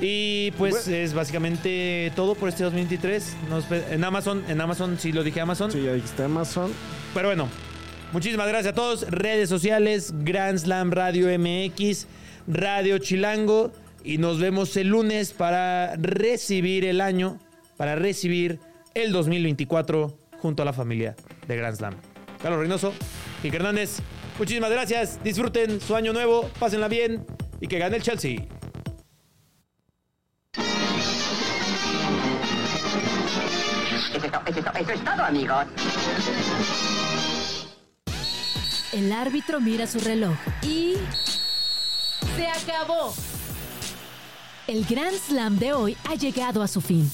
Y 0.00 0.50
pues 0.52 0.88
es 0.88 1.12
básicamente 1.14 2.12
todo 2.16 2.34
por 2.34 2.48
este 2.48 2.64
2023. 2.64 3.36
Nos 3.48 3.68
ve- 3.68 3.84
en 3.90 4.02
Amazon, 4.04 4.42
en 4.48 4.60
Amazon 4.60 4.98
sí 4.98 5.12
lo 5.12 5.22
dije 5.22 5.40
Amazon. 5.40 5.70
Sí, 5.70 5.82
ya 5.82 5.92
dijiste 5.92 6.22
Amazon. 6.24 6.72
Pero 7.14 7.28
bueno, 7.28 7.48
Muchísimas 8.12 8.48
gracias 8.48 8.72
a 8.72 8.74
todos. 8.74 9.08
Redes 9.08 9.48
sociales, 9.48 10.12
Grand 10.24 10.58
Slam 10.58 10.90
Radio 10.90 11.28
MX, 11.38 12.08
Radio 12.48 12.98
Chilango. 12.98 13.70
Y 14.02 14.18
nos 14.18 14.40
vemos 14.40 14.76
el 14.76 14.88
lunes 14.88 15.32
para 15.32 15.94
recibir 15.94 16.84
el 16.86 17.00
año, 17.02 17.38
para 17.76 17.94
recibir 17.94 18.58
el 18.94 19.12
2024 19.12 20.18
junto 20.40 20.62
a 20.62 20.64
la 20.64 20.72
familia 20.72 21.14
de 21.46 21.56
Grand 21.56 21.76
Slam. 21.76 21.94
Carlos 22.42 22.58
Reynoso, 22.58 22.92
Kike 23.42 23.58
Hernández, 23.58 23.98
muchísimas 24.40 24.70
gracias. 24.72 25.22
Disfruten 25.22 25.80
su 25.80 25.94
año 25.94 26.12
nuevo, 26.12 26.50
pásenla 26.58 26.88
bien 26.88 27.24
y 27.60 27.68
que 27.68 27.78
gane 27.78 27.98
el 27.98 28.02
Chelsea. 28.02 28.40
Eso 34.50 34.92
es, 34.92 35.04
todo, 35.04 35.22
amigos. 35.22 35.64
El 38.92 39.12
árbitro 39.12 39.60
mira 39.60 39.86
su 39.86 40.00
reloj 40.00 40.36
y... 40.62 40.94
¡Se 42.34 42.48
acabó! 42.48 43.14
El 44.66 44.84
Grand 44.86 45.16
Slam 45.16 45.58
de 45.58 45.72
hoy 45.72 45.96
ha 46.08 46.16
llegado 46.16 46.62
a 46.62 46.68
su 46.68 46.80
fin. 46.80 47.08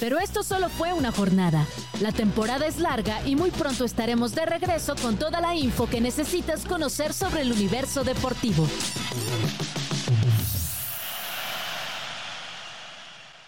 Pero 0.00 0.18
esto 0.18 0.42
solo 0.42 0.70
fue 0.70 0.94
una 0.94 1.12
jornada. 1.12 1.66
La 2.00 2.10
temporada 2.10 2.66
es 2.66 2.78
larga 2.78 3.20
y 3.26 3.36
muy 3.36 3.50
pronto 3.50 3.84
estaremos 3.84 4.34
de 4.34 4.46
regreso 4.46 4.94
con 4.96 5.16
toda 5.16 5.42
la 5.42 5.54
info 5.54 5.86
que 5.86 6.00
necesitas 6.00 6.64
conocer 6.64 7.12
sobre 7.12 7.42
el 7.42 7.52
universo 7.52 8.02
deportivo. 8.02 8.66